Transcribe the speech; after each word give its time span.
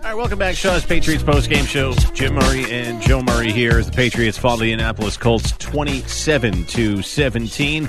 All 0.00 0.10
right, 0.10 0.14
welcome 0.14 0.38
back, 0.38 0.56
Shaw's 0.56 0.84
Patriots 0.84 1.24
post 1.24 1.48
game 1.48 1.64
show. 1.64 1.94
Jim 2.12 2.34
Murray 2.34 2.70
and 2.70 3.00
Joe 3.00 3.22
Murray 3.22 3.50
here 3.50 3.78
as 3.78 3.86
the 3.86 3.96
Patriots 3.96 4.36
fall 4.36 4.58
the 4.58 4.70
Indianapolis 4.70 5.16
Colts 5.16 5.52
27 5.52 6.66
to 6.66 7.00
17. 7.00 7.88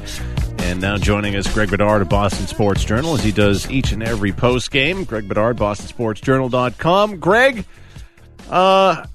And 0.59 0.79
now 0.79 0.95
joining 0.97 1.35
us, 1.35 1.53
Greg 1.53 1.69
Bedard 1.69 2.01
of 2.01 2.07
Boston 2.07 2.47
Sports 2.47 2.85
Journal, 2.85 3.13
as 3.15 3.23
he 3.23 3.33
does 3.33 3.69
each 3.69 3.91
and 3.91 4.01
every 4.01 4.31
post 4.31 4.71
game. 4.71 5.03
Greg 5.03 5.27
Bedard, 5.27 5.57
BostonSportsJournal.com. 5.57 7.19
Greg, 7.19 7.65
uh, 8.49 9.05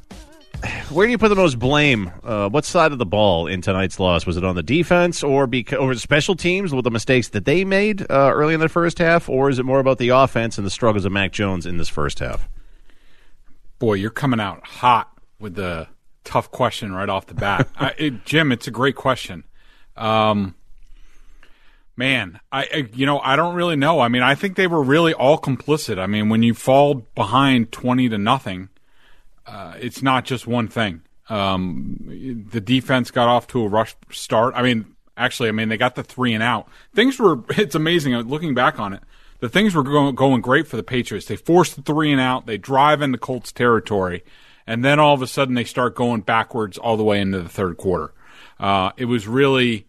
where 0.90 1.06
do 1.06 1.10
you 1.12 1.18
put 1.18 1.28
the 1.28 1.34
most 1.34 1.58
blame? 1.58 2.12
Uh, 2.22 2.50
what 2.50 2.66
side 2.66 2.92
of 2.92 2.98
the 2.98 3.06
ball 3.06 3.46
in 3.46 3.62
tonight's 3.62 3.98
loss? 3.98 4.26
Was 4.26 4.36
it 4.36 4.44
on 4.44 4.54
the 4.54 4.62
defense 4.62 5.24
or 5.24 5.46
because 5.46 5.78
or 5.78 5.94
special 5.94 6.36
teams 6.36 6.74
with 6.74 6.84
the 6.84 6.90
mistakes 6.90 7.30
that 7.30 7.46
they 7.46 7.64
made 7.64 8.02
uh, 8.02 8.30
early 8.34 8.52
in 8.52 8.60
the 8.60 8.68
first 8.68 8.98
half, 8.98 9.30
or 9.30 9.48
is 9.48 9.58
it 9.58 9.64
more 9.64 9.80
about 9.80 9.96
the 9.96 10.10
offense 10.10 10.58
and 10.58 10.66
the 10.66 10.70
struggles 10.70 11.06
of 11.06 11.12
Mac 11.12 11.32
Jones 11.32 11.64
in 11.64 11.78
this 11.78 11.88
first 11.88 12.18
half? 12.18 12.50
Boy, 13.82 13.94
you're 13.94 14.10
coming 14.10 14.38
out 14.38 14.64
hot 14.64 15.10
with 15.40 15.56
the 15.56 15.88
tough 16.22 16.52
question 16.52 16.92
right 16.92 17.08
off 17.08 17.26
the 17.26 17.34
bat, 17.34 17.68
I, 17.76 17.94
it, 17.98 18.24
Jim. 18.24 18.52
It's 18.52 18.68
a 18.68 18.70
great 18.70 18.94
question. 18.94 19.42
Um, 19.96 20.54
man, 21.96 22.38
I, 22.52 22.62
I 22.62 22.88
you 22.94 23.06
know 23.06 23.18
I 23.18 23.34
don't 23.34 23.56
really 23.56 23.74
know. 23.76 23.98
I 23.98 24.06
mean, 24.06 24.22
I 24.22 24.36
think 24.36 24.56
they 24.56 24.68
were 24.68 24.82
really 24.82 25.12
all 25.12 25.36
complicit. 25.36 25.98
I 25.98 26.06
mean, 26.06 26.28
when 26.28 26.44
you 26.44 26.54
fall 26.54 26.94
behind 27.16 27.72
twenty 27.72 28.08
to 28.08 28.18
nothing 28.18 28.68
uh, 29.46 29.74
it's 29.80 30.02
not 30.02 30.24
just 30.24 30.46
one 30.46 30.68
thing. 30.68 31.02
Um, 31.28 32.46
the 32.50 32.60
defense 32.60 33.10
got 33.10 33.28
off 33.28 33.46
to 33.48 33.62
a 33.62 33.68
rush 33.68 33.96
start. 34.10 34.54
I 34.56 34.62
mean, 34.62 34.94
actually, 35.16 35.48
I 35.48 35.52
mean 35.52 35.68
they 35.68 35.76
got 35.76 35.94
the 35.94 36.02
three 36.02 36.34
and 36.34 36.42
out. 36.42 36.68
Things 36.94 37.18
were. 37.18 37.42
It's 37.58 37.74
amazing 37.74 38.14
looking 38.14 38.54
back 38.54 38.78
on 38.78 38.92
it. 38.92 39.02
The 39.42 39.48
things 39.48 39.74
were 39.74 39.82
going, 39.82 40.14
going 40.14 40.40
great 40.40 40.68
for 40.68 40.76
the 40.76 40.84
Patriots. 40.84 41.26
They 41.26 41.34
forced 41.34 41.74
the 41.74 41.82
three 41.82 42.12
and 42.12 42.20
out. 42.20 42.46
They 42.46 42.58
drive 42.58 43.02
into 43.02 43.18
Colts 43.18 43.50
territory, 43.50 44.22
and 44.68 44.84
then 44.84 45.00
all 45.00 45.14
of 45.14 45.20
a 45.20 45.26
sudden 45.26 45.56
they 45.56 45.64
start 45.64 45.96
going 45.96 46.20
backwards 46.20 46.78
all 46.78 46.96
the 46.96 47.02
way 47.02 47.20
into 47.20 47.42
the 47.42 47.48
third 47.48 47.76
quarter. 47.76 48.14
Uh, 48.60 48.92
it 48.96 49.06
was 49.06 49.26
really 49.26 49.88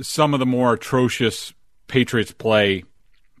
some 0.00 0.32
of 0.32 0.40
the 0.40 0.46
more 0.46 0.72
atrocious 0.72 1.52
Patriots 1.86 2.32
play 2.32 2.84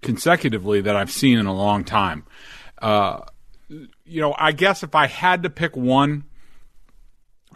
consecutively 0.02 0.82
that 0.82 0.96
I've 0.96 1.10
seen 1.10 1.38
in 1.38 1.46
a 1.46 1.54
long 1.54 1.82
time. 1.82 2.24
Uh, 2.82 3.20
you 3.68 4.20
know, 4.20 4.34
I 4.36 4.52
guess 4.52 4.82
if 4.82 4.94
I 4.94 5.06
had 5.06 5.44
to 5.44 5.50
pick 5.50 5.74
one, 5.74 6.24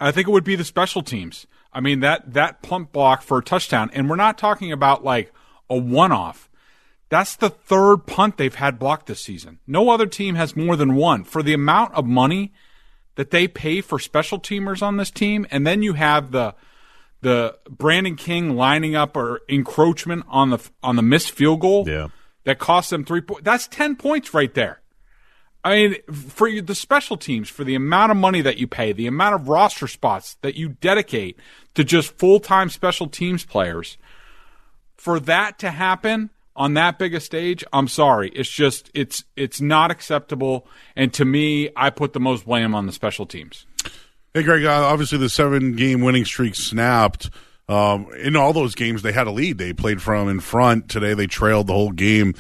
I 0.01 0.13
think 0.13 0.29
it 0.29 0.31
would 0.31 0.45
be 0.45 0.57
the 0.57 0.65
special 0.65 1.03
teams. 1.03 1.47
I 1.75 1.81
mean 1.81 2.01
that 2.01 2.33
that 2.33 2.63
punt 2.63 2.91
block 2.91 3.21
for 3.21 3.37
a 3.37 3.43
touchdown, 3.43 3.91
and 3.93 4.09
we're 4.09 4.17
not 4.17 4.39
talking 4.39 4.73
about 4.73 5.05
like 5.05 5.31
a 5.69 5.77
one-off. 5.77 6.49
That's 7.13 7.37
the 7.37 7.51
third 7.51 8.07
punt 8.07 8.39
they've 8.39 8.55
had 8.55 8.79
blocked 8.79 9.05
this 9.05 9.21
season. 9.21 9.59
No 9.67 9.91
other 9.91 10.07
team 10.07 10.35
has 10.37 10.57
more 10.57 10.77
than 10.77 10.95
one. 10.95 11.25
For 11.25 11.43
the 11.43 11.53
amount 11.53 11.93
of 11.93 12.07
money 12.07 12.55
that 13.17 13.31
they 13.31 13.47
pay 13.47 13.83
for 13.83 13.99
special 13.99 14.41
teamers 14.41 14.81
on 14.81 14.97
this 14.97 15.11
team, 15.11 15.47
and 15.51 15.67
then 15.67 15.83
you 15.83 15.93
have 15.93 16.31
the 16.31 16.55
the 17.21 17.59
Brandon 17.69 18.17
King 18.17 18.57
lining 18.57 18.97
up 18.97 19.15
or 19.15 19.43
encroachment 19.47 20.25
on 20.27 20.49
the 20.49 20.71
on 20.83 20.97
the 20.97 21.03
missed 21.03 21.33
field 21.33 21.61
goal 21.61 21.85
yeah. 21.87 22.09
that 22.45 22.59
cost 22.59 22.89
them 22.89 23.05
three 23.05 23.21
points. 23.21 23.43
That's 23.45 23.69
ten 23.69 23.95
points 23.95 24.33
right 24.33 24.55
there. 24.55 24.81
I 25.63 25.75
mean, 25.75 25.97
for 26.11 26.51
the 26.63 26.75
special 26.75 27.19
teams, 27.19 27.51
for 27.51 27.63
the 27.63 27.75
amount 27.75 28.11
of 28.11 28.17
money 28.17 28.41
that 28.41 28.57
you 28.57 28.67
pay, 28.67 28.93
the 28.93 29.07
amount 29.07 29.35
of 29.35 29.51
roster 29.51 29.87
spots 29.87 30.39
that 30.41 30.55
you 30.55 30.71
dedicate 30.81 31.39
to 31.75 31.85
just 31.85 32.17
full 32.17 32.41
time 32.41 32.71
special 32.71 33.07
teams 33.07 33.45
players, 33.45 33.99
for 34.97 35.21
that 35.21 35.59
to 35.59 35.73
happen 35.73 36.31
on 36.55 36.75
that 36.75 36.99
big 36.99 37.15
a 37.15 37.21
stage, 37.21 37.65
I'm 37.73 37.89
sorry. 37.89 38.31
It's 38.31 38.51
just 38.51 38.91
it's 38.95 39.25
it's 39.37 39.61
not 39.61 39.91
acceptable. 39.91 40.67
And 40.97 41.13
to 41.15 41.25
me, 41.25 41.71
I 41.77 41.91
put 41.91 42.13
the 42.13 42.21
most 42.21 42.45
blame 42.45 42.75
on 42.75 42.87
the 42.87 42.93
special 42.93 43.27
teams. 43.27 43.67
Hey, 44.35 44.43
Greg. 44.43 44.65
Uh, 44.65 44.87
obviously, 44.87 45.19
the 45.19 45.29
seven 45.29 45.77
game 45.77 46.01
winning 46.01 46.25
streak 46.25 46.55
snapped. 46.55 47.31
Um, 47.69 48.09
in 48.19 48.37
all 48.37 48.53
those 48.53 48.75
games, 48.75 49.03
they 49.03 49.13
had 49.13 49.27
a 49.27 49.31
lead. 49.31 49.59
They 49.59 49.73
played 49.73 50.03
from 50.03 50.29
in 50.29 50.41
front. 50.41 50.89
Today, 50.89 51.15
they 51.15 51.27
trailed 51.27 51.69
the 51.69 51.73
whole 51.73 51.93
game. 51.93 52.35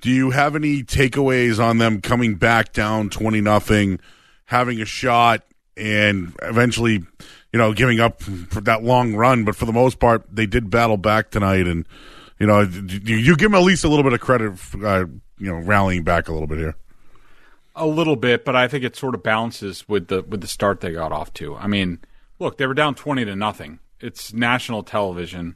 Do 0.00 0.10
you 0.10 0.30
have 0.30 0.54
any 0.54 0.82
takeaways 0.82 1.62
on 1.62 1.78
them 1.78 2.00
coming 2.00 2.36
back 2.36 2.72
down 2.72 3.10
twenty 3.10 3.40
nothing, 3.40 4.00
having 4.44 4.80
a 4.80 4.84
shot, 4.84 5.42
and 5.76 6.34
eventually, 6.42 7.04
you 7.52 7.58
know, 7.58 7.72
giving 7.72 8.00
up 8.00 8.22
for 8.22 8.60
that 8.62 8.82
long 8.82 9.14
run? 9.14 9.44
But 9.44 9.56
for 9.56 9.66
the 9.66 9.72
most 9.72 9.98
part, 9.98 10.24
they 10.30 10.46
did 10.46 10.70
battle 10.70 10.96
back 10.96 11.30
tonight, 11.30 11.66
and 11.66 11.86
you 12.40 12.46
know, 12.46 12.62
you, 12.62 13.16
you 13.16 13.36
give 13.36 13.52
them 13.52 13.54
at 13.54 13.62
least 13.62 13.84
a 13.84 13.88
little 13.88 14.02
bit 14.02 14.14
of 14.14 14.20
credit, 14.20 14.58
for, 14.58 14.84
uh, 14.84 15.04
you 15.38 15.52
know, 15.52 15.58
rallying 15.58 16.02
back 16.02 16.28
a 16.28 16.32
little 16.32 16.48
bit 16.48 16.58
here. 16.58 16.74
A 17.76 17.86
little 17.86 18.16
bit, 18.16 18.44
but 18.44 18.56
I 18.56 18.66
think 18.66 18.82
it 18.82 18.96
sort 18.96 19.14
of 19.14 19.22
balances 19.22 19.88
with 19.88 20.08
the 20.08 20.22
with 20.22 20.40
the 20.40 20.48
start 20.48 20.80
they 20.80 20.92
got 20.92 21.12
off 21.12 21.32
to. 21.34 21.54
I 21.54 21.68
mean, 21.68 22.00
look, 22.40 22.58
they 22.58 22.66
were 22.66 22.74
down 22.74 22.96
twenty 22.96 23.24
to 23.24 23.36
nothing. 23.36 23.78
It's 24.00 24.32
national 24.32 24.82
television. 24.82 25.54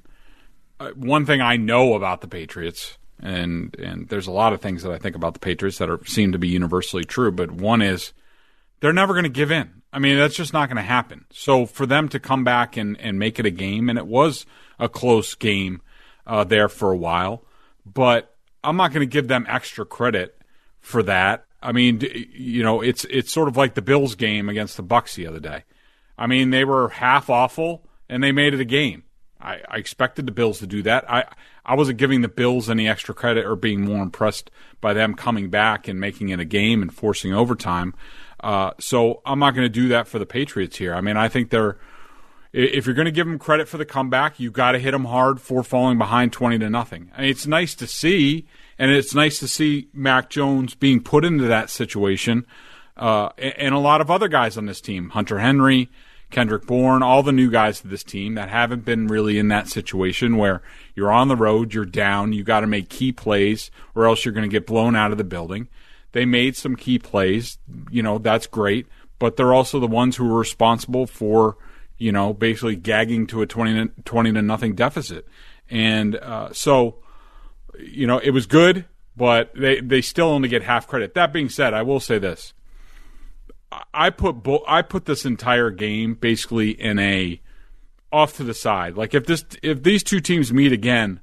Uh, 0.79 0.91
one 0.91 1.27
thing 1.27 1.41
I 1.41 1.57
know 1.57 1.95
about 1.95 2.21
the 2.21 2.29
Patriots 2.29 2.99
and 3.21 3.75
and 3.79 4.09
there's 4.09 4.27
a 4.27 4.33
lot 4.33 4.53
of 4.53 4.61
things 4.61 4.83
that 4.83 4.93
I 4.93 4.99
think 4.99 5.17
about 5.17 5.35
the 5.35 5.41
Patriots 5.41 5.79
that 5.79 5.91
are 5.91 6.05
seem 6.05 6.33
to 6.33 6.39
be 6.39 6.49
universally 6.49 7.05
true. 7.05 7.33
But 7.33 7.51
one 7.51 7.83
is 7.83 8.13
they're 8.81 8.93
never 8.93 9.15
going 9.15 9.25
to 9.25 9.31
give 9.31 9.51
in. 9.51 9.83
I 9.93 9.99
mean, 9.99 10.17
that's 10.17 10.35
just 10.35 10.53
not 10.53 10.69
going 10.69 10.77
to 10.77 10.83
happen. 10.83 11.25
So 11.31 11.67
for 11.67 11.87
them 11.87 12.09
to 12.11 12.21
come 12.21 12.45
back 12.45 12.77
and 12.77 12.99
and 13.01 13.19
make 13.19 13.39
it 13.39 13.47
a 13.47 13.51
game, 13.51 13.89
and 13.89 13.99
it 13.99 14.07
was 14.07 14.47
a 14.79 14.89
close 14.89 15.35
game 15.35 15.81
uh, 16.27 16.45
there 16.45 16.69
for 16.69 16.93
a 16.93 16.97
while, 16.97 17.45
but 17.85 18.35
I'm 18.63 18.77
not 18.77 18.93
going 18.93 19.07
to 19.07 19.13
give 19.13 19.29
them 19.29 19.47
extra 19.49 19.85
credit 19.85 20.41
for 20.81 21.03
that. 21.05 21.47
I 21.63 21.73
mean, 21.73 22.03
you 22.33 22.63
know, 22.63 22.83
it's 22.83 23.05
it's 23.07 23.33
sort 23.33 23.49
of 23.49 23.57
like 23.57 23.75
the 23.75 23.83
Bills 23.83 24.15
game 24.15 24.49
against 24.49 24.77
the 24.77 24.83
Bucks 24.83 25.15
the 25.17 25.27
other 25.27 25.41
day. 25.41 25.65
I 26.19 26.27
mean, 26.27 26.51
they 26.51 26.65
were 26.65 26.91
half 26.91 27.31
awful 27.31 27.89
and 28.09 28.23
they 28.23 28.33
made 28.33 28.55
it 28.55 28.61
a 28.61 28.67
game. 28.67 29.05
I, 29.41 29.61
I 29.69 29.77
expected 29.77 30.27
the 30.27 30.33
Bills 30.33 30.59
to 30.61 30.67
do 30.67 30.83
that. 30.83 31.11
I 31.11 31.25
I 31.65 31.75
wasn't 31.75 31.99
giving 31.99 32.21
the 32.21 32.29
Bills 32.29 32.69
any 32.69 32.89
extra 32.89 33.15
credit 33.15 33.47
or 33.47 33.57
being 33.57 33.83
more 33.83 34.03
impressed 34.03 34.51
by 34.81 34.93
them 34.93 35.15
coming 35.15 35.49
back 35.49 35.89
and 35.89 35.99
making 35.99 36.29
it 36.29 36.41
a 36.41 36.45
game 36.45 36.83
and 36.83 36.93
forcing 36.93 37.33
overtime. 37.33 37.95
Uh, 38.41 38.73
so 38.79 39.23
I'm 39.25 39.39
not 39.39 39.55
going 39.55 39.65
to 39.65 39.71
do 39.71 39.89
that 39.89 40.07
for 40.07 40.19
the 40.19 40.27
Patriots 40.27 40.77
here. 40.77 40.95
I 40.95 41.01
mean, 41.01 41.17
I 41.17 41.29
think 41.29 41.49
they're 41.49 41.79
if 42.55 42.87
you're 42.87 42.95
going 42.95 43.07
to 43.07 43.11
give 43.11 43.27
them 43.27 43.39
credit 43.39 43.69
for 43.69 43.79
the 43.79 43.85
comeback, 43.85 44.39
you've 44.39 44.53
got 44.53 44.73
to 44.73 44.79
hit 44.79 44.93
them 44.93 45.07
hard 45.07 45.41
for 45.41 45.65
falling 45.65 45.99
behind 45.99 46.33
20 46.33 46.61
to 46.61 46.71
nothing. 46.71 47.11
I 47.17 47.23
mean, 47.23 47.31
it's 47.31 47.49
nice 47.49 47.75
to 47.75 47.87
see, 47.89 48.47
and 48.79 48.93
it's 48.93 49.13
nice 49.13 49.41
to 49.41 49.49
see 49.49 49.89
Mac 49.93 50.31
Jones 50.31 50.75
being 50.75 51.03
put 51.03 51.25
into 51.25 51.45
that 51.45 51.69
situation, 51.69 52.47
uh, 52.97 53.31
and 53.39 53.75
a 53.75 53.79
lot 53.79 54.01
of 54.01 54.09
other 54.09 54.29
guys 54.29 54.57
on 54.57 54.67
this 54.67 54.81
team, 54.81 55.11
Hunter 55.11 55.41
Henry, 55.41 55.89
Kendrick 56.31 56.65
Bourne, 56.65 57.03
all 57.03 57.25
the 57.25 57.33
new 57.33 57.51
guys 57.51 57.81
to 57.81 57.89
this 57.89 58.05
team 58.05 58.35
that 58.35 58.49
haven't 58.49 58.85
been 58.85 59.09
really 59.09 59.37
in 59.39 59.49
that 59.49 59.69
situation 59.69 60.37
where 60.37 60.63
you're 60.95 61.13
on 61.13 61.27
the 61.27 61.37
road, 61.37 61.75
you're 61.75 61.85
down, 61.85 62.33
you 62.33 62.45
got 62.45 62.61
to 62.61 62.67
make 62.69 62.89
key 62.89 63.11
plays 63.11 63.73
or 63.97 64.07
else 64.07 64.25
you're 64.25 64.35
going 64.35 64.49
to 64.49 64.53
get 64.53 64.67
blown 64.67 64.95
out 64.95 65.11
of 65.11 65.19
the 65.19 65.25
building. 65.25 65.69
They 66.13 66.25
made 66.25 66.57
some 66.57 66.77
key 66.77 67.01
plays, 67.01 67.59
you 67.91 68.03
know, 68.03 68.19
that's 68.19 68.47
great, 68.47 68.87
but 69.19 69.37
they're 69.37 69.53
also 69.53 69.81
the 69.81 69.89
ones 69.89 70.17
who 70.17 70.33
are 70.33 70.39
responsible 70.39 71.07
for, 71.09 71.57
you 71.99 72.13
know, 72.13 72.33
basically 72.33 72.77
gagging 72.77 73.27
to 73.29 73.43
a 73.43 73.47
20 73.47 73.89
to, 73.89 74.03
20 74.05 74.33
to 74.33 74.43
nothing 74.43 74.75
deficit. 74.75 75.27
And 75.71 76.17
uh, 76.17 76.53
so, 76.53 76.97
you 77.79 78.07
know, 78.07 78.19
it 78.19 78.31
was 78.31 78.47
good, 78.47 78.85
but 79.17 79.53
they, 79.55 79.81
they 79.81 80.01
still 80.01 80.29
only 80.29 80.49
get 80.49 80.63
half 80.63 80.87
credit. 80.87 81.15
That 81.15 81.33
being 81.33 81.49
said, 81.49 81.75
I 81.75 81.83
will 81.83 82.01
say 82.01 82.19
this. 82.19 82.53
I 83.93 84.11
put 84.11 84.43
bo- 84.43 84.65
I 84.69 84.83
put 84.83 85.05
this 85.05 85.25
entire 85.25 85.71
game 85.71 86.15
basically 86.15 86.71
in 86.71 86.99
a 86.99 87.41
off 88.13 88.37
to 88.37 88.45
the 88.45 88.55
side. 88.55 88.97
Like 88.97 89.15
if 89.15 89.27
this 89.27 89.45
if 89.63 89.83
these 89.83 90.05
two 90.05 90.21
teams 90.21 90.53
meet 90.53 90.73
again, 90.73 91.21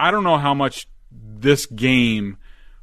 I 0.00 0.10
don't 0.10 0.24
know 0.24 0.38
how 0.38 0.54
much 0.54 0.88
this 1.12 1.66
game 1.66 2.38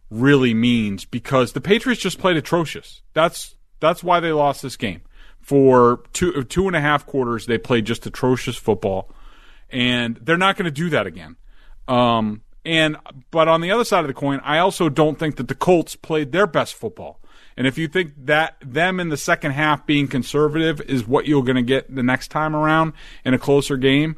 really 0.09 0.53
means 0.53 1.05
because 1.05 1.51
the 1.53 1.61
Patriots 1.61 2.01
just 2.01 2.19
played 2.19 2.37
atrocious. 2.37 3.01
That's 3.13 3.55
that's 3.79 4.03
why 4.03 4.19
they 4.19 4.31
lost 4.31 4.61
this 4.61 4.77
game. 4.77 5.01
For 5.41 6.03
two 6.13 6.43
two 6.43 6.67
and 6.67 6.75
a 6.75 6.81
half 6.81 7.05
quarters, 7.05 7.45
they 7.45 7.57
played 7.57 7.85
just 7.85 8.05
atrocious 8.05 8.55
football, 8.55 9.09
and 9.69 10.17
they're 10.21 10.37
not 10.37 10.57
going 10.57 10.65
to 10.65 10.71
do 10.71 10.89
that 10.89 11.07
again. 11.07 11.37
Um, 11.87 12.43
and 12.65 12.97
but 13.31 13.47
on 13.47 13.61
the 13.61 13.71
other 13.71 13.83
side 13.83 14.01
of 14.01 14.07
the 14.07 14.13
coin, 14.13 14.41
I 14.43 14.59
also 14.59 14.89
don't 14.89 15.17
think 15.17 15.37
that 15.37 15.47
the 15.47 15.55
Colts 15.55 15.95
played 15.95 16.31
their 16.31 16.45
best 16.45 16.75
football. 16.75 17.19
And 17.57 17.67
if 17.67 17.77
you 17.77 17.87
think 17.87 18.13
that 18.25 18.55
them 18.61 18.99
in 18.99 19.09
the 19.09 19.17
second 19.17 19.51
half 19.51 19.85
being 19.85 20.07
conservative 20.07 20.79
is 20.81 21.07
what 21.07 21.27
you're 21.27 21.43
going 21.43 21.57
to 21.57 21.61
get 21.61 21.93
the 21.93 22.03
next 22.03 22.29
time 22.29 22.55
around 22.55 22.93
in 23.25 23.33
a 23.33 23.39
closer 23.39 23.75
game, 23.75 24.15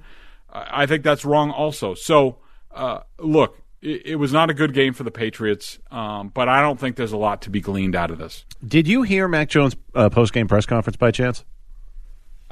I 0.51 0.85
think 0.85 1.03
that's 1.03 1.25
wrong 1.25 1.49
also. 1.49 1.93
So, 1.95 2.37
uh, 2.71 2.99
look, 3.17 3.60
it, 3.81 4.05
it, 4.05 4.15
was 4.15 4.31
not 4.31 4.49
a 4.49 4.53
good 4.53 4.73
game 4.73 4.93
for 4.93 5.03
the 5.03 5.11
Patriots, 5.11 5.79
um, 5.89 6.29
but 6.29 6.47
I 6.47 6.61
don't 6.61 6.79
think 6.79 6.95
there's 6.95 7.11
a 7.11 7.17
lot 7.17 7.41
to 7.43 7.49
be 7.49 7.61
gleaned 7.61 7.95
out 7.95 8.11
of 8.11 8.17
this. 8.17 8.45
Did 8.65 8.87
you 8.87 9.01
hear 9.01 9.27
Mac 9.27 9.49
Jones' 9.49 9.75
uh, 9.95 10.09
post 10.09 10.33
game 10.33 10.47
press 10.47 10.65
conference 10.65 10.97
by 10.97 11.11
chance? 11.11 11.43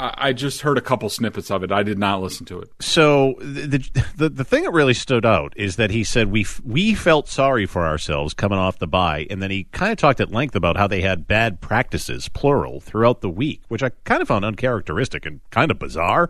I 0.01 0.31
just 0.31 0.61
heard 0.61 0.77
a 0.77 0.81
couple 0.81 1.09
snippets 1.09 1.51
of 1.51 1.61
it. 1.61 1.73
I 1.73 1.83
did 1.83 1.99
not 1.99 2.21
listen 2.21 2.45
to 2.45 2.61
it. 2.61 2.71
So 2.79 3.35
the, 3.39 3.85
the 4.15 4.29
the 4.29 4.43
thing 4.45 4.63
that 4.63 4.71
really 4.71 4.93
stood 4.93 5.25
out 5.25 5.51
is 5.57 5.75
that 5.75 5.91
he 5.91 6.05
said 6.05 6.31
we 6.31 6.45
we 6.63 6.95
felt 6.95 7.27
sorry 7.27 7.65
for 7.65 7.85
ourselves 7.85 8.33
coming 8.33 8.57
off 8.57 8.79
the 8.79 8.87
bye, 8.87 9.27
and 9.29 9.43
then 9.43 9.51
he 9.51 9.65
kind 9.65 9.91
of 9.91 9.97
talked 9.97 10.21
at 10.21 10.31
length 10.31 10.55
about 10.55 10.77
how 10.77 10.87
they 10.87 11.01
had 11.01 11.27
bad 11.27 11.59
practices, 11.59 12.29
plural, 12.29 12.79
throughout 12.79 13.19
the 13.19 13.29
week, 13.29 13.61
which 13.67 13.83
I 13.83 13.89
kind 14.05 14.21
of 14.21 14.29
found 14.29 14.45
uncharacteristic 14.45 15.25
and 15.25 15.41
kind 15.49 15.69
of 15.69 15.77
bizarre. 15.79 16.29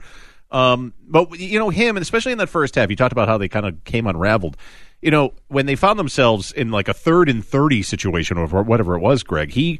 Um, 0.49 0.95
but 1.07 1.39
you 1.39 1.59
know 1.59 1.69
him, 1.69 1.95
and 1.95 2.01
especially 2.01 2.31
in 2.31 2.39
that 2.39 2.49
first 2.49 2.73
half, 2.73 2.89
he 2.89 2.95
talked 2.95 3.11
about 3.11 3.27
how 3.27 3.37
they 3.37 3.49
kind 3.49 3.67
of 3.67 3.83
came 3.83 4.07
unraveled. 4.07 4.57
You 5.01 5.11
know, 5.11 5.33
when 5.47 5.65
they 5.65 5.75
found 5.75 5.97
themselves 5.97 6.51
in 6.51 6.71
like 6.71 6.87
a 6.87 6.93
third 6.93 7.29
and 7.29 7.45
thirty 7.45 7.81
situation 7.81 8.37
or 8.37 8.47
whatever 8.47 8.95
it 8.95 8.99
was, 8.99 9.23
Greg, 9.23 9.51
he 9.51 9.79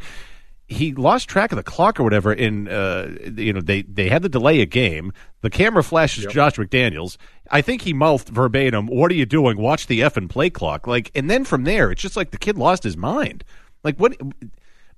he 0.67 0.93
lost 0.93 1.27
track 1.27 1.51
of 1.51 1.57
the 1.57 1.63
clock 1.63 1.99
or 1.99 2.03
whatever. 2.03 2.31
In 2.31 2.67
uh, 2.67 3.15
you 3.35 3.51
know, 3.51 3.59
they 3.59 3.81
they 3.81 4.07
had 4.07 4.21
to 4.21 4.29
delay 4.29 4.61
a 4.61 4.65
game. 4.65 5.11
The 5.41 5.49
camera 5.49 5.83
flashes 5.83 6.25
yep. 6.25 6.33
Josh 6.33 6.55
McDaniels. 6.55 7.17
I 7.51 7.61
think 7.61 7.81
he 7.81 7.93
mouthed 7.93 8.29
verbatim, 8.29 8.87
"What 8.87 9.11
are 9.11 9.15
you 9.15 9.25
doing? 9.25 9.57
Watch 9.57 9.87
the 9.87 10.03
f 10.03 10.15
and 10.15 10.29
play 10.29 10.49
clock." 10.49 10.87
Like, 10.87 11.11
and 11.15 11.29
then 11.29 11.43
from 11.43 11.63
there, 11.63 11.91
it's 11.91 12.01
just 12.01 12.15
like 12.15 12.31
the 12.31 12.37
kid 12.37 12.57
lost 12.57 12.83
his 12.83 12.95
mind. 12.95 13.43
Like, 13.83 13.97
what 13.97 14.15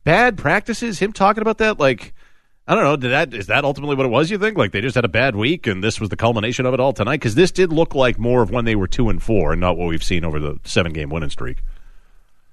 bad 0.03 0.37
practices? 0.37 0.99
Him 0.99 1.13
talking 1.13 1.41
about 1.41 1.57
that, 1.59 1.79
like. 1.79 2.13
I 2.67 2.75
don't 2.75 2.83
know. 2.83 2.95
Did 2.95 3.11
that 3.11 3.33
is 3.33 3.47
that 3.47 3.65
ultimately 3.65 3.95
what 3.95 4.05
it 4.05 4.09
was? 4.09 4.29
You 4.29 4.37
think 4.37 4.57
like 4.57 4.71
they 4.71 4.81
just 4.81 4.95
had 4.95 5.05
a 5.05 5.09
bad 5.09 5.35
week 5.35 5.67
and 5.67 5.83
this 5.83 5.99
was 5.99 6.09
the 6.09 6.15
culmination 6.15 6.65
of 6.65 6.73
it 6.73 6.79
all 6.79 6.93
tonight? 6.93 7.17
Because 7.17 7.35
this 7.35 7.51
did 7.51 7.73
look 7.73 7.95
like 7.95 8.19
more 8.19 8.41
of 8.41 8.51
when 8.51 8.65
they 8.65 8.75
were 8.75 8.87
two 8.87 9.09
and 9.09 9.21
four 9.21 9.51
and 9.51 9.59
not 9.59 9.77
what 9.77 9.87
we've 9.87 10.03
seen 10.03 10.23
over 10.23 10.39
the 10.39 10.59
seven 10.63 10.93
game 10.93 11.09
winning 11.09 11.29
streak 11.29 11.57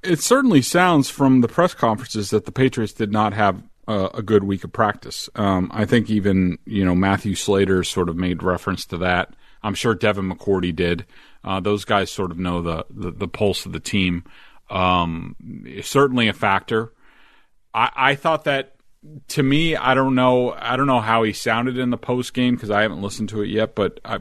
it 0.02 0.20
certainly 0.20 0.62
sounds 0.62 1.10
from 1.10 1.40
the 1.40 1.49
press 1.49 1.75
conferences 1.75 2.31
that 2.31 2.44
the 2.44 2.52
Patriots 2.52 2.93
did 2.93 3.12
not 3.12 3.32
have 3.32 3.62
a, 3.87 4.10
a 4.14 4.22
good 4.22 4.44
week 4.44 4.64
of 4.64 4.72
practice. 4.72 5.28
Um, 5.34 5.70
I 5.72 5.84
think 5.84 6.10
even 6.10 6.58
you 6.64 6.84
know 6.84 6.94
Matthew 6.94 7.34
Slater 7.34 7.84
sort 7.84 8.08
of 8.08 8.16
made 8.16 8.43
reference 8.43 8.84
to 8.87 8.99
that. 8.99 9.34
I'm 9.62 9.75
sure 9.75 9.94
Devin 9.94 10.31
McCourty 10.31 10.75
did. 10.75 11.05
Uh, 11.43 11.60
those 11.60 11.84
guys 11.84 12.10
sort 12.10 12.31
of 12.31 12.38
know 12.38 12.62
the, 12.62 12.87
the, 12.90 13.10
the 13.10 13.28
pulse 13.28 13.66
of 13.66 13.72
the 13.72 13.81
team. 13.81 14.25
Um, 14.70 15.34
certainly 15.82 16.28
a 16.28 16.32
factor. 16.32 16.93
I, 17.75 17.90
I 17.96 18.14
thought 18.14 18.44
that 18.44 18.76
to 19.29 19.43
me, 19.43 19.77
I 19.77 19.95
don't 19.95 20.15
know. 20.15 20.53
I 20.53 20.77
don't 20.77 20.87
know 20.87 21.00
how 21.00 21.23
he 21.23 21.33
sounded 21.33 21.79
in 21.79 21.91
the 21.91 21.97
post 21.97 22.35
game 22.35 22.55
because 22.55 22.71
I 22.71 22.83
haven't 22.83 23.03
listened 23.03 23.29
to 23.31 23.43
it 23.43 23.49
yet. 23.49 23.75
But 23.75 24.00
I, 24.05 24.19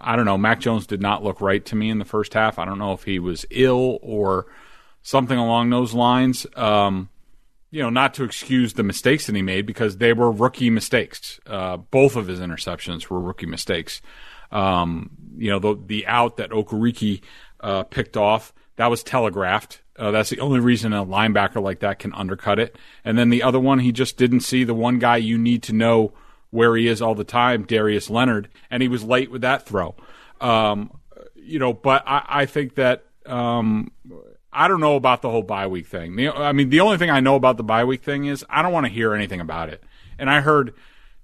I 0.00 0.16
don't 0.16 0.24
know. 0.24 0.38
Mac 0.38 0.60
Jones 0.60 0.86
did 0.86 1.00
not 1.00 1.22
look 1.22 1.40
right 1.40 1.64
to 1.66 1.76
me 1.76 1.90
in 1.90 1.98
the 1.98 2.04
first 2.04 2.34
half. 2.34 2.58
I 2.58 2.64
don't 2.64 2.78
know 2.78 2.92
if 2.92 3.04
he 3.04 3.18
was 3.18 3.44
ill 3.50 3.98
or 4.02 4.46
something 5.02 5.38
along 5.38 5.70
those 5.70 5.94
lines. 5.94 6.46
Um, 6.56 7.10
you 7.70 7.82
know, 7.82 7.90
not 7.90 8.14
to 8.14 8.24
excuse 8.24 8.74
the 8.74 8.84
mistakes 8.84 9.26
that 9.26 9.34
he 9.34 9.42
made 9.42 9.66
because 9.66 9.96
they 9.96 10.12
were 10.12 10.30
rookie 10.30 10.70
mistakes. 10.70 11.40
Uh, 11.44 11.76
both 11.76 12.14
of 12.14 12.28
his 12.28 12.40
interceptions 12.40 13.08
were 13.08 13.20
rookie 13.20 13.46
mistakes. 13.46 14.00
Um, 14.52 15.10
you 15.36 15.50
know, 15.50 15.58
the, 15.58 15.74
the 15.84 16.06
out 16.06 16.36
that 16.36 16.50
Okereke 16.50 17.20
uh, 17.60 17.82
picked 17.82 18.16
off, 18.16 18.54
that 18.76 18.86
was 18.86 19.02
telegraphed. 19.02 19.82
Uh, 19.98 20.10
that's 20.10 20.30
the 20.30 20.40
only 20.40 20.60
reason 20.60 20.92
a 20.92 21.06
linebacker 21.06 21.62
like 21.62 21.80
that 21.80 21.98
can 21.98 22.12
undercut 22.14 22.58
it. 22.58 22.76
And 23.04 23.16
then 23.16 23.30
the 23.30 23.42
other 23.42 23.60
one, 23.60 23.78
he 23.78 23.92
just 23.92 24.16
didn't 24.16 24.40
see 24.40 24.64
the 24.64 24.74
one 24.74 24.98
guy 24.98 25.18
you 25.18 25.38
need 25.38 25.62
to 25.64 25.72
know 25.72 26.12
where 26.50 26.76
he 26.76 26.86
is 26.86 27.00
all 27.02 27.14
the 27.14 27.24
time, 27.24 27.64
Darius 27.64 28.10
Leonard, 28.10 28.48
and 28.70 28.82
he 28.82 28.88
was 28.88 29.04
late 29.04 29.30
with 29.30 29.42
that 29.42 29.66
throw. 29.66 29.94
Um, 30.40 30.98
you 31.36 31.58
know, 31.58 31.72
but 31.72 32.02
I, 32.06 32.24
I 32.28 32.46
think 32.46 32.76
that 32.76 33.04
um, 33.26 33.92
I 34.52 34.68
don't 34.68 34.80
know 34.80 34.96
about 34.96 35.22
the 35.22 35.30
whole 35.30 35.42
bye 35.42 35.66
week 35.66 35.86
thing. 35.86 36.16
The, 36.16 36.30
I 36.30 36.52
mean, 36.52 36.70
the 36.70 36.80
only 36.80 36.96
thing 36.96 37.10
I 37.10 37.20
know 37.20 37.34
about 37.34 37.56
the 37.56 37.64
bye 37.64 37.84
week 37.84 38.02
thing 38.02 38.26
is 38.26 38.44
I 38.48 38.62
don't 38.62 38.72
want 38.72 38.86
to 38.86 38.92
hear 38.92 39.14
anything 39.14 39.40
about 39.40 39.68
it. 39.68 39.82
And 40.18 40.30
I 40.30 40.40
heard, 40.40 40.74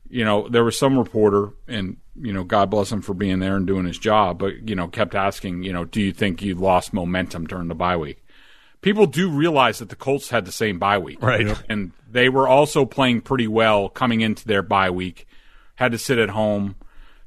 you 0.08 0.24
know, 0.24 0.48
there 0.48 0.64
was 0.64 0.76
some 0.76 0.98
reporter, 0.98 1.50
and 1.68 1.98
you 2.20 2.32
know, 2.32 2.42
God 2.42 2.70
bless 2.70 2.90
him 2.90 3.00
for 3.00 3.14
being 3.14 3.38
there 3.38 3.56
and 3.56 3.66
doing 3.66 3.86
his 3.86 3.98
job, 3.98 4.38
but 4.38 4.68
you 4.68 4.74
know, 4.74 4.88
kept 4.88 5.14
asking, 5.14 5.62
you 5.62 5.72
know, 5.72 5.84
do 5.84 6.00
you 6.00 6.12
think 6.12 6.42
you 6.42 6.54
lost 6.56 6.92
momentum 6.92 7.46
during 7.46 7.68
the 7.68 7.74
bye 7.74 7.96
week? 7.96 8.24
People 8.80 9.06
do 9.06 9.28
realize 9.30 9.78
that 9.80 9.88
the 9.90 9.96
Colts 9.96 10.30
had 10.30 10.44
the 10.46 10.52
same 10.52 10.78
bye 10.78 10.98
week, 10.98 11.22
right? 11.22 11.46
And 11.68 11.92
they 12.10 12.28
were 12.28 12.48
also 12.48 12.84
playing 12.86 13.20
pretty 13.22 13.46
well 13.48 13.88
coming 13.88 14.20
into 14.22 14.46
their 14.46 14.62
bye 14.62 14.90
week. 14.90 15.26
Had 15.74 15.92
to 15.92 15.98
sit 15.98 16.18
at 16.18 16.30
home, 16.30 16.76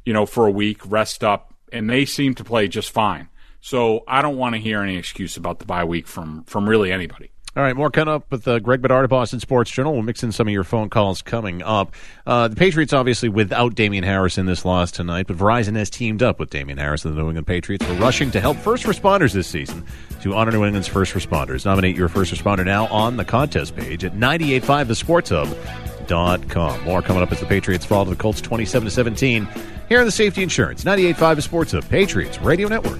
you 0.05 0.13
know, 0.13 0.25
for 0.25 0.47
a 0.47 0.51
week, 0.51 0.79
rest 0.89 1.23
up, 1.23 1.53
and 1.71 1.89
they 1.89 2.05
seemed 2.05 2.37
to 2.37 2.43
play 2.43 2.67
just 2.67 2.89
fine. 2.91 3.29
So 3.61 4.03
I 4.07 4.21
don't 4.21 4.37
want 4.37 4.55
to 4.55 4.61
hear 4.61 4.81
any 4.81 4.97
excuse 4.97 5.37
about 5.37 5.59
the 5.59 5.65
bye 5.65 5.83
week 5.83 6.07
from 6.07 6.43
from 6.45 6.67
really 6.67 6.91
anybody. 6.91 7.32
All 7.55 7.61
right, 7.61 7.75
more 7.75 7.91
coming 7.91 8.11
up 8.11 8.31
with 8.31 8.47
uh, 8.47 8.57
Greg 8.57 8.81
Bedard 8.81 9.03
of 9.03 9.11
Boston 9.11 9.39
Sports 9.39 9.69
Journal. 9.69 9.93
We'll 9.93 10.01
mix 10.01 10.23
in 10.23 10.31
some 10.31 10.47
of 10.47 10.53
your 10.53 10.63
phone 10.63 10.89
calls 10.89 11.21
coming 11.21 11.61
up. 11.61 11.93
Uh, 12.25 12.47
the 12.47 12.55
Patriots, 12.55 12.93
obviously, 12.93 13.29
without 13.29 13.75
Damien 13.75 14.03
Harris 14.03 14.39
in 14.39 14.47
this 14.47 14.65
loss 14.65 14.91
tonight, 14.91 15.27
but 15.27 15.37
Verizon 15.37 15.75
has 15.75 15.91
teamed 15.91 16.23
up 16.23 16.39
with 16.39 16.49
Damien 16.49 16.79
Harris 16.79 17.05
and 17.05 17.13
the 17.13 17.19
New 17.21 17.27
England 17.27 17.45
Patriots 17.45 17.85
for 17.85 17.93
rushing 17.93 18.31
to 18.31 18.41
help 18.41 18.57
first 18.57 18.85
responders 18.85 19.33
this 19.33 19.45
season 19.45 19.85
to 20.21 20.33
honor 20.33 20.51
New 20.51 20.65
England's 20.65 20.87
first 20.87 21.13
responders. 21.13 21.63
Nominate 21.63 21.95
your 21.95 22.09
first 22.09 22.33
responder 22.33 22.65
now 22.65 22.87
on 22.87 23.17
the 23.17 23.25
contest 23.25 23.75
page 23.75 24.03
at 24.03 24.13
985thesportshub.com. 24.13 26.83
More 26.83 27.03
coming 27.03 27.21
up 27.21 27.31
as 27.31 27.39
the 27.39 27.45
Patriots 27.45 27.85
fall 27.85 28.03
to 28.03 28.09
the 28.09 28.17
Colts 28.17 28.41
27 28.41 28.89
17 28.89 29.47
here 29.89 29.99
on 29.99 30.05
the 30.05 30.11
Safety 30.11 30.41
Insurance 30.41 30.85
985 30.85 31.35
The 31.35 31.41
Sports 31.43 31.73
Hub 31.73 31.87
Patriots 31.87 32.41
Radio 32.41 32.67
Network. 32.67 32.97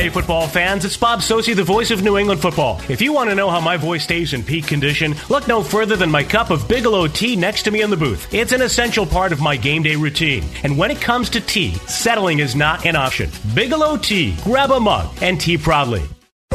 Hey, 0.00 0.08
football 0.08 0.48
fans, 0.48 0.86
it's 0.86 0.96
Bob 0.96 1.20
Socci, 1.20 1.54
the 1.54 1.62
voice 1.62 1.90
of 1.90 2.02
New 2.02 2.16
England 2.16 2.40
football. 2.40 2.80
If 2.88 3.02
you 3.02 3.12
want 3.12 3.28
to 3.28 3.36
know 3.36 3.50
how 3.50 3.60
my 3.60 3.76
voice 3.76 4.02
stays 4.02 4.32
in 4.32 4.42
peak 4.42 4.66
condition, 4.66 5.14
look 5.28 5.46
no 5.46 5.62
further 5.62 5.94
than 5.94 6.10
my 6.10 6.24
cup 6.24 6.48
of 6.48 6.66
Bigelow 6.66 7.06
tea 7.06 7.36
next 7.36 7.64
to 7.64 7.70
me 7.70 7.82
in 7.82 7.90
the 7.90 7.98
booth. 7.98 8.32
It's 8.32 8.52
an 8.52 8.62
essential 8.62 9.04
part 9.04 9.30
of 9.30 9.42
my 9.42 9.58
game 9.58 9.82
day 9.82 9.96
routine. 9.96 10.44
And 10.64 10.78
when 10.78 10.90
it 10.90 11.02
comes 11.02 11.28
to 11.28 11.40
tea, 11.42 11.74
settling 11.86 12.38
is 12.38 12.56
not 12.56 12.86
an 12.86 12.96
option. 12.96 13.28
Bigelow 13.54 13.98
tea. 13.98 14.36
Grab 14.42 14.70
a 14.70 14.80
mug 14.80 15.14
and 15.20 15.38
tea 15.38 15.58
proudly. 15.58 16.08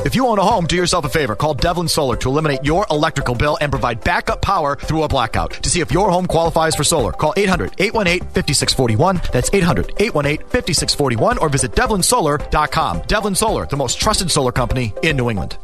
If 0.06 0.14
you 0.16 0.28
own 0.28 0.38
a 0.38 0.44
home, 0.44 0.68
do 0.68 0.76
yourself 0.76 1.04
a 1.06 1.10
favor. 1.10 1.36
Call 1.36 1.56
Devlin 1.56 1.88
Solar 1.88 2.16
to 2.18 2.30
eliminate 2.30 2.64
your 2.64 2.86
electrical 2.92 3.34
bill 3.34 3.58
and 3.60 3.72
provide 3.72 4.04
backup 4.04 4.40
power 4.40 4.76
through 4.76 5.02
a 5.02 5.08
blackout. 5.08 5.54
To 5.64 5.68
see 5.68 5.82
if 5.82 5.92
your 5.92 6.12
home 6.12 6.28
qualifies 6.28 6.76
for 6.76 6.84
solar, 6.84 7.12
call 7.12 7.34
800-818-5641. 7.34 9.32
That's 9.32 9.50
800-818-5641 9.50 11.42
or 11.42 11.50
visit 11.50 11.72
devlinsolar.com. 11.72 13.02
Devlin 13.08 13.34
Solar, 13.34 13.66
the 13.66 13.78
most 13.78 14.00
trusted 14.00 14.30
solar 14.30 14.52
company 14.52 14.94
in 15.02 15.18
New 15.18 15.32
England. 15.32 15.58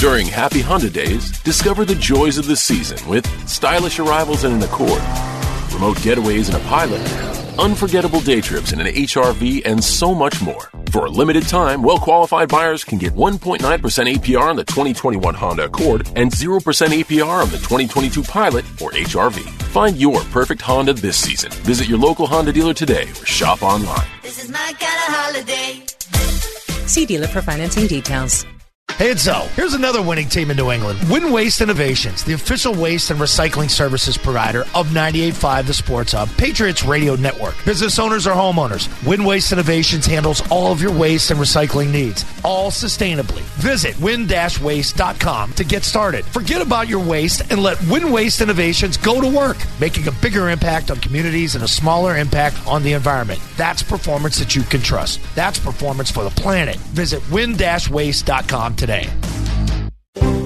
During 0.00 0.26
Happy 0.26 0.60
Honda 0.60 0.90
Days, 0.90 1.40
discover 1.42 1.84
the 1.84 1.94
joys 1.94 2.38
of 2.38 2.48
the 2.48 2.56
season 2.56 2.98
with 3.08 3.24
stylish 3.48 4.00
arrivals 4.00 4.42
in 4.42 4.50
an 4.50 4.62
Accord, 4.64 5.00
remote 5.72 5.98
getaways 5.98 6.48
in 6.48 6.56
a 6.56 6.64
Pilot, 6.64 7.00
unforgettable 7.58 8.20
day 8.20 8.40
trips 8.40 8.72
in 8.72 8.80
an 8.80 8.86
HRV, 8.86 9.62
and 9.64 9.82
so 9.82 10.14
much 10.14 10.40
more. 10.42 10.70
For 10.90 11.06
a 11.06 11.10
limited 11.10 11.44
time, 11.44 11.82
well 11.82 11.98
qualified 11.98 12.48
buyers 12.48 12.84
can 12.84 12.98
get 12.98 13.12
1.9% 13.12 13.60
APR 13.60 14.48
on 14.48 14.56
the 14.56 14.64
2021 14.64 15.34
Honda 15.34 15.64
Accord 15.64 16.08
and 16.16 16.30
0% 16.30 16.58
APR 16.60 17.42
on 17.42 17.50
the 17.50 17.58
2022 17.58 18.22
Pilot 18.22 18.64
or 18.80 18.92
HRV. 18.92 19.40
Find 19.72 19.96
your 19.96 20.20
perfect 20.32 20.62
Honda 20.62 20.94
this 20.94 21.16
season. 21.18 21.50
Visit 21.64 21.88
your 21.88 21.98
local 21.98 22.26
Honda 22.26 22.52
dealer 22.52 22.74
today 22.74 23.02
or 23.02 23.26
shop 23.26 23.62
online. 23.62 24.06
This 24.22 24.42
is 24.42 24.50
my 24.50 24.58
kind 24.58 24.82
of 24.82 25.14
holiday. 25.14 25.82
See 26.86 27.04
dealer 27.04 27.26
for 27.26 27.42
financing 27.42 27.86
details. 27.86 28.46
Hey, 28.92 29.10
it's 29.10 29.24
Zoe. 29.24 29.46
Here's 29.48 29.74
another 29.74 30.00
winning 30.00 30.26
team 30.26 30.50
in 30.50 30.56
New 30.56 30.70
England. 30.70 30.98
Win 31.10 31.30
Waste 31.30 31.60
Innovations, 31.60 32.24
the 32.24 32.32
official 32.32 32.72
waste 32.72 33.10
and 33.10 33.20
recycling 33.20 33.68
services 33.68 34.16
provider 34.16 34.60
of 34.74 34.86
98.5 34.86 35.66
The 35.66 35.74
Sports 35.74 36.12
Hub, 36.12 36.30
Patriots 36.38 36.82
Radio 36.82 37.14
Network. 37.14 37.56
Business 37.66 37.98
owners 37.98 38.26
or 38.26 38.30
homeowners, 38.30 38.88
Win 39.06 39.24
Waste 39.24 39.52
Innovations 39.52 40.06
handles 40.06 40.40
all 40.50 40.72
of 40.72 40.80
your 40.80 40.92
waste 40.92 41.30
and 41.30 41.38
recycling 41.38 41.90
needs, 41.90 42.24
all 42.42 42.70
sustainably. 42.70 43.42
Visit 43.60 44.00
win-waste.com 44.00 45.52
to 45.52 45.64
get 45.64 45.84
started. 45.84 46.24
Forget 46.24 46.62
about 46.62 46.88
your 46.88 47.04
waste 47.04 47.42
and 47.50 47.62
let 47.62 47.78
Win 47.88 48.10
Waste 48.10 48.40
Innovations 48.40 48.96
go 48.96 49.20
to 49.20 49.28
work, 49.28 49.58
making 49.78 50.08
a 50.08 50.12
bigger 50.22 50.48
impact 50.48 50.90
on 50.90 51.00
communities 51.00 51.54
and 51.54 51.64
a 51.64 51.68
smaller 51.68 52.16
impact 52.16 52.66
on 52.66 52.82
the 52.82 52.94
environment. 52.94 53.40
That's 53.58 53.82
performance 53.82 54.38
that 54.38 54.56
you 54.56 54.62
can 54.62 54.80
trust. 54.80 55.20
That's 55.34 55.58
performance 55.58 56.10
for 56.10 56.24
the 56.24 56.30
planet. 56.30 56.76
Visit 56.94 57.20
win-waste.com 57.30 58.75
today. 58.76 59.10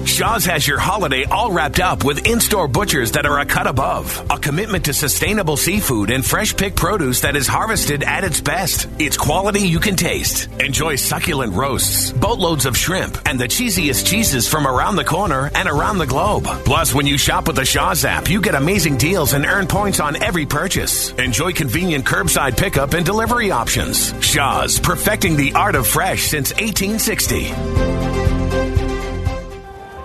Shaw's 0.05 0.45
has 0.45 0.67
your 0.67 0.77
holiday 0.77 1.23
all 1.23 1.51
wrapped 1.51 1.79
up 1.79 2.03
with 2.03 2.27
in-store 2.27 2.67
butchers 2.67 3.13
that 3.13 3.25
are 3.25 3.39
a 3.39 3.45
cut 3.45 3.65
above. 3.65 4.27
A 4.29 4.37
commitment 4.37 4.85
to 4.85 4.93
sustainable 4.93 5.57
seafood 5.57 6.11
and 6.11 6.23
fresh 6.23 6.55
picked 6.55 6.75
produce 6.75 7.21
that 7.21 7.35
is 7.35 7.47
harvested 7.47 8.03
at 8.03 8.23
its 8.23 8.41
best. 8.41 8.87
It's 8.99 9.17
quality 9.17 9.61
you 9.61 9.79
can 9.79 9.95
taste. 9.95 10.47
Enjoy 10.59 10.95
succulent 10.95 11.53
roasts, 11.53 12.11
boatloads 12.11 12.65
of 12.65 12.77
shrimp, 12.77 13.17
and 13.25 13.39
the 13.39 13.47
cheesiest 13.47 14.05
cheeses 14.05 14.47
from 14.47 14.67
around 14.67 14.95
the 14.95 15.05
corner 15.05 15.49
and 15.55 15.69
around 15.69 15.97
the 15.97 16.05
globe. 16.05 16.43
Plus, 16.65 16.93
when 16.93 17.07
you 17.07 17.17
shop 17.17 17.47
with 17.47 17.55
the 17.55 17.65
Shaw's 17.65 18.05
app, 18.05 18.29
you 18.29 18.41
get 18.41 18.53
amazing 18.53 18.97
deals 18.97 19.33
and 19.33 19.45
earn 19.45 19.65
points 19.65 19.99
on 19.99 20.21
every 20.21 20.45
purchase. 20.45 21.11
Enjoy 21.13 21.51
convenient 21.53 22.05
curbside 22.05 22.57
pickup 22.57 22.93
and 22.93 23.05
delivery 23.05 23.49
options. 23.49 24.13
Shaw's, 24.23 24.79
perfecting 24.79 25.35
the 25.35 25.53
art 25.53 25.75
of 25.75 25.87
fresh 25.87 26.23
since 26.23 26.51
1860. 26.53 28.10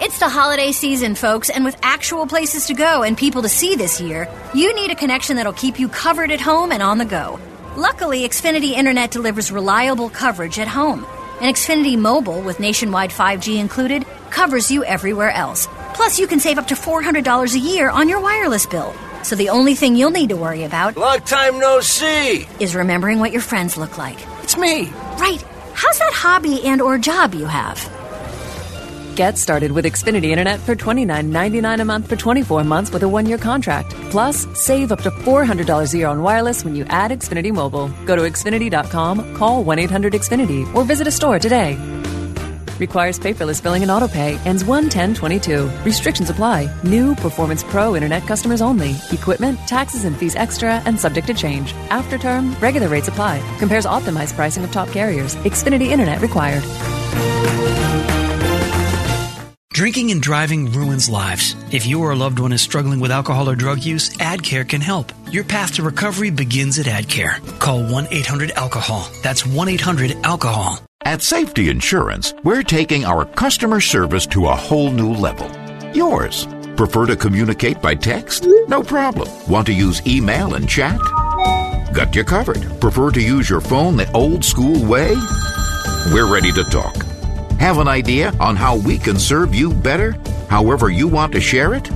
It's 0.06 0.20
the 0.20 0.28
holiday 0.28 0.70
season, 0.70 1.16
folks, 1.16 1.50
and 1.50 1.64
with 1.64 1.76
actual 1.82 2.28
places 2.28 2.66
to 2.66 2.74
go 2.74 3.02
and 3.02 3.18
people 3.18 3.42
to 3.42 3.48
see 3.48 3.74
this 3.74 4.00
year, 4.00 4.28
you 4.54 4.72
need 4.72 4.92
a 4.92 4.94
connection 4.94 5.34
that'll 5.34 5.52
keep 5.52 5.80
you 5.80 5.88
covered 5.88 6.30
at 6.30 6.40
home 6.40 6.70
and 6.70 6.80
on 6.80 6.98
the 6.98 7.04
go. 7.04 7.40
Luckily, 7.76 8.20
Xfinity 8.20 8.70
Internet 8.70 9.10
delivers 9.10 9.50
reliable 9.50 10.08
coverage 10.08 10.60
at 10.60 10.68
home. 10.68 11.04
And 11.40 11.52
Xfinity 11.52 11.98
Mobile, 11.98 12.40
with 12.40 12.60
nationwide 12.60 13.10
5G 13.10 13.58
included, 13.58 14.06
covers 14.30 14.70
you 14.70 14.84
everywhere 14.84 15.32
else. 15.32 15.66
Plus, 15.94 16.20
you 16.20 16.28
can 16.28 16.38
save 16.38 16.58
up 16.58 16.68
to 16.68 16.76
$400 16.76 17.54
a 17.54 17.58
year 17.58 17.90
on 17.90 18.08
your 18.08 18.20
wireless 18.20 18.64
bill. 18.64 18.94
So 19.24 19.34
the 19.34 19.48
only 19.48 19.74
thing 19.74 19.96
you'll 19.96 20.10
need 20.10 20.28
to 20.28 20.36
worry 20.36 20.62
about 20.62 20.96
Long 20.96 21.18
time 21.22 21.58
no 21.58 21.80
see. 21.80 22.46
is 22.60 22.76
remembering 22.76 23.18
what 23.18 23.32
your 23.32 23.42
friends 23.42 23.76
look 23.76 23.98
like. 23.98 24.24
It's 24.44 24.56
me. 24.56 24.84
Right. 25.18 25.44
How's 25.74 25.98
that 25.98 26.12
hobby 26.12 26.62
and 26.62 26.80
or 26.80 26.96
job 26.96 27.34
you 27.34 27.46
have? 27.46 28.05
Get 29.16 29.38
started 29.38 29.72
with 29.72 29.86
Xfinity 29.86 30.26
Internet 30.26 30.60
for 30.60 30.76
$29.99 30.76 31.80
a 31.80 31.84
month 31.86 32.06
for 32.06 32.16
24 32.16 32.64
months 32.64 32.92
with 32.92 33.02
a 33.02 33.08
one 33.08 33.24
year 33.24 33.38
contract. 33.38 33.92
Plus, 34.10 34.46
save 34.52 34.92
up 34.92 35.00
to 35.04 35.10
$400 35.10 35.94
a 35.94 35.96
year 35.96 36.06
on 36.06 36.22
wireless 36.22 36.62
when 36.66 36.74
you 36.74 36.84
add 36.90 37.12
Xfinity 37.12 37.50
Mobile. 37.50 37.88
Go 38.04 38.14
to 38.14 38.22
Xfinity.com, 38.22 39.34
call 39.34 39.64
1 39.64 39.78
800 39.78 40.12
Xfinity, 40.12 40.62
or 40.74 40.84
visit 40.84 41.06
a 41.06 41.10
store 41.10 41.38
today. 41.38 41.78
Requires 42.78 43.18
paperless 43.18 43.62
billing 43.62 43.80
and 43.80 43.90
auto 43.90 44.06
pay. 44.06 44.36
Ends 44.44 44.66
1 44.66 44.90
22 44.90 45.70
Restrictions 45.82 46.28
apply. 46.28 46.68
New 46.84 47.14
Performance 47.14 47.64
Pro 47.64 47.96
Internet 47.96 48.24
customers 48.24 48.60
only. 48.60 48.96
Equipment, 49.12 49.58
taxes, 49.60 50.04
and 50.04 50.14
fees 50.14 50.36
extra 50.36 50.82
and 50.84 51.00
subject 51.00 51.26
to 51.28 51.32
change. 51.32 51.72
After 51.88 52.18
term, 52.18 52.54
regular 52.60 52.88
rates 52.88 53.08
apply. 53.08 53.40
Compares 53.58 53.86
optimized 53.86 54.34
pricing 54.34 54.62
of 54.62 54.72
top 54.72 54.90
carriers. 54.90 55.36
Xfinity 55.36 55.86
Internet 55.86 56.20
required. 56.20 56.62
Drinking 59.76 60.10
and 60.10 60.22
driving 60.22 60.72
ruins 60.72 61.06
lives. 61.06 61.54
If 61.70 61.84
you 61.84 62.02
or 62.02 62.12
a 62.12 62.16
loved 62.16 62.38
one 62.38 62.50
is 62.50 62.62
struggling 62.62 62.98
with 62.98 63.10
alcohol 63.10 63.46
or 63.46 63.54
drug 63.54 63.84
use, 63.84 64.08
AdCare 64.16 64.66
can 64.66 64.80
help. 64.80 65.12
Your 65.30 65.44
path 65.44 65.74
to 65.74 65.82
recovery 65.82 66.30
begins 66.30 66.78
at 66.78 66.86
AdCare. 66.86 67.46
Call 67.58 67.84
1 67.84 68.08
800 68.10 68.52
Alcohol. 68.52 69.06
That's 69.22 69.44
1 69.44 69.68
800 69.68 70.16
Alcohol. 70.24 70.80
At 71.04 71.20
Safety 71.20 71.68
Insurance, 71.68 72.32
we're 72.42 72.62
taking 72.62 73.04
our 73.04 73.26
customer 73.26 73.82
service 73.82 74.24
to 74.28 74.46
a 74.46 74.56
whole 74.56 74.90
new 74.90 75.12
level. 75.12 75.50
Yours. 75.94 76.48
Prefer 76.78 77.04
to 77.04 77.14
communicate 77.14 77.82
by 77.82 77.94
text? 77.94 78.46
No 78.68 78.82
problem. 78.82 79.28
Want 79.46 79.66
to 79.66 79.74
use 79.74 80.00
email 80.06 80.54
and 80.54 80.66
chat? 80.66 80.98
Got 81.92 82.16
you 82.16 82.24
covered. 82.24 82.64
Prefer 82.80 83.10
to 83.10 83.20
use 83.20 83.50
your 83.50 83.60
phone 83.60 83.98
the 83.98 84.10
old 84.12 84.42
school 84.42 84.82
way? 84.86 85.14
We're 86.14 86.32
ready 86.32 86.50
to 86.52 86.64
talk. 86.64 87.05
Have 87.58 87.78
an 87.78 87.88
idea 87.88 88.32
on 88.38 88.56
how 88.56 88.76
we 88.76 88.98
can 88.98 89.18
serve 89.18 89.54
you 89.54 89.72
better? 89.72 90.12
However, 90.48 90.90
you 90.90 91.08
want 91.08 91.32
to 91.32 91.40
share 91.40 91.74
it? 91.74 91.90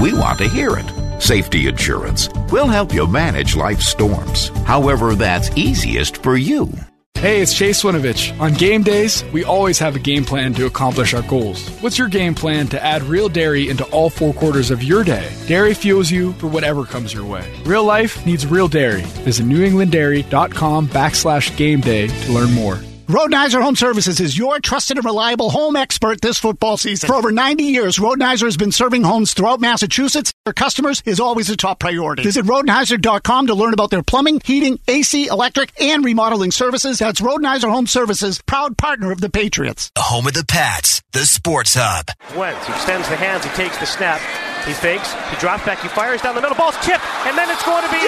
We 0.00 0.12
want 0.14 0.38
to 0.38 0.48
hear 0.48 0.76
it. 0.76 1.20
Safety 1.20 1.66
Insurance. 1.68 2.28
We'll 2.50 2.66
help 2.68 2.94
you 2.94 3.06
manage 3.06 3.54
life's 3.54 3.86
storms, 3.86 4.48
however, 4.64 5.14
that's 5.14 5.50
easiest 5.56 6.22
for 6.22 6.36
you. 6.36 6.70
Hey, 7.16 7.42
it's 7.42 7.52
Chase 7.54 7.82
Winovich. 7.82 8.38
On 8.40 8.54
game 8.54 8.82
days, 8.82 9.24
we 9.30 9.44
always 9.44 9.78
have 9.78 9.94
a 9.94 9.98
game 9.98 10.24
plan 10.24 10.54
to 10.54 10.64
accomplish 10.64 11.12
our 11.12 11.20
goals. 11.20 11.68
What's 11.82 11.98
your 11.98 12.08
game 12.08 12.34
plan 12.34 12.66
to 12.68 12.82
add 12.82 13.02
real 13.02 13.28
dairy 13.28 13.68
into 13.68 13.84
all 13.90 14.08
four 14.08 14.32
quarters 14.32 14.70
of 14.70 14.82
your 14.82 15.04
day? 15.04 15.30
Dairy 15.46 15.74
fuels 15.74 16.10
you 16.10 16.32
for 16.34 16.46
whatever 16.46 16.86
comes 16.86 17.12
your 17.12 17.26
way. 17.26 17.46
Real 17.66 17.84
life 17.84 18.24
needs 18.24 18.46
real 18.46 18.68
dairy. 18.68 19.02
Visit 19.26 19.44
newenglanddairy.com 19.44 20.88
backslash 20.88 21.54
game 21.58 21.82
day 21.82 22.06
to 22.06 22.32
learn 22.32 22.52
more. 22.52 22.80
Rodenhiser 23.10 23.60
Home 23.60 23.74
Services 23.74 24.20
is 24.20 24.38
your 24.38 24.60
trusted 24.60 24.96
and 24.96 25.04
reliable 25.04 25.50
home 25.50 25.74
expert 25.74 26.20
this 26.20 26.38
football 26.38 26.76
season. 26.76 27.08
For 27.08 27.16
over 27.16 27.32
90 27.32 27.64
years, 27.64 27.98
Rodenhiser 27.98 28.44
has 28.44 28.56
been 28.56 28.70
serving 28.70 29.02
homes 29.02 29.34
throughout 29.34 29.60
Massachusetts. 29.60 30.32
Their 30.44 30.54
customers 30.54 31.02
is 31.04 31.18
always 31.18 31.50
a 31.50 31.56
top 31.56 31.80
priority. 31.80 32.22
Visit 32.22 32.44
Rodenhiser.com 32.44 33.48
to 33.48 33.54
learn 33.54 33.74
about 33.74 33.90
their 33.90 34.04
plumbing, 34.04 34.40
heating, 34.44 34.78
AC, 34.86 35.26
electric, 35.26 35.72
and 35.82 36.04
remodeling 36.04 36.52
services. 36.52 37.00
That's 37.00 37.20
Rodenhiser 37.20 37.68
Home 37.68 37.88
Services, 37.88 38.40
proud 38.46 38.78
partner 38.78 39.10
of 39.10 39.20
the 39.20 39.28
Patriots. 39.28 39.90
The 39.96 40.02
home 40.02 40.28
of 40.28 40.34
the 40.34 40.44
Pats, 40.44 41.02
the 41.12 41.26
Sports 41.26 41.74
Hub. 41.74 42.06
Wentz 42.36 42.68
extends 42.68 43.08
the 43.08 43.16
hands, 43.16 43.44
he 43.44 43.50
takes 43.50 43.76
the 43.78 43.86
snap, 43.86 44.20
he 44.66 44.74
fakes, 44.74 45.12
he 45.30 45.36
drops 45.40 45.64
back, 45.64 45.80
he 45.80 45.88
fires 45.88 46.20
down 46.22 46.34
the 46.34 46.40
middle, 46.40 46.56
ball's 46.56 46.76
tipped, 46.84 47.04
and 47.26 47.36
then 47.36 47.48
it's 47.48 47.64
going 47.64 47.84
to 47.84 47.92
be 47.92 48.02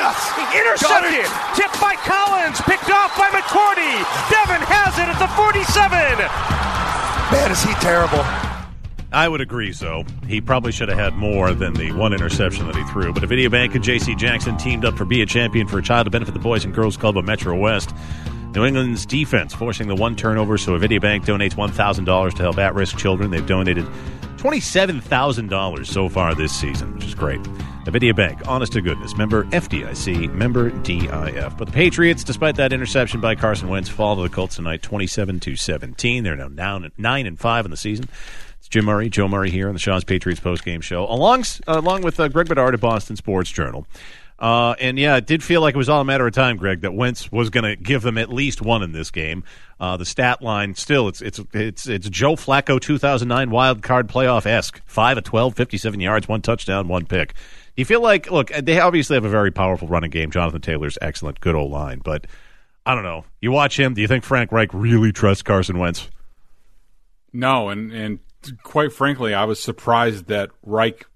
intercepted. 0.56 1.26
Tipped 1.56 1.78
by 1.80 1.96
Collins, 2.04 2.60
picked 2.62 2.90
off 2.90 3.16
by 3.16 3.28
McCourty. 3.32 3.92
Devin 4.28 4.62
has 4.68 4.96
it 5.00 5.08
at 5.08 5.18
the 5.18 5.28
47. 5.36 5.72
Man, 7.32 7.50
is 7.50 7.62
he 7.62 7.72
terrible. 7.80 8.22
I 9.12 9.28
would 9.28 9.42
agree, 9.42 9.72
so 9.72 10.04
he 10.26 10.40
probably 10.40 10.72
should 10.72 10.88
have 10.88 10.98
had 10.98 11.14
more 11.14 11.52
than 11.52 11.74
the 11.74 11.92
one 11.92 12.14
interception 12.14 12.66
that 12.66 12.76
he 12.76 12.84
threw. 12.84 13.12
But 13.12 13.22
Avidia 13.22 13.50
Bank 13.50 13.74
and 13.74 13.84
J.C. 13.84 14.14
Jackson 14.14 14.56
teamed 14.56 14.86
up 14.86 14.96
for 14.96 15.04
Be 15.04 15.20
a 15.20 15.26
Champion 15.26 15.66
for 15.68 15.78
a 15.78 15.82
Child 15.82 16.06
to 16.06 16.10
benefit 16.10 16.32
the 16.32 16.40
Boys 16.40 16.64
and 16.64 16.74
Girls 16.74 16.96
Club 16.96 17.18
of 17.18 17.24
Metro 17.26 17.54
West. 17.54 17.94
New 18.54 18.66
England's 18.66 19.06
defense 19.06 19.54
forcing 19.54 19.88
the 19.88 19.94
one 19.94 20.14
turnover, 20.14 20.58
so 20.58 20.78
Avidia 20.78 21.00
Bank 21.00 21.24
donates 21.24 21.54
$1,000 21.54 22.34
to 22.34 22.42
help 22.42 22.58
at 22.58 22.74
risk 22.74 22.98
children. 22.98 23.30
They've 23.30 23.46
donated 23.46 23.86
$27,000 24.36 25.86
so 25.86 26.08
far 26.08 26.34
this 26.34 26.52
season, 26.52 26.94
which 26.94 27.04
is 27.04 27.14
great. 27.14 27.40
Avidia 27.84 28.14
Bank, 28.14 28.40
honest 28.46 28.72
to 28.72 28.82
goodness, 28.82 29.16
member 29.16 29.44
FDIC, 29.44 30.32
member 30.34 30.70
DIF. 30.70 31.56
But 31.56 31.66
the 31.66 31.72
Patriots, 31.72 32.22
despite 32.24 32.56
that 32.56 32.72
interception 32.72 33.20
by 33.20 33.36
Carson 33.36 33.68
Wentz, 33.68 33.88
fall 33.88 34.16
to 34.16 34.22
the 34.22 34.28
Colts 34.28 34.56
tonight 34.56 34.82
27 34.82 35.40
to 35.40 35.56
17. 35.56 36.22
They're 36.22 36.36
now 36.36 36.48
down 36.48 36.92
9 36.96 37.26
and 37.26 37.38
5 37.38 37.64
in 37.64 37.70
the 37.70 37.76
season. 37.76 38.08
It's 38.58 38.68
Jim 38.68 38.84
Murray, 38.84 39.08
Joe 39.08 39.28
Murray 39.28 39.50
here 39.50 39.66
on 39.66 39.74
the 39.74 39.80
Shaw's 39.80 40.04
Patriots 40.04 40.40
postgame 40.40 40.82
show, 40.82 41.06
along, 41.06 41.44
uh, 41.66 41.80
along 41.80 42.02
with 42.02 42.20
uh, 42.20 42.28
Greg 42.28 42.48
Bedard 42.48 42.74
of 42.74 42.80
Boston 42.80 43.16
Sports 43.16 43.50
Journal. 43.50 43.86
Uh, 44.42 44.74
and 44.80 44.98
yeah, 44.98 45.16
it 45.16 45.24
did 45.24 45.40
feel 45.40 45.60
like 45.60 45.72
it 45.72 45.78
was 45.78 45.88
all 45.88 46.00
a 46.00 46.04
matter 46.04 46.26
of 46.26 46.34
time, 46.34 46.56
Greg, 46.56 46.80
that 46.80 46.92
Wentz 46.92 47.30
was 47.30 47.48
going 47.48 47.62
to 47.62 47.76
give 47.76 48.02
them 48.02 48.18
at 48.18 48.28
least 48.28 48.60
one 48.60 48.82
in 48.82 48.90
this 48.90 49.12
game. 49.12 49.44
Uh, 49.78 49.96
the 49.96 50.04
stat 50.04 50.42
line 50.42 50.74
still, 50.74 51.06
it's 51.06 51.22
it's 51.22 51.40
it's 51.54 51.86
it's 51.86 52.08
Joe 52.08 52.34
Flacco 52.34 52.80
2009 52.80 53.50
wild 53.50 53.82
card 53.84 54.08
playoff 54.08 54.44
esque. 54.44 54.82
Five 54.84 55.16
of 55.16 55.22
12, 55.22 55.54
57 55.54 56.00
yards, 56.00 56.26
one 56.26 56.42
touchdown, 56.42 56.88
one 56.88 57.06
pick. 57.06 57.34
You 57.76 57.84
feel 57.84 58.00
like, 58.00 58.32
look, 58.32 58.48
they 58.48 58.80
obviously 58.80 59.14
have 59.14 59.24
a 59.24 59.30
very 59.30 59.52
powerful 59.52 59.86
running 59.86 60.10
game. 60.10 60.32
Jonathan 60.32 60.60
Taylor's 60.60 60.98
excellent, 61.00 61.38
good 61.38 61.54
old 61.54 61.70
line, 61.70 62.00
but 62.04 62.26
I 62.84 62.96
don't 62.96 63.04
know. 63.04 63.24
You 63.40 63.52
watch 63.52 63.78
him. 63.78 63.94
Do 63.94 64.00
you 64.00 64.08
think 64.08 64.24
Frank 64.24 64.50
Reich 64.50 64.74
really 64.74 65.12
trusts 65.12 65.44
Carson 65.44 65.78
Wentz? 65.78 66.08
No, 67.32 67.68
and 67.68 67.92
and 67.92 68.18
quite 68.64 68.92
frankly, 68.92 69.34
I 69.34 69.44
was 69.44 69.62
surprised 69.62 70.26
that 70.26 70.50
Reich 70.64 71.06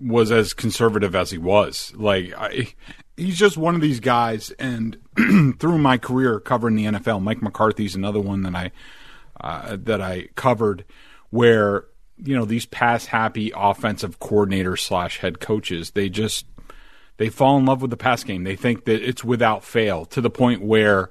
was 0.00 0.32
as 0.32 0.52
conservative 0.52 1.14
as 1.14 1.30
he 1.30 1.38
was. 1.38 1.92
Like 1.96 2.32
I, 2.36 2.68
he's 3.16 3.38
just 3.38 3.56
one 3.56 3.74
of 3.74 3.80
these 3.80 4.00
guys. 4.00 4.50
And 4.52 4.96
through 5.58 5.78
my 5.78 5.98
career 5.98 6.40
covering 6.40 6.76
the 6.76 6.86
NFL, 6.86 7.22
Mike 7.22 7.42
McCarthy's 7.42 7.94
another 7.94 8.20
one 8.20 8.42
that 8.42 8.54
I 8.54 8.70
uh, 9.40 9.76
that 9.80 10.00
I 10.00 10.28
covered, 10.34 10.84
where 11.30 11.86
you 12.22 12.36
know 12.36 12.44
these 12.44 12.66
pass 12.66 13.06
happy 13.06 13.52
offensive 13.54 14.20
coordinators 14.20 14.80
slash 14.80 15.18
head 15.18 15.40
coaches, 15.40 15.90
they 15.92 16.08
just 16.08 16.46
they 17.16 17.28
fall 17.28 17.58
in 17.58 17.66
love 17.66 17.82
with 17.82 17.90
the 17.90 17.96
pass 17.96 18.24
game. 18.24 18.44
They 18.44 18.56
think 18.56 18.84
that 18.84 19.06
it's 19.06 19.24
without 19.24 19.64
fail 19.64 20.04
to 20.06 20.20
the 20.20 20.30
point 20.30 20.62
where 20.62 21.10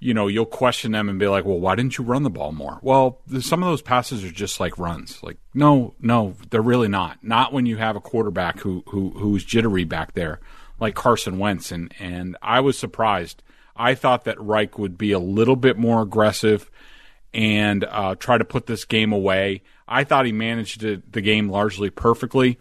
you 0.00 0.12
know, 0.12 0.26
you'll 0.26 0.44
question 0.44 0.92
them 0.92 1.08
and 1.08 1.18
be 1.18 1.28
like, 1.28 1.44
well, 1.44 1.58
why 1.58 1.74
didn't 1.74 1.96
you 1.96 2.04
run 2.04 2.24
the 2.24 2.30
ball 2.30 2.52
more? 2.52 2.78
Well, 2.82 3.20
some 3.40 3.62
of 3.62 3.68
those 3.68 3.80
passes 3.80 4.22
are 4.22 4.30
just 4.30 4.60
like 4.60 4.78
runs. 4.78 5.22
Like, 5.22 5.38
no, 5.54 5.94
no, 6.00 6.34
they're 6.50 6.60
really 6.60 6.88
not. 6.88 7.22
Not 7.22 7.52
when 7.52 7.64
you 7.64 7.78
have 7.78 7.96
a 7.96 8.00
quarterback 8.00 8.60
who, 8.60 8.82
who 8.88 9.10
who's 9.10 9.44
jittery 9.44 9.84
back 9.84 10.12
there, 10.12 10.40
like 10.78 10.94
Carson 10.94 11.38
Wentz. 11.38 11.72
And, 11.72 11.92
and 11.98 12.36
I 12.42 12.60
was 12.60 12.78
surprised. 12.78 13.42
I 13.76 13.94
thought 13.94 14.24
that 14.24 14.40
Reich 14.40 14.78
would 14.78 14.98
be 14.98 15.12
a 15.12 15.18
little 15.18 15.56
bit 15.56 15.78
more 15.78 16.02
aggressive 16.02 16.70
and 17.32 17.84
uh, 17.84 18.14
try 18.16 18.36
to 18.36 18.44
put 18.44 18.66
this 18.66 18.84
game 18.84 19.12
away. 19.12 19.62
I 19.88 20.04
thought 20.04 20.26
he 20.26 20.32
managed 20.32 20.82
the 20.82 21.20
game 21.20 21.48
largely 21.48 21.90
perfectly. 21.90 22.58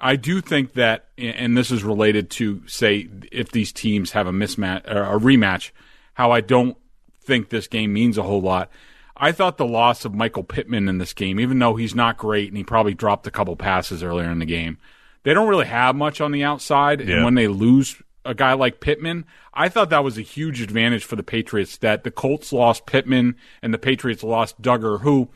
I 0.00 0.16
do 0.16 0.40
think 0.40 0.74
that, 0.74 1.08
and 1.18 1.56
this 1.56 1.70
is 1.70 1.82
related 1.82 2.30
to, 2.30 2.62
say, 2.68 3.08
if 3.32 3.50
these 3.50 3.72
teams 3.72 4.12
have 4.12 4.26
a 4.26 4.32
mismatch 4.32 4.84
a 4.84 5.18
rematch– 5.18 5.72
how 6.16 6.30
I 6.30 6.40
don't 6.40 6.78
think 7.20 7.50
this 7.50 7.68
game 7.68 7.92
means 7.92 8.16
a 8.16 8.22
whole 8.22 8.40
lot. 8.40 8.70
I 9.18 9.32
thought 9.32 9.58
the 9.58 9.66
loss 9.66 10.06
of 10.06 10.14
Michael 10.14 10.44
Pittman 10.44 10.88
in 10.88 10.96
this 10.96 11.12
game, 11.12 11.38
even 11.38 11.58
though 11.58 11.76
he's 11.76 11.94
not 11.94 12.16
great 12.16 12.48
and 12.48 12.56
he 12.56 12.64
probably 12.64 12.94
dropped 12.94 13.26
a 13.26 13.30
couple 13.30 13.54
passes 13.54 14.02
earlier 14.02 14.30
in 14.30 14.38
the 14.38 14.46
game, 14.46 14.78
they 15.24 15.34
don't 15.34 15.48
really 15.48 15.66
have 15.66 15.94
much 15.94 16.22
on 16.22 16.32
the 16.32 16.42
outside. 16.42 17.00
Yeah. 17.00 17.16
And 17.16 17.24
when 17.24 17.34
they 17.34 17.48
lose 17.48 18.00
a 18.24 18.34
guy 18.34 18.54
like 18.54 18.80
Pittman, 18.80 19.26
I 19.52 19.68
thought 19.68 19.90
that 19.90 20.04
was 20.04 20.16
a 20.16 20.22
huge 20.22 20.62
advantage 20.62 21.04
for 21.04 21.16
the 21.16 21.22
Patriots 21.22 21.76
that 21.78 22.02
the 22.02 22.10
Colts 22.10 22.50
lost 22.50 22.86
Pittman 22.86 23.36
and 23.60 23.74
the 23.74 23.78
Patriots 23.78 24.22
lost 24.22 24.62
Dugger, 24.62 25.02
who 25.02 25.28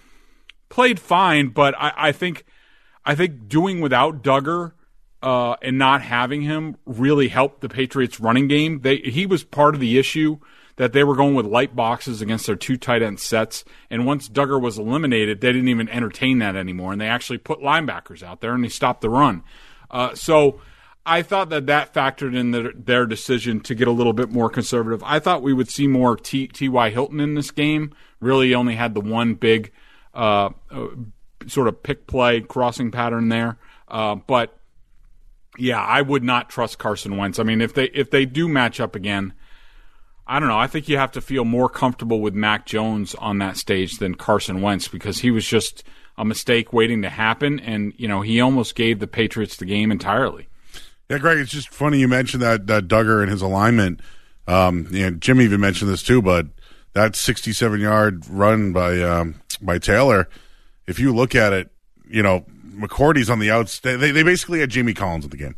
played 0.70 0.99
fine, 0.99 1.49
but 1.49 1.75
I, 1.76 1.92
I 1.96 2.12
think 2.12 2.46
I 3.04 3.14
think 3.14 3.49
doing 3.49 3.82
without 3.82 4.22
Dugger 4.22 4.72
uh, 5.22 5.56
and 5.60 5.76
not 5.76 6.00
having 6.00 6.42
him 6.42 6.76
really 6.87 7.28
helped 7.28 7.60
the 7.60 7.68
Patriots 7.68 8.18
running 8.18 8.49
game. 8.49 8.80
They 8.80 8.96
he 8.96 9.26
was 9.26 9.44
part 9.44 9.75
of 9.75 9.80
the 9.80 9.99
issue 9.99 10.38
that 10.76 10.92
they 10.92 11.04
were 11.04 11.16
going 11.16 11.34
with 11.34 11.46
light 11.46 11.76
boxes 11.76 12.22
against 12.22 12.46
their 12.46 12.56
two 12.56 12.76
tight 12.76 13.02
end 13.02 13.20
sets. 13.20 13.64
And 13.90 14.06
once 14.06 14.28
Dugger 14.28 14.60
was 14.60 14.78
eliminated, 14.78 15.40
they 15.40 15.52
didn't 15.52 15.68
even 15.68 15.88
entertain 15.88 16.38
that 16.38 16.56
anymore. 16.56 16.92
And 16.92 17.00
they 17.00 17.08
actually 17.08 17.38
put 17.38 17.60
linebackers 17.60 18.22
out 18.22 18.40
there 18.40 18.54
and 18.54 18.64
they 18.64 18.68
stopped 18.68 19.00
the 19.00 19.10
run. 19.10 19.42
Uh, 19.90 20.14
so 20.14 20.60
I 21.04 21.22
thought 21.22 21.50
that 21.50 21.66
that 21.66 21.92
factored 21.92 22.36
in 22.36 22.50
the, 22.50 22.72
their 22.74 23.06
decision 23.06 23.60
to 23.60 23.74
get 23.74 23.88
a 23.88 23.92
little 23.92 24.12
bit 24.12 24.30
more 24.30 24.50
conservative. 24.50 25.02
I 25.04 25.18
thought 25.18 25.42
we 25.42 25.52
would 25.52 25.68
see 25.68 25.86
more 25.86 26.16
T.Y. 26.16 26.90
Hilton 26.90 27.20
in 27.20 27.34
this 27.34 27.50
game. 27.50 27.92
Really 28.20 28.54
only 28.54 28.76
had 28.76 28.94
the 28.94 29.00
one 29.00 29.34
big 29.34 29.72
uh, 30.14 30.50
uh, 30.70 30.88
sort 31.46 31.68
of 31.68 31.82
pick 31.82 32.06
play 32.06 32.40
crossing 32.42 32.90
pattern 32.90 33.28
there. 33.28 33.58
Uh, 33.88 34.16
but 34.16 34.58
yeah, 35.58 35.82
I 35.82 36.02
would 36.02 36.22
not 36.22 36.48
trust 36.48 36.78
Carson 36.78 37.16
Wentz. 37.16 37.38
I 37.38 37.42
mean, 37.42 37.60
if 37.60 37.74
they 37.74 37.86
if 37.86 38.10
they 38.10 38.26
do 38.26 38.48
match 38.48 38.78
up 38.78 38.94
again, 38.94 39.32
I 40.30 40.38
don't 40.38 40.49
know. 40.49 40.60
I 40.60 40.68
think 40.68 40.88
you 40.88 40.96
have 40.96 41.10
to 41.12 41.20
feel 41.20 41.44
more 41.44 41.68
comfortable 41.68 42.20
with 42.20 42.34
Mac 42.34 42.64
Jones 42.64 43.16
on 43.16 43.38
that 43.38 43.56
stage 43.56 43.99
than 43.99 44.14
Carson 44.14 44.62
Wentz 44.62 44.87
because 44.87 45.18
he 45.18 45.32
was 45.32 45.44
just 45.44 45.82
a 46.16 46.25
mistake 46.25 46.72
waiting 46.72 47.02
to 47.02 47.08
happen, 47.08 47.58
and 47.58 47.92
you 47.96 48.06
know 48.06 48.20
he 48.20 48.40
almost 48.40 48.76
gave 48.76 49.00
the 49.00 49.08
Patriots 49.08 49.56
the 49.56 49.64
game 49.64 49.90
entirely. 49.90 50.46
Yeah, 51.08 51.18
Greg, 51.18 51.38
it's 51.38 51.50
just 51.50 51.70
funny 51.70 51.99
you 51.99 52.06
mentioned 52.06 52.44
that 52.44 52.68
that 52.68 52.87
Dugger 52.87 53.22
and 53.22 53.28
his 53.28 53.42
alignment. 53.42 54.02
Um, 54.46 54.87
and 54.94 55.20
Jim 55.20 55.40
even 55.40 55.60
mentioned 55.60 55.90
this 55.90 56.02
too, 56.04 56.22
but 56.22 56.46
that 56.92 57.16
67 57.16 57.80
yard 57.80 58.25
run 58.30 58.72
by 58.72 59.02
um, 59.02 59.40
by 59.60 59.78
Taylor, 59.78 60.28
if 60.87 61.00
you 61.00 61.12
look 61.12 61.34
at 61.34 61.52
it, 61.52 61.72
you 62.08 62.22
know 62.22 62.44
McCourty's 62.68 63.30
on 63.30 63.40
the 63.40 63.50
outs. 63.50 63.80
They, 63.80 63.96
they 63.96 64.22
basically 64.22 64.60
had 64.60 64.70
Jamie 64.70 64.94
Collins 64.94 65.25
in 65.25 65.30
the 65.30 65.37
game, 65.37 65.56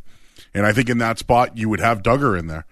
and 0.51 0.65
I 0.65 0.73
think 0.73 0.89
in 0.89 0.97
that 0.97 1.19
spot 1.19 1.55
you 1.59 1.69
would 1.69 1.79
have 1.79 2.01
Dugger 2.01 2.39
in 2.39 2.47
there 2.47 2.65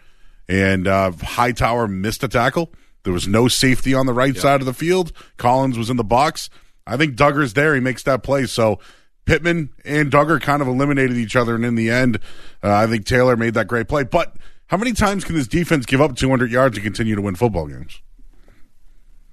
and 0.51 0.85
uh, 0.85 1.11
Hightower 1.11 1.87
missed 1.87 2.25
a 2.25 2.27
tackle. 2.27 2.73
There 3.03 3.13
was 3.13 3.25
no 3.25 3.47
safety 3.47 3.93
on 3.93 4.05
the 4.05 4.13
right 4.13 4.35
side 4.35 4.59
of 4.59 4.65
the 4.65 4.73
field. 4.73 5.13
Collins 5.37 5.77
was 5.77 5.89
in 5.89 5.95
the 5.95 6.03
box. 6.03 6.49
I 6.85 6.97
think 6.97 7.15
Dugger's 7.15 7.53
there. 7.53 7.73
He 7.73 7.79
makes 7.79 8.03
that 8.03 8.21
play. 8.21 8.45
So 8.45 8.79
Pittman 9.25 9.69
and 9.85 10.11
Dugger 10.11 10.41
kind 10.41 10.61
of 10.61 10.67
eliminated 10.67 11.15
each 11.15 11.37
other, 11.37 11.55
and 11.55 11.63
in 11.63 11.75
the 11.75 11.89
end, 11.89 12.17
uh, 12.61 12.73
I 12.73 12.85
think 12.87 13.05
Taylor 13.05 13.37
made 13.37 13.53
that 13.53 13.67
great 13.67 13.87
play. 13.87 14.03
But 14.03 14.35
how 14.67 14.75
many 14.75 14.91
times 14.91 15.23
can 15.23 15.35
this 15.35 15.47
defense 15.47 15.85
give 15.85 16.01
up 16.01 16.17
200 16.17 16.51
yards 16.51 16.75
and 16.75 16.83
continue 16.83 17.15
to 17.15 17.21
win 17.21 17.35
football 17.35 17.67
games? 17.67 18.01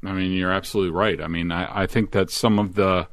I 0.04 0.12
mean, 0.12 0.30
you're 0.32 0.52
absolutely 0.52 0.96
right. 0.96 1.20
I 1.20 1.26
mean, 1.26 1.50
I, 1.50 1.82
I 1.82 1.86
think 1.86 2.12
that 2.12 2.30
some 2.30 2.60
of 2.60 2.76
the 2.76 3.08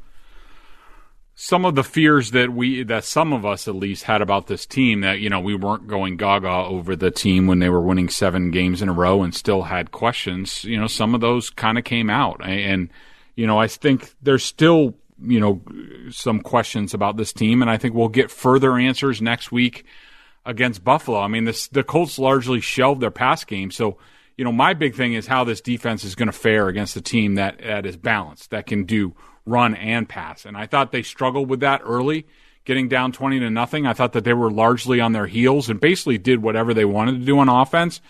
some 1.38 1.66
of 1.66 1.76
the 1.76 1.84
fears 1.84 2.32
that 2.32 2.50
we 2.54 2.84
that 2.84 3.04
some 3.04 3.34
of 3.34 3.46
us 3.46 3.68
at 3.68 3.76
least 3.76 4.04
had 4.04 4.22
about 4.22 4.48
this 4.48 4.66
team 4.66 5.02
that 5.02 5.20
you 5.20 5.30
know 5.30 5.42
we 5.42 5.54
weren't 5.54 5.86
going 5.86 6.16
gaga 6.16 6.50
over 6.50 6.96
the 6.96 7.12
team 7.12 7.46
when 7.46 7.60
they 7.60 7.70
were 7.70 7.82
winning 7.82 8.08
seven 8.08 8.52
games 8.52 8.82
in 8.82 8.88
a 8.88 8.94
row 8.94 9.22
and 9.22 9.36
still 9.36 9.64
had 9.64 9.92
questions 9.92 10.64
you 10.64 10.80
know 10.80 10.88
some 10.88 11.14
of 11.14 11.20
those 11.20 11.50
kind 11.50 11.78
of 11.78 11.84
came 11.84 12.10
out. 12.10 12.42
And 12.44 12.90
you 13.36 13.46
know 13.46 13.60
I 13.60 13.68
think 13.68 14.16
there's 14.24 14.46
still 14.46 14.96
you 15.22 15.40
know 15.42 15.62
some 16.10 16.40
questions 16.40 16.94
about 16.94 17.18
this 17.18 17.34
team 17.34 17.62
and 17.62 17.70
I 17.70 17.78
think 17.78 17.96
we'll 17.96 18.08
get 18.08 18.32
further 18.32 18.78
answers 18.78 19.22
next 19.22 19.52
week 19.52 19.86
against 20.46 20.86
Buffalo. 20.86 21.20
I 21.20 21.28
mean 21.28 21.44
this 21.44 21.68
the 21.68 21.84
Colts 21.84 22.18
largely 22.18 22.62
shelved 22.62 23.02
their 23.02 23.12
pass 23.12 23.44
game 23.44 23.72
so 23.72 23.98
you 24.38 24.46
know 24.46 24.54
my 24.54 24.74
big 24.74 24.96
thing 24.96 25.14
is 25.14 25.28
how 25.28 25.44
this 25.44 25.60
defense 25.60 26.06
is 26.06 26.16
going 26.16 26.28
to 26.28 26.38
fare 26.38 26.70
against 26.70 26.96
a 26.96 27.02
team 27.02 27.36
that 27.36 27.58
that 27.58 27.86
is 27.86 27.98
balanced 27.98 28.52
that 28.52 28.68
can 28.68 28.86
do 28.86 29.14
run 29.46 29.76
and 29.76 30.08
pass. 30.08 30.46
And 30.46 30.58
I 30.58 30.66
thought 30.66 30.92
they 30.92 31.04
struggled 31.04 31.50
with 31.50 31.60
that 31.60 31.82
early, 31.84 32.26
getting 32.66 32.88
down 32.88 33.12
20 33.12 33.40
to 33.40 33.50
nothing. 33.50 33.86
I 33.86 33.94
thought 33.94 34.14
that 34.14 34.24
they 34.24 34.34
were 34.34 34.52
largely 34.52 35.00
on 35.00 35.12
their 35.12 35.28
heels 35.28 35.70
and 35.70 35.80
basically 35.80 36.18
did 36.18 36.42
whatever 36.42 36.74
they 36.74 36.86
wanted 36.86 37.20
to 37.20 37.26
do 37.26 37.40
on 37.40 37.50
offense. 37.50 38.02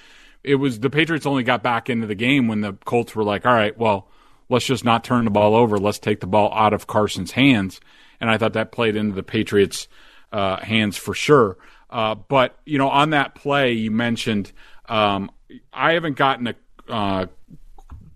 It 0.43 0.55
was 0.55 0.79
the 0.79 0.89
Patriots 0.89 1.25
only 1.25 1.43
got 1.43 1.63
back 1.63 1.89
into 1.89 2.07
the 2.07 2.15
game 2.15 2.47
when 2.47 2.61
the 2.61 2.73
Colts 2.85 3.15
were 3.15 3.23
like, 3.23 3.45
all 3.45 3.53
right, 3.53 3.77
well, 3.77 4.07
let's 4.49 4.65
just 4.65 4.85
not 4.85 5.03
turn 5.03 5.25
the 5.25 5.31
ball 5.31 5.55
over. 5.55 5.77
Let's 5.77 5.99
take 5.99 6.19
the 6.19 6.27
ball 6.27 6.53
out 6.53 6.73
of 6.73 6.87
Carson's 6.87 7.31
hands. 7.31 7.81
And 8.21 8.29
I 8.29 8.37
thought 8.37 8.53
that 8.53 8.71
played 8.71 8.95
into 8.95 9.15
the 9.15 9.23
Patriots' 9.23 9.87
uh, 10.31 10.57
hands 10.57 10.97
for 10.97 11.13
sure. 11.13 11.57
Uh, 11.89 12.15
but, 12.15 12.57
you 12.65 12.77
know, 12.77 12.89
on 12.89 13.11
that 13.11 13.35
play, 13.35 13.73
you 13.73 13.91
mentioned 13.91 14.51
um, 14.87 15.31
I 15.73 15.93
haven't 15.93 16.17
gotten 16.17 16.47
a 16.47 16.55
uh, 16.87 17.25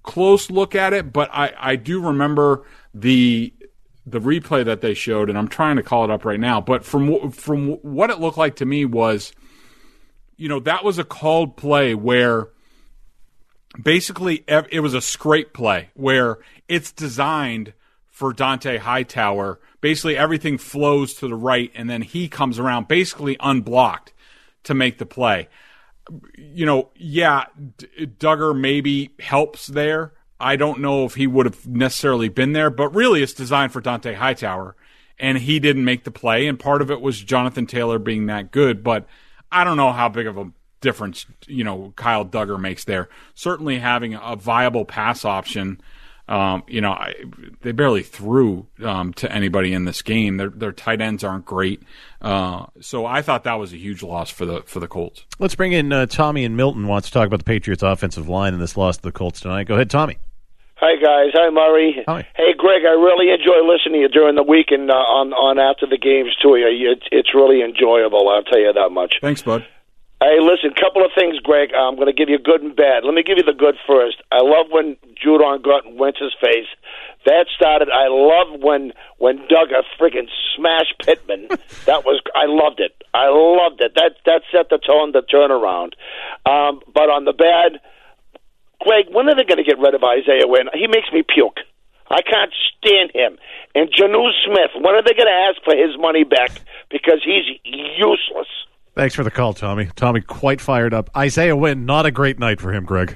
close 0.04 0.50
look 0.50 0.76
at 0.76 0.94
it, 0.94 1.12
but 1.12 1.30
I, 1.32 1.54
I 1.58 1.76
do 1.76 2.02
remember 2.02 2.66
the 2.94 3.54
the 4.06 4.20
replay 4.20 4.66
that 4.66 4.82
they 4.82 4.94
showed, 4.94 5.30
and 5.30 5.38
I'm 5.38 5.48
trying 5.48 5.76
to 5.76 5.84
call 5.84 6.04
it 6.04 6.10
up 6.10 6.26
right 6.26 6.40
now. 6.40 6.62
But 6.62 6.84
from 6.84 7.32
from 7.32 7.74
what 7.82 8.10
it 8.10 8.20
looked 8.20 8.38
like 8.38 8.58
to 8.58 8.66
me 8.66 8.86
was, 8.86 9.34
you 10.38 10.50
know, 10.50 10.60
that 10.62 10.84
was 10.84 10.98
a 10.98 11.04
called 11.04 11.58
play 11.58 11.94
where 11.94 12.50
basically 13.82 14.44
it 14.48 14.80
was 14.82 14.94
a 14.94 15.02
scrape 15.02 15.54
play 15.54 15.90
where 15.94 16.40
it's 16.68 16.92
designed 16.92 17.74
for 18.08 18.34
Dont'a 18.34 18.80
Hightower. 18.80 19.60
Basically, 19.82 20.18
everything 20.18 20.58
flows 20.58 21.14
to 21.16 21.28
the 21.28 21.36
right, 21.36 21.72
and 21.76 21.90
then 21.90 22.02
he 22.02 22.28
comes 22.28 22.60
around 22.60 22.88
basically 22.88 23.38
unblocked 23.40 24.14
to 24.64 24.74
make 24.74 24.98
the 24.98 25.06
play. 25.06 25.48
You 26.36 26.66
know, 26.66 26.90
yeah, 26.96 27.46
Dugger 27.78 28.60
maybe 28.60 29.12
helps 29.20 29.68
there, 29.68 30.14
I 30.40 30.56
don't 30.56 30.80
know 30.80 31.06
if 31.06 31.16
he 31.16 31.28
would 31.28 31.46
have 31.46 31.68
necessarily 31.68 32.30
been 32.30 32.54
there, 32.54 32.70
but 32.70 32.96
really 32.96 33.22
it's 33.22 33.34
designed 33.34 33.74
for 33.74 33.82
Dont'a 33.82 34.16
Hightower, 34.16 34.76
and 35.20 35.38
he 35.38 35.60
didn't 35.60 35.84
make 35.84 36.06
the 36.06 36.12
play. 36.12 36.48
And 36.48 36.60
part 36.60 36.82
of 36.82 36.90
it 36.90 37.02
was 37.02 37.22
Jonathan 37.22 37.66
Taylor 37.66 38.00
being 38.00 38.28
that 38.28 38.52
good, 38.52 38.84
but 38.84 39.06
I 39.52 39.64
don't 39.64 39.78
know 39.78 39.92
how 39.92 40.10
big 40.10 40.28
of 40.28 40.38
a 40.38 40.52
difference 40.82 41.26
you 41.48 41.64
know 41.64 41.94
Kyle 41.96 42.26
Dugger 42.26 42.60
makes 42.60 42.86
there. 42.86 43.10
Certainly 43.36 43.80
having 43.80 44.16
a 44.16 44.36
viable 44.36 44.86
pass 44.86 45.26
option. 45.26 45.82
Um, 46.28 46.62
you 46.68 46.80
know, 46.80 46.92
I, 46.92 47.16
they 47.62 47.72
barely 47.72 48.04
threw 48.04 48.68
um, 48.84 49.14
to 49.14 49.32
anybody 49.32 49.74
in 49.74 49.86
this 49.86 50.04
game. 50.04 50.38
Their 50.38 50.50
their 50.50 50.72
tight 50.72 51.02
ends 51.02 51.24
aren't 51.24 51.46
great, 51.46 51.82
uh, 52.22 52.68
so 52.82 53.08
I 53.08 53.24
thought 53.24 53.46
that 53.46 53.56
was 53.56 53.74
a 53.74 53.78
huge 53.78 54.04
loss 54.04 54.30
for 54.30 54.46
the 54.46 54.62
for 54.62 54.80
the 54.80 54.88
Colts. 54.88 55.26
Let's 55.40 55.56
bring 55.56 55.72
in 55.72 55.92
uh, 55.92 56.06
Tommy 56.06 56.46
and 56.46 56.56
Milton. 56.56 56.88
Wants 56.88 57.08
to 57.08 57.14
talk 57.14 57.26
about 57.26 57.40
the 57.40 57.46
Patriots' 57.46 57.82
offensive 57.82 58.30
line 58.30 58.54
in 58.54 58.60
this 58.60 58.78
loss 58.78 58.98
to 58.98 59.04
the 59.04 59.12
Colts 59.12 59.42
tonight. 59.42 59.64
Go 59.64 59.74
ahead, 59.74 59.90
Tommy. 59.90 60.20
Hi 60.80 60.96
guys. 60.96 61.36
Hi 61.36 61.50
Murray. 61.52 62.04
Hi. 62.08 62.24
Hey 62.40 62.56
Greg, 62.56 62.88
I 62.88 62.96
really 62.96 63.36
enjoy 63.36 63.68
listening 63.68 64.00
to 64.00 64.08
you 64.08 64.08
during 64.08 64.36
the 64.36 64.48
week 64.48 64.72
and 64.72 64.90
uh, 64.90 64.96
on 64.96 65.34
on 65.36 65.60
after 65.60 65.84
the 65.84 66.00
games 66.00 66.32
too. 66.42 66.56
It's 66.56 67.04
it's 67.12 67.36
really 67.36 67.60
enjoyable. 67.60 68.30
I'll 68.32 68.48
tell 68.48 68.64
you 68.64 68.72
that 68.72 68.90
much. 68.90 69.20
Thanks, 69.20 69.42
bud. 69.42 69.68
Hey, 70.24 70.40
listen, 70.40 70.72
couple 70.76 71.04
of 71.04 71.12
things, 71.16 71.40
Greg. 71.44 71.72
I'm 71.76 71.96
going 71.96 72.08
to 72.08 72.16
give 72.16 72.28
you 72.28 72.40
good 72.40 72.62
and 72.62 72.76
bad. 72.76 73.04
Let 73.04 73.14
me 73.14 73.24
give 73.24 73.38
you 73.40 73.44
the 73.44 73.56
good 73.56 73.76
first. 73.88 74.24
I 74.32 74.40
love 74.40 74.68
when 74.70 74.96
Judon 75.16 75.64
got 75.64 75.86
in 75.86 75.98
Wentz's 75.98 76.36
face. 76.40 76.68
That 77.26 77.48
started. 77.56 77.90
I 77.92 78.08
love 78.08 78.60
when 78.64 78.92
when 79.18 79.40
Dugger 79.52 79.84
freaking 80.00 80.32
smashed 80.56 80.96
Pittman. 81.04 81.48
that 81.92 82.08
was. 82.08 82.24
I 82.36 82.48
loved 82.48 82.80
it. 82.80 82.96
I 83.14 83.28
loved 83.28 83.84
it. 83.84 83.96
That 84.00 84.16
that 84.26 84.48
set 84.48 84.72
the 84.72 84.80
tone, 84.80 85.12
the 85.12 85.28
turnaround. 85.28 86.00
Um, 86.48 86.80
but 86.88 87.12
on 87.12 87.28
the 87.28 87.36
bad 87.36 87.84
Greg, 88.82 89.06
when 89.12 89.28
are 89.28 89.36
they 89.36 89.44
going 89.44 89.58
to 89.58 89.64
get 89.64 89.80
rid 89.80 89.94
of 89.94 90.04
Isaiah 90.04 90.48
Wynn? 90.48 90.68
He 90.74 90.88
makes 90.88 91.12
me 91.14 91.24
puke. 91.24 91.58
I 92.10 92.22
can't 92.22 92.52
stand 92.78 93.12
him. 93.14 93.38
And 93.76 93.90
Jonnu 93.90 94.32
Smith, 94.46 94.72
when 94.76 94.96
are 94.96 95.04
they 95.04 95.14
going 95.14 95.28
to 95.28 95.48
ask 95.50 95.62
for 95.64 95.76
his 95.76 95.98
money 96.00 96.24
back? 96.24 96.62
Because 96.90 97.22
he's 97.24 97.60
useless. 97.64 98.48
Thanks 98.96 99.16
for 99.16 99.24
the 99.24 99.32
call, 99.32 99.54
Tommy. 99.54 99.90
Tommy 99.96 100.22
quite 100.22 100.60
fired 100.60 100.94
up. 100.94 101.10
Isaiah 101.16 101.56
Wynn, 101.56 101.86
not 101.86 102.06
a 102.06 102.12
great 102.12 102.40
night 102.40 102.60
for 102.60 102.74
him, 102.74 102.86
Greg. 102.86 103.16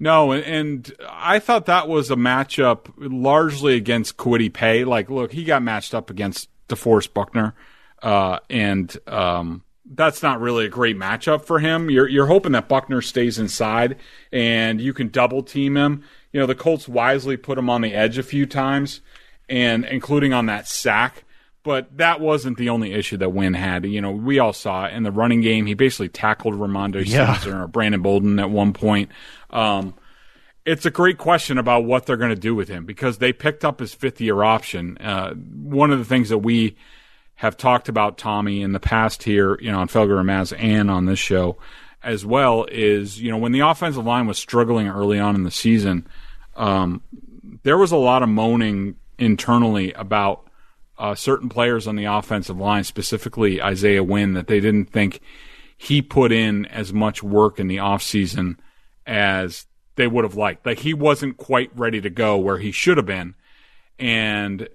No, 0.00 0.32
and, 0.32 0.44
and 0.44 0.92
I 1.08 1.38
thought 1.38 1.66
that 1.66 1.88
was 1.88 2.10
a 2.10 2.16
matchup 2.16 2.92
largely 2.98 3.76
against 3.76 4.16
Kwity 4.16 4.52
Paye. 4.52 4.84
Like, 4.84 5.08
look, 5.08 5.32
he 5.32 5.44
got 5.44 5.62
matched 5.62 5.94
up 5.94 6.10
against 6.10 6.48
DeForest 6.68 7.14
Buckner, 7.14 7.54
uh, 8.02 8.40
and 8.50 8.94
um, 9.06 9.62
that's 9.84 10.22
not 10.22 10.40
really 10.40 10.66
a 10.66 10.70
great 10.70 10.96
matchup 10.96 11.44
for 11.44 11.58
him. 11.58 11.90
You're 11.90 12.08
you're 12.08 12.26
hoping 12.26 12.52
that 12.52 12.68
Buckner 12.68 13.02
stays 13.02 13.38
inside 13.38 13.96
and 14.32 14.80
you 14.80 14.92
can 14.94 15.08
double 15.08 15.42
team 15.42 15.76
him. 15.76 16.02
You 16.32 16.40
know, 16.40 16.46
the 16.46 16.54
Colts 16.54 16.88
wisely 16.88 17.36
put 17.36 17.58
him 17.58 17.70
on 17.70 17.82
the 17.82 17.94
edge 17.94 18.18
a 18.18 18.22
few 18.22 18.46
times, 18.46 19.00
and 19.48 19.84
including 19.84 20.32
on 20.32 20.46
that 20.46 20.66
sack. 20.66 21.24
But 21.62 21.96
that 21.96 22.20
wasn't 22.20 22.58
the 22.58 22.68
only 22.68 22.92
issue 22.92 23.16
that 23.18 23.30
Wynn 23.30 23.54
had. 23.54 23.86
You 23.86 24.02
know, 24.02 24.10
we 24.10 24.38
all 24.38 24.52
saw 24.52 24.84
it 24.84 24.92
in 24.92 25.02
the 25.02 25.10
running 25.10 25.40
game. 25.40 25.64
He 25.64 25.72
basically 25.74 26.10
tackled 26.10 26.54
Rhamondre 26.54 27.06
Yeah. 27.06 27.42
Or 27.48 27.66
Brandon 27.66 28.02
Bolden 28.02 28.38
at 28.38 28.50
one 28.50 28.74
point. 28.74 29.10
Um, 29.48 29.94
it's 30.66 30.84
a 30.84 30.90
great 30.90 31.16
question 31.16 31.56
about 31.56 31.84
what 31.84 32.04
they're 32.04 32.18
going 32.18 32.34
to 32.34 32.40
do 32.40 32.54
with 32.54 32.68
him 32.68 32.84
because 32.84 33.16
they 33.18 33.32
picked 33.32 33.64
up 33.64 33.80
his 33.80 33.94
fifth 33.94 34.20
year 34.20 34.42
option. 34.42 34.98
Uh, 34.98 35.32
one 35.34 35.90
of 35.90 35.98
the 35.98 36.04
things 36.04 36.28
that 36.28 36.38
we 36.38 36.76
have 37.44 37.58
talked 37.58 37.90
about 37.90 38.16
Tommy 38.16 38.62
in 38.62 38.72
the 38.72 38.80
past 38.80 39.22
here, 39.22 39.58
you 39.60 39.70
know, 39.70 39.78
on 39.78 39.86
Felger 39.86 40.18
and 40.18 40.26
Maz 40.26 40.56
and 40.58 40.90
on 40.90 41.04
this 41.04 41.18
show 41.18 41.58
as 42.02 42.24
well 42.24 42.66
is, 42.70 43.20
you 43.20 43.30
know, 43.30 43.36
when 43.36 43.52
the 43.52 43.60
offensive 43.60 44.06
line 44.06 44.26
was 44.26 44.38
struggling 44.38 44.88
early 44.88 45.18
on 45.18 45.34
in 45.34 45.42
the 45.42 45.50
season, 45.50 46.06
um, 46.56 47.02
there 47.62 47.76
was 47.76 47.92
a 47.92 47.98
lot 47.98 48.22
of 48.22 48.30
moaning 48.30 48.96
internally 49.18 49.92
about 49.92 50.48
uh, 50.98 51.14
certain 51.14 51.50
players 51.50 51.86
on 51.86 51.96
the 51.96 52.06
offensive 52.06 52.56
line, 52.56 52.82
specifically 52.82 53.60
Isaiah 53.60 54.02
Wynn, 54.02 54.32
that 54.32 54.46
they 54.46 54.60
didn't 54.60 54.86
think 54.86 55.20
he 55.76 56.00
put 56.00 56.32
in 56.32 56.64
as 56.66 56.94
much 56.94 57.22
work 57.22 57.60
in 57.60 57.68
the 57.68 57.76
offseason 57.76 58.56
as 59.06 59.66
they 59.96 60.06
would 60.06 60.24
have 60.24 60.34
liked. 60.34 60.64
Like 60.64 60.78
he 60.78 60.94
wasn't 60.94 61.36
quite 61.36 61.70
ready 61.76 62.00
to 62.00 62.08
go 62.08 62.38
where 62.38 62.56
he 62.56 62.72
should 62.72 62.96
have 62.96 63.04
been. 63.04 63.34
And 63.98 64.66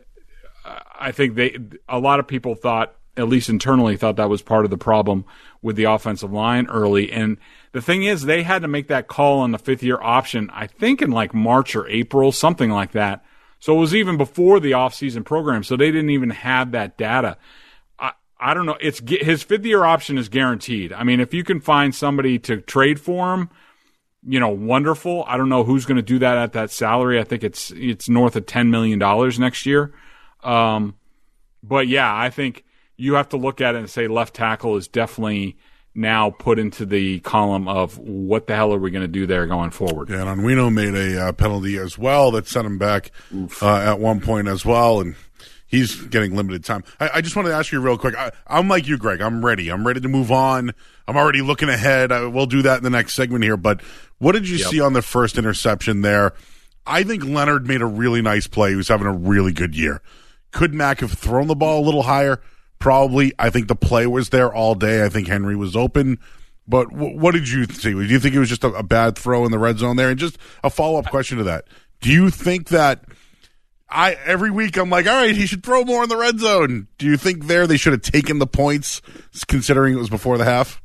I 1.00 1.12
think 1.12 1.36
they 1.36 1.58
a 1.88 2.00
lot 2.00 2.20
of 2.20 2.28
people 2.28 2.56
thought, 2.56 2.96
at 3.18 3.28
least 3.28 3.50
internally, 3.50 3.98
thought 3.98 4.18
that 4.18 4.30
was 4.30 4.42
part 4.42 4.66
of 4.66 4.72
the 4.72 4.78
problem 4.78 5.26
with 5.62 5.76
the 5.76 5.86
offensive 5.86 6.32
line 6.32 6.68
early. 6.68 7.12
And 7.12 7.38
the 7.72 7.82
thing 7.82 8.04
is, 8.04 8.24
they 8.24 8.44
had 8.44 8.62
to 8.62 8.68
make 8.68 8.88
that 8.88 9.08
call 9.08 9.40
on 9.40 9.52
the 9.52 9.58
fifth 9.60 9.84
year 9.84 10.00
option, 10.02 10.50
I 10.54 10.68
think 10.68 11.02
in 11.02 11.12
like 11.12 11.34
March 11.34 11.76
or 11.76 11.88
April, 11.88 12.32
something 12.32 12.70
like 12.70 12.92
that. 12.92 13.24
So 13.60 13.76
it 13.76 13.80
was 13.80 13.94
even 13.94 14.18
before 14.18 14.60
the 14.60 14.72
offseason 14.72 15.26
program. 15.26 15.64
So 15.64 15.76
they 15.76 15.92
didn't 15.92 16.12
even 16.12 16.30
have 16.30 16.72
that 16.72 16.98
data. 16.98 17.38
I, 18.00 18.14
I 18.40 18.54
don't 18.54 18.66
know. 18.66 18.78
It's 18.80 19.02
his 19.06 19.44
fifth 19.44 19.66
year 19.66 19.84
option 19.84 20.18
is 20.18 20.30
guaranteed. 20.30 20.94
I 20.94 21.04
mean, 21.04 21.20
if 21.20 21.34
you 21.34 21.44
can 21.44 21.60
find 21.60 21.94
somebody 21.94 22.40
to 22.40 22.62
trade 22.62 23.02
for 23.02 23.34
him, 23.34 23.50
you 24.26 24.40
know, 24.40 24.50
wonderful. 24.50 25.24
I 25.28 25.38
don't 25.38 25.50
know 25.50 25.64
who's 25.64 25.86
going 25.86 25.98
to 25.98 26.02
do 26.02 26.20
that 26.20 26.38
at 26.38 26.54
that 26.54 26.72
salary. 26.72 27.20
I 27.20 27.24
think 27.24 27.44
it's 27.44 27.72
it's 27.72 28.10
north 28.10 28.36
of 28.36 28.46
ten 28.46 28.70
million 28.70 29.00
dollars 29.00 29.40
next 29.40 29.66
year. 29.66 29.94
Um, 30.44 30.96
but 31.64 31.88
yeah, 31.88 32.14
I 32.16 32.30
think 32.30 32.64
you 32.98 33.16
have 33.16 33.30
to 33.30 33.38
look 33.38 33.62
at 33.62 33.76
it 33.76 33.80
and 33.80 33.90
say 33.90 34.08
left 34.08 34.34
tackle 34.34 34.76
is 34.78 34.88
definitely 34.88 35.58
now 35.96 36.30
put 36.30 36.60
into 36.60 36.86
the 36.86 37.20
column 37.22 37.68
of 37.68 37.98
what 37.98 38.48
the 38.48 38.56
hell 38.56 38.74
are 38.74 38.78
we 38.80 38.92
going 38.92 39.02
to 39.02 39.08
do 39.08 39.26
there 39.26 39.48
going 39.48 39.72
forward. 39.72 40.10
Yeah, 40.10 40.30
and 40.30 40.42
Onwenu 40.42 40.72
made 40.74 40.96
a 40.96 41.28
uh, 41.30 41.32
penalty 41.34 41.78
as 41.78 41.98
well 41.98 42.32
that 42.32 42.48
sent 42.48 42.66
him 42.66 42.78
back 42.78 43.12
uh, 43.62 43.78
at 43.78 44.00
one 44.00 44.22
point 44.22 44.48
as 44.48 44.64
well, 44.66 45.02
and 45.02 45.16
he's 45.68 45.96
getting 45.96 46.36
limited 46.36 46.64
time. 46.64 46.84
I, 47.00 47.10
I 47.16 47.22
just 47.22 47.36
wanted 47.36 47.50
to 47.50 47.56
ask 47.56 47.72
you 47.72 47.82
real 47.82 47.98
quick. 47.98 48.16
I, 48.16 48.32
I'm 48.48 48.68
like 48.70 48.88
you, 48.88 48.98
Greg. 48.98 49.20
I'm 49.20 49.44
ready. 49.44 49.70
I'm 49.70 49.86
ready 49.86 50.00
to 50.02 50.08
move 50.08 50.32
on. 50.32 50.72
I'm 51.08 51.18
already 51.18 51.42
looking 51.42 51.70
ahead. 51.70 52.12
I, 52.12 52.26
we'll 52.28 52.46
do 52.46 52.62
that 52.62 52.78
in 52.78 52.84
the 52.84 52.90
next 52.92 53.16
segment 53.16 53.44
here. 53.44 53.58
But 53.58 53.82
what 54.20 54.34
did 54.34 54.48
you 54.48 54.58
Yep. 54.58 54.68
see 54.68 54.80
on 54.80 54.94
the 54.94 55.02
first 55.02 55.38
interception 55.38 56.02
there? 56.02 56.34
I 56.86 57.04
think 57.04 57.26
Leonard 57.26 57.68
made 57.68 57.82
a 57.82 57.86
really 57.86 58.22
nice 58.22 58.48
play. 58.48 58.70
He 58.70 58.76
was 58.76 58.88
having 58.88 59.08
a 59.08 59.14
really 59.14 59.52
good 59.54 59.76
year. 59.76 60.02
Could 60.52 60.74
Mac 60.74 61.00
have 61.02 61.14
thrown 61.14 61.48
the 61.48 61.56
ball 61.56 61.84
a 61.84 61.86
little 61.86 62.04
higher? 62.04 62.42
Probably. 62.80 63.34
I 63.38 63.50
think 63.50 63.68
the 63.68 63.76
play 63.76 64.08
was 64.08 64.30
there 64.30 64.54
all 64.54 64.76
day. 64.76 65.04
I 65.04 65.10
think 65.10 65.28
Henry 65.28 65.56
was 65.56 65.76
open. 65.76 66.18
But 66.68 66.90
w- 66.92 67.18
what 67.18 67.34
did 67.34 67.50
you 67.50 67.66
see? 67.66 67.92
Do 67.94 68.04
you 68.04 68.20
think 68.20 68.36
it 68.36 68.40
was 68.40 68.50
just 68.50 68.64
a, 68.64 68.70
a 68.70 68.84
bad 68.84 69.18
throw 69.18 69.44
in 69.46 69.52
the 69.52 69.60
red 69.60 69.80
zone 69.80 69.98
there? 69.98 70.10
And 70.10 70.20
just 70.20 70.38
a 70.64 70.70
follow 70.70 71.00
up 71.00 71.08
question 71.08 71.38
to 71.40 71.44
that: 71.46 71.66
Do 72.00 72.12
you 72.12 72.30
think 72.30 72.70
that 72.70 73.04
I 73.90 74.14
every 74.26 74.52
week 74.52 74.78
I'm 74.78 74.90
like, 74.90 75.08
all 75.08 75.14
right, 75.14 75.36
he 75.36 75.48
should 75.48 75.64
throw 75.64 75.84
more 75.84 76.04
in 76.04 76.10
the 76.10 76.18
red 76.18 76.40
zone? 76.40 76.88
Do 76.98 77.08
you 77.08 77.18
think 77.18 77.48
there 77.48 77.66
they 77.66 77.78
should 77.78 77.94
have 77.94 78.04
taken 78.04 78.40
the 78.40 78.48
points, 78.48 79.02
considering 79.48 79.96
it 79.96 79.98
was 79.98 80.10
before 80.10 80.38
the 80.38 80.46
half? 80.46 80.82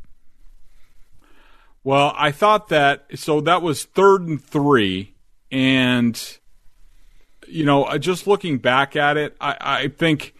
Well, 1.83 2.15
I 2.17 2.33
thought 2.33 2.69
that 2.69 3.05
so 3.15 3.43
that 3.43 3.61
was 3.61 3.85
third 3.85 4.23
and 4.23 4.43
three, 4.43 5.15
and 5.51 6.39
you 7.49 7.65
know, 7.65 7.85
uh, 7.85 7.99
just 7.99 8.27
looking 8.27 8.59
back 8.59 8.97
at 8.97 9.17
it, 9.17 9.37
I, 9.41 9.57
I 9.61 9.89
think 9.89 10.35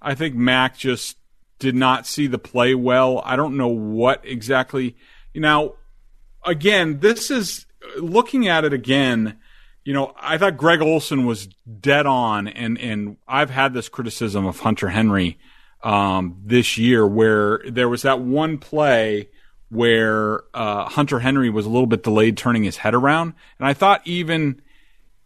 I 0.00 0.14
think 0.14 0.34
Mac 0.34 0.76
just 0.76 1.16
did 1.58 1.74
not 1.74 2.06
see 2.06 2.26
the 2.26 2.38
play 2.38 2.74
well. 2.74 3.20
I 3.24 3.36
don't 3.36 3.56
know 3.56 3.68
what 3.68 4.20
exactly. 4.24 4.96
Now, 5.34 5.74
again, 6.44 7.00
this 7.00 7.30
is 7.30 7.66
looking 7.98 8.48
at 8.48 8.64
it 8.64 8.72
again. 8.72 9.38
You 9.84 9.94
know, 9.94 10.14
I 10.20 10.38
thought 10.38 10.56
Greg 10.56 10.80
Olsen 10.80 11.26
was 11.26 11.46
dead 11.46 12.06
on, 12.06 12.48
and 12.48 12.78
and 12.78 13.16
I've 13.26 13.50
had 13.50 13.74
this 13.74 13.88
criticism 13.88 14.46
of 14.46 14.60
Hunter 14.60 14.88
Henry 14.88 15.38
um, 15.82 16.40
this 16.44 16.76
year, 16.76 17.06
where 17.06 17.60
there 17.66 17.88
was 17.88 18.02
that 18.02 18.20
one 18.20 18.58
play 18.58 19.28
where 19.70 20.42
uh, 20.54 20.88
Hunter 20.88 21.18
Henry 21.18 21.50
was 21.50 21.66
a 21.66 21.68
little 21.68 21.86
bit 21.86 22.02
delayed 22.02 22.36
turning 22.36 22.64
his 22.64 22.78
head 22.78 22.94
around, 22.94 23.34
and 23.58 23.66
I 23.68 23.74
thought 23.74 24.02
even 24.06 24.60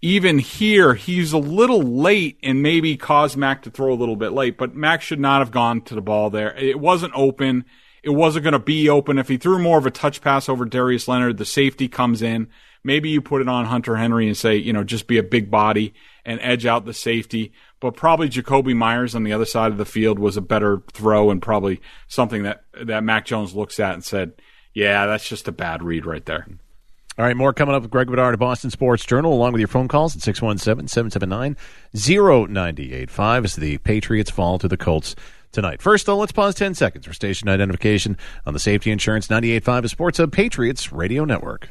even 0.02 0.40
here 0.40 0.94
he's 0.94 1.32
a 1.32 1.38
little 1.38 1.80
late 1.80 2.36
and 2.42 2.60
maybe 2.60 2.96
caused 2.96 3.36
Mac 3.36 3.62
to 3.62 3.70
throw 3.70 3.92
a 3.92 3.94
little 3.94 4.16
bit 4.16 4.32
late, 4.32 4.58
but 4.58 4.74
Mac 4.74 5.00
should 5.00 5.20
not 5.20 5.40
have 5.40 5.52
gone 5.52 5.80
to 5.82 5.94
the 5.94 6.02
ball 6.02 6.28
there. 6.28 6.54
It 6.56 6.80
wasn't 6.80 7.12
open. 7.14 7.64
It 8.02 8.10
wasn't 8.10 8.42
going 8.42 8.52
to 8.52 8.58
be 8.58 8.88
open. 8.88 9.16
If 9.16 9.28
he 9.28 9.36
threw 9.36 9.60
more 9.60 9.78
of 9.78 9.86
a 9.86 9.92
touch 9.92 10.20
pass 10.20 10.48
over 10.48 10.64
Darius 10.64 11.06
Leonard, 11.06 11.38
the 11.38 11.44
safety 11.44 11.86
comes 11.86 12.20
in. 12.20 12.48
Maybe 12.82 13.10
you 13.10 13.22
put 13.22 13.40
it 13.40 13.48
on 13.48 13.66
Hunter 13.66 13.94
Henry 13.94 14.26
and 14.26 14.36
say, 14.36 14.56
you 14.56 14.72
know, 14.72 14.82
just 14.82 15.06
be 15.06 15.18
a 15.18 15.22
big 15.22 15.52
body 15.52 15.94
and 16.24 16.40
edge 16.42 16.66
out 16.66 16.84
the 16.84 16.92
safety. 16.92 17.52
But 17.78 17.94
probably 17.94 18.28
Jakobi 18.28 18.74
Meyers 18.74 19.14
on 19.14 19.22
the 19.22 19.32
other 19.32 19.44
side 19.44 19.70
of 19.70 19.78
the 19.78 19.84
field 19.84 20.18
was 20.18 20.36
a 20.36 20.40
better 20.40 20.82
throw 20.92 21.30
and 21.30 21.40
probably 21.40 21.80
something 22.08 22.42
that, 22.42 22.64
that 22.82 23.04
Mac 23.04 23.24
Jones 23.24 23.54
looks 23.54 23.78
at 23.78 23.94
and 23.94 24.04
said, 24.04 24.32
yeah, 24.74 25.06
that's 25.06 25.28
just 25.28 25.46
a 25.46 25.52
bad 25.52 25.84
read 25.84 26.04
right 26.04 26.26
there. 26.26 26.48
All 27.18 27.24
right, 27.26 27.36
more 27.36 27.52
coming 27.52 27.74
up 27.74 27.82
with 27.82 27.90
Greg 27.90 28.08
Bedard 28.08 28.32
of 28.34 28.40
Boston 28.40 28.70
Sports 28.70 29.04
Journal, 29.04 29.32
along 29.34 29.52
with 29.52 29.60
your 29.60 29.68
phone 29.68 29.86
calls 29.86 30.16
at 30.16 30.22
617 30.22 30.88
779 30.88 31.56
0985 31.94 33.44
as 33.44 33.56
the 33.56 33.78
Patriots 33.78 34.30
fall 34.30 34.58
to 34.58 34.66
the 34.66 34.78
Colts 34.78 35.14
tonight. 35.52 35.82
First, 35.82 36.06
though, 36.06 36.16
let's 36.16 36.32
pause 36.32 36.54
10 36.54 36.74
seconds 36.74 37.06
for 37.06 37.12
station 37.12 37.48
identification 37.50 38.16
on 38.46 38.54
the 38.54 38.58
Safety 38.58 38.90
Insurance 38.90 39.28
98.5 39.28 39.90
Sports 39.90 40.18
Hub 40.18 40.32
Patriots 40.32 40.90
Radio 40.90 41.24
Network. 41.24 41.68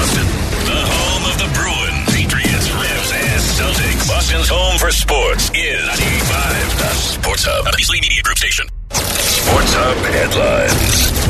Boston, 0.00 0.26
the 0.64 0.80
home 0.80 1.24
of 1.30 1.36
the 1.38 1.50
Bruins, 1.52 2.08
Patriots, 2.14 2.70
Revs, 2.72 3.12
and 3.12 3.42
Celtics. 3.42 4.08
Boston's 4.08 4.48
home 4.48 4.78
for 4.78 4.90
sports 4.90 5.50
is 5.54 5.84
95 5.86 6.78
The 6.78 6.92
Sports 6.94 7.44
Hub, 7.44 7.66
a 7.66 7.76
Beasley 7.76 8.00
Media 8.00 8.22
Group 8.22 8.38
station. 8.38 8.66
Sports 8.92 9.72
Hub 9.74 9.96
headlines. 10.14 11.29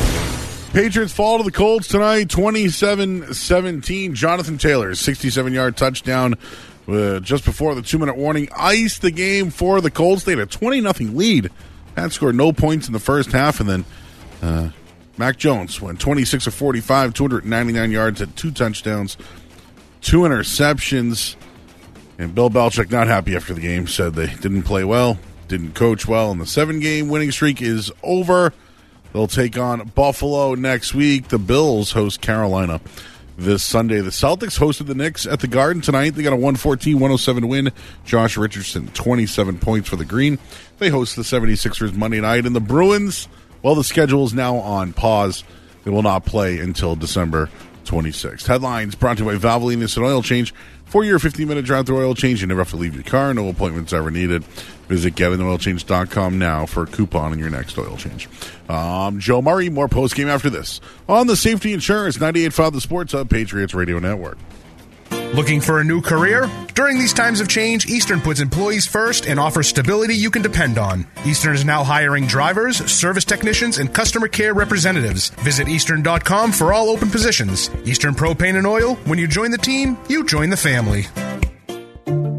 Patriots 0.72 1.12
fall 1.12 1.38
to 1.38 1.42
the 1.42 1.50
Colts 1.50 1.88
tonight, 1.88 2.28
27-17. 2.28 4.12
Jonathan 4.12 4.56
Taylor, 4.56 4.92
67-yard 4.92 5.76
touchdown 5.76 6.34
uh, 6.86 7.18
just 7.18 7.44
before 7.44 7.74
the 7.74 7.82
two-minute 7.82 8.16
warning, 8.16 8.48
iced 8.56 9.02
the 9.02 9.10
game 9.10 9.50
for 9.50 9.80
the 9.80 9.90
Colts. 9.90 10.22
They 10.22 10.30
had 10.30 10.38
a 10.38 10.46
20-0 10.46 11.16
lead. 11.16 11.50
Pat 11.96 12.12
scored 12.12 12.36
no 12.36 12.52
points 12.52 12.86
in 12.86 12.92
the 12.92 13.00
first 13.00 13.32
half, 13.32 13.58
and 13.58 13.68
then 13.68 13.84
uh, 14.42 14.70
Mac 15.18 15.38
Jones 15.38 15.80
went 15.80 15.98
26 15.98 16.46
of 16.46 16.54
45, 16.54 17.14
299 17.14 17.90
yards, 17.90 18.20
had 18.20 18.36
two 18.36 18.52
touchdowns, 18.52 19.16
two 20.02 20.20
interceptions. 20.20 21.34
And 22.16 22.32
Bill 22.32 22.48
Belichick, 22.48 22.92
not 22.92 23.08
happy 23.08 23.34
after 23.34 23.54
the 23.54 23.60
game, 23.60 23.88
said 23.88 24.14
they 24.14 24.28
didn't 24.36 24.62
play 24.62 24.84
well, 24.84 25.18
didn't 25.48 25.74
coach 25.74 26.06
well, 26.06 26.30
and 26.30 26.40
the 26.40 26.46
seven-game 26.46 27.08
winning 27.08 27.32
streak 27.32 27.60
is 27.60 27.90
over. 28.04 28.52
They'll 29.12 29.26
take 29.26 29.58
on 29.58 29.88
Buffalo 29.94 30.54
next 30.54 30.94
week. 30.94 31.28
The 31.28 31.38
Bills 31.38 31.92
host 31.92 32.20
Carolina 32.20 32.80
this 33.36 33.62
Sunday. 33.62 34.00
The 34.00 34.10
Celtics 34.10 34.58
hosted 34.58 34.86
the 34.86 34.94
Knicks 34.94 35.26
at 35.26 35.40
the 35.40 35.48
Garden 35.48 35.82
tonight. 35.82 36.10
They 36.10 36.22
got 36.22 36.32
a 36.32 36.36
114 36.36 36.94
107 36.94 37.48
win. 37.48 37.72
Josh 38.04 38.36
Richardson, 38.36 38.88
27 38.88 39.58
points 39.58 39.88
for 39.88 39.96
the 39.96 40.04
Green. 40.04 40.38
They 40.78 40.90
host 40.90 41.16
the 41.16 41.22
76ers 41.22 41.94
Monday 41.94 42.20
night. 42.20 42.46
And 42.46 42.54
the 42.54 42.60
Bruins, 42.60 43.28
well, 43.62 43.74
the 43.74 43.84
schedule 43.84 44.24
is 44.24 44.34
now 44.34 44.56
on 44.56 44.92
pause. 44.92 45.42
They 45.84 45.90
will 45.90 46.02
not 46.02 46.24
play 46.24 46.58
until 46.58 46.94
December 46.94 47.48
26th. 47.84 48.46
Headlines 48.46 48.94
brought 48.94 49.18
to 49.18 49.24
you 49.24 49.30
by 49.30 49.36
Valvoline 49.36 49.82
Instant 49.82 50.06
Oil 50.06 50.22
Change. 50.22 50.54
Four 50.84 51.04
year, 51.04 51.18
15 51.20 51.46
minute 51.46 51.64
drive 51.64 51.86
through 51.86 52.00
oil 52.00 52.16
change. 52.16 52.40
You 52.40 52.48
never 52.48 52.62
have 52.62 52.70
to 52.70 52.76
leave 52.76 52.94
your 52.94 53.04
car. 53.04 53.32
No 53.32 53.48
appointments 53.48 53.92
ever 53.92 54.10
needed. 54.10 54.42
Visit 54.90 55.14
GetAnOilChange.com 55.14 56.36
now 56.36 56.66
for 56.66 56.82
a 56.82 56.86
coupon 56.86 57.30
on 57.30 57.38
your 57.38 57.48
next 57.48 57.78
oil 57.78 57.96
change. 57.96 58.28
Um, 58.68 59.20
Joe 59.20 59.40
Murray, 59.40 59.70
more 59.70 59.86
post 59.86 60.16
game 60.16 60.26
after 60.26 60.50
this 60.50 60.80
on 61.08 61.28
the 61.28 61.36
Safety 61.36 61.72
Insurance 61.72 62.18
98.5 62.18 62.72
The 62.72 62.80
Sports 62.80 63.12
Hub, 63.12 63.30
Patriots 63.30 63.72
Radio 63.72 64.00
Network. 64.00 64.36
Looking 65.32 65.60
for 65.60 65.78
a 65.78 65.84
new 65.84 66.00
career? 66.00 66.50
During 66.74 66.98
these 66.98 67.12
times 67.12 67.40
of 67.40 67.46
change, 67.46 67.86
Eastern 67.86 68.20
puts 68.20 68.40
employees 68.40 68.84
first 68.84 69.28
and 69.28 69.38
offers 69.38 69.68
stability 69.68 70.16
you 70.16 70.28
can 70.28 70.42
depend 70.42 70.76
on. 70.76 71.06
Eastern 71.24 71.54
is 71.54 71.64
now 71.64 71.84
hiring 71.84 72.26
drivers, 72.26 72.78
service 72.90 73.24
technicians, 73.24 73.78
and 73.78 73.94
customer 73.94 74.26
care 74.26 74.54
representatives. 74.54 75.28
Visit 75.44 75.68
Eastern.com 75.68 76.50
for 76.50 76.72
all 76.72 76.90
open 76.90 77.10
positions. 77.10 77.70
Eastern 77.84 78.12
Propane 78.12 78.56
and 78.56 78.66
Oil, 78.66 78.96
when 79.04 79.20
you 79.20 79.28
join 79.28 79.52
the 79.52 79.58
team, 79.58 79.96
you 80.08 80.24
join 80.24 80.50
the 80.50 80.56
family. 80.56 81.06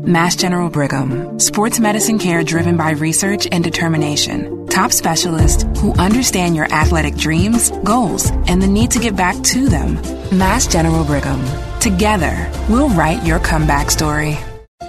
Mass 0.03 0.35
General 0.35 0.69
Brigham. 0.69 1.39
Sports 1.39 1.79
medicine 1.79 2.17
care 2.17 2.43
driven 2.43 2.75
by 2.75 2.91
research 2.91 3.47
and 3.51 3.63
determination. 3.63 4.65
Top 4.65 4.91
specialists 4.91 5.63
who 5.79 5.93
understand 5.93 6.55
your 6.55 6.65
athletic 6.73 7.15
dreams, 7.15 7.69
goals, 7.83 8.31
and 8.47 8.61
the 8.61 8.67
need 8.67 8.91
to 8.91 8.99
get 8.99 9.15
back 9.15 9.39
to 9.43 9.69
them. 9.69 9.93
Mass 10.35 10.65
General 10.65 11.03
Brigham. 11.03 11.39
Together, 11.79 12.51
we'll 12.67 12.89
write 12.89 13.23
your 13.23 13.37
comeback 13.39 13.91
story. 13.91 14.37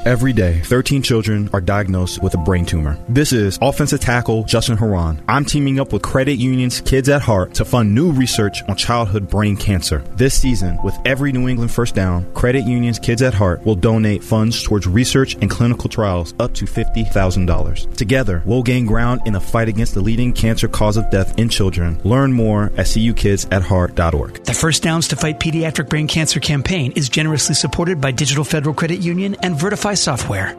Every 0.05 0.33
day, 0.33 0.59
13 0.65 1.03
children 1.03 1.49
are 1.53 1.61
diagnosed 1.61 2.25
with 2.25 2.35
a 2.35 2.37
brain 2.37 2.67
tumor. 2.67 2.99
This 3.09 3.33
is 3.33 3.57
offensive 3.63 4.01
tackle 4.01 4.43
Justin 4.43 4.77
Herron. 4.77 5.23
I'm 5.29 5.45
teaming 5.45 5.79
up 5.79 5.93
with 5.93 6.03
Credit 6.03 6.41
Union's 6.41 6.81
Kids 6.81 7.09
at 7.09 7.23
Heart 7.23 7.55
to 7.55 7.65
fund 7.65 7.95
new 7.95 8.11
research 8.11 8.65
on 8.65 8.75
childhood 8.75 9.31
brain 9.31 9.57
cancer. 9.57 10.03
This 10.17 10.35
season, 10.35 10.77
with 10.83 10.97
every 11.05 11.31
New 11.31 11.47
England 11.47 11.71
first 11.71 11.95
down, 11.95 12.27
Credit 12.35 12.67
Union's 12.67 12.99
Kids 12.99 13.23
at 13.23 13.33
Heart 13.33 13.65
will 13.65 13.77
donate 13.77 14.25
funds 14.25 14.61
towards 14.65 14.89
research 14.89 15.37
and 15.37 15.49
clinical 15.49 15.89
trials 15.89 16.35
up 16.41 16.53
to 16.55 16.65
$50,000. 16.65 17.95
Together, 17.97 18.43
we'll 18.45 18.65
gain 18.65 18.87
ground 18.87 19.21
in 19.25 19.35
the 19.35 19.41
fight 19.41 19.69
against 19.69 19.95
the 19.95 20.01
leading 20.01 20.33
cancer 20.33 20.67
cause 20.67 20.97
of 20.97 21.09
death 21.11 21.39
in 21.39 21.49
children. 21.49 22.01
Learn 22.03 22.33
more 22.33 22.73
at 22.77 22.87
cukidsatheart.org. 22.87 24.45
The 24.47 24.53
First 24.53 24.83
Downs 24.83 25.07
to 25.09 25.17
Fight 25.17 25.39
Pediatric 25.39 25.89
Brain 25.89 26.09
Cancer 26.09 26.41
campaign 26.41 26.91
is 26.97 27.09
generously 27.09 27.55
supported 27.55 28.01
by 28.01 28.11
Digital 28.11 28.43
Federal 28.43 28.75
Credit 28.75 28.99
Union 28.99 29.37
and 29.45 29.55
Vertify 29.55 29.92
software. 29.95 30.57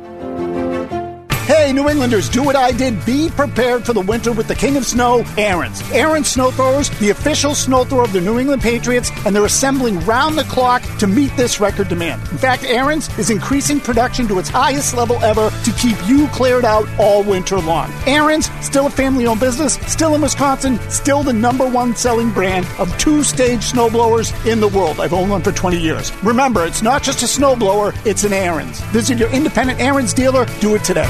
New 1.74 1.90
Englanders, 1.90 2.30
do 2.30 2.44
what 2.44 2.56
I 2.56 2.72
did. 2.72 3.04
Be 3.06 3.30
prepared 3.30 3.86
for 3.86 3.94
the 3.94 4.02
winter 4.02 4.32
with 4.32 4.48
the 4.48 4.56
King 4.56 4.78
of 4.78 4.86
Snow, 4.86 5.24
Ariens. 5.38 5.82
Ariens 5.92 6.26
Snow 6.26 6.52
Throwers, 6.52 6.90
the 7.00 7.10
official 7.10 7.56
snow 7.56 7.84
thrower 7.84 8.04
of 8.04 8.14
the 8.14 8.22
New 8.22 8.40
England 8.40 8.62
Patriots, 8.62 9.12
and 9.26 9.36
they're 9.36 9.46
assembling 9.46 10.00
round 10.02 10.38
the 10.38 10.44
clock 10.44 10.84
to 11.00 11.08
meet 11.08 11.36
this 11.36 11.60
record 11.60 11.90
demand. 11.90 12.22
In 12.32 12.38
fact, 12.38 12.64
Ariens 12.64 13.18
is 13.18 13.30
increasing 13.30 13.80
production 13.80 14.28
to 14.28 14.40
its 14.40 14.50
highest 14.50 14.94
level 14.94 15.18
ever 15.24 15.50
to 15.50 15.72
keep 15.74 15.98
you 16.08 16.28
cleared 16.28 16.66
out 16.66 16.88
all 17.00 17.24
winter 17.24 17.60
long. 17.60 17.90
Ariens, 18.06 18.52
still 18.64 18.88
a 18.88 18.90
family 18.90 19.26
owned 19.26 19.40
business, 19.40 19.76
still 19.88 20.16
in 20.16 20.22
Wisconsin, 20.22 20.80
still 20.90 21.24
the 21.24 21.34
number 21.34 21.68
one 21.68 21.96
selling 21.96 22.32
brand 22.32 22.68
of 22.78 22.96
two 22.98 23.24
stage 23.24 23.72
snowblowers 23.72 24.34
in 24.46 24.60
the 24.60 24.68
world. 24.68 25.00
I've 25.00 25.14
owned 25.14 25.32
one 25.32 25.42
for 25.42 25.52
20 25.52 25.80
years. 25.80 26.12
Remember, 26.24 26.66
it's 26.66 26.82
not 26.82 27.04
just 27.04 27.24
a 27.24 27.26
snowblower, 27.26 27.96
it's 28.06 28.24
an 28.24 28.32
Ariens. 28.32 28.82
Visit 28.92 29.18
your 29.18 29.32
independent 29.32 29.80
Ariens 29.80 30.14
dealer. 30.14 30.46
Do 30.60 30.76
it 30.76 30.84
today. 30.84 31.10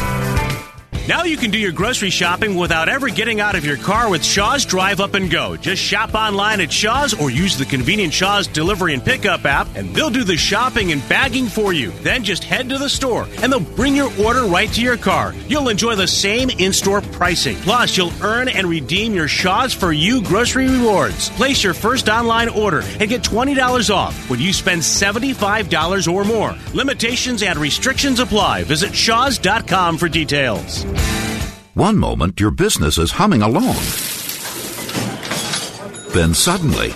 Now 1.06 1.26
you 1.26 1.36
can 1.36 1.52
do 1.52 1.58
your 1.58 1.74
grocery 1.74 2.10
shopping 2.10 2.56
without 2.56 2.88
ever 2.88 3.10
getting 3.10 3.42
out 3.42 3.56
of 3.56 3.66
your 3.66 3.76
car 3.76 4.10
with 4.10 4.24
Shaw's 4.24 4.63
Drive 4.63 5.02
Up 5.02 5.16
and 5.16 5.30
Go. 5.30 5.58
Just 5.58 5.82
shop 5.82 6.13
online 6.13 6.62
at 6.62 6.72
Shaw's 6.72 7.13
or 7.13 7.30
use 7.30 7.58
the 7.58 7.66
convenient 7.66 8.13
Shaw's 8.13 8.48
delivery 8.48 8.94
and 8.94 9.04
pickup 9.04 9.44
app, 9.44 9.68
and 9.76 9.94
they'll 9.94 10.10
do 10.10 10.24
the 10.24 10.38
shopping 10.38 10.94
and 10.94 11.08
bagging 11.10 11.48
for 11.48 11.74
you. 11.74 11.92
Then 12.04 12.24
just 12.24 12.46
head 12.46 12.70
to 12.70 12.78
the 12.78 12.88
store, 12.88 13.28
and 13.42 13.52
they'll 13.52 13.60
bring 13.60 13.98
your 13.98 14.13
order 14.18 14.44
right 14.44 14.72
to 14.72 14.82
your 14.82 14.96
car. 14.96 15.34
You'll 15.50 15.68
enjoy 15.68 15.96
the 15.96 16.08
same 16.08 16.50
in-store 16.50 17.02
pricing. 17.02 17.58
Plus, 17.58 17.98
you'll 17.98 18.13
earn 18.22 18.48
and 18.48 18.66
redeem 18.66 19.13
your 19.13 19.28
Shaw's 19.28 19.74
for 19.74 19.92
You 19.92 20.24
grocery 20.24 20.70
rewards. 20.70 21.30
Place 21.32 21.66
your 21.66 21.74
first 21.74 22.08
online 22.08 22.48
order 22.48 22.82
and 23.02 23.10
get 23.10 23.24
$20 23.24 23.94
off 23.94 24.30
when 24.30 24.39
you 24.39 24.54
spend 24.54 24.82
$75 24.82 26.08
or 26.10 26.24
more. 26.24 26.56
Limitations 26.74 27.44
and 27.44 27.60
restrictions 27.60 28.22
apply. 28.22 28.63
Visit 28.63 28.96
shaws.com 28.96 29.98
for 29.98 30.08
details. 30.08 30.86
One 31.73 31.97
moment, 31.97 32.39
your 32.39 32.51
business 32.51 32.97
is 32.97 33.12
humming 33.12 33.41
along. 33.41 33.75
Then 36.13 36.34
suddenly, 36.34 36.93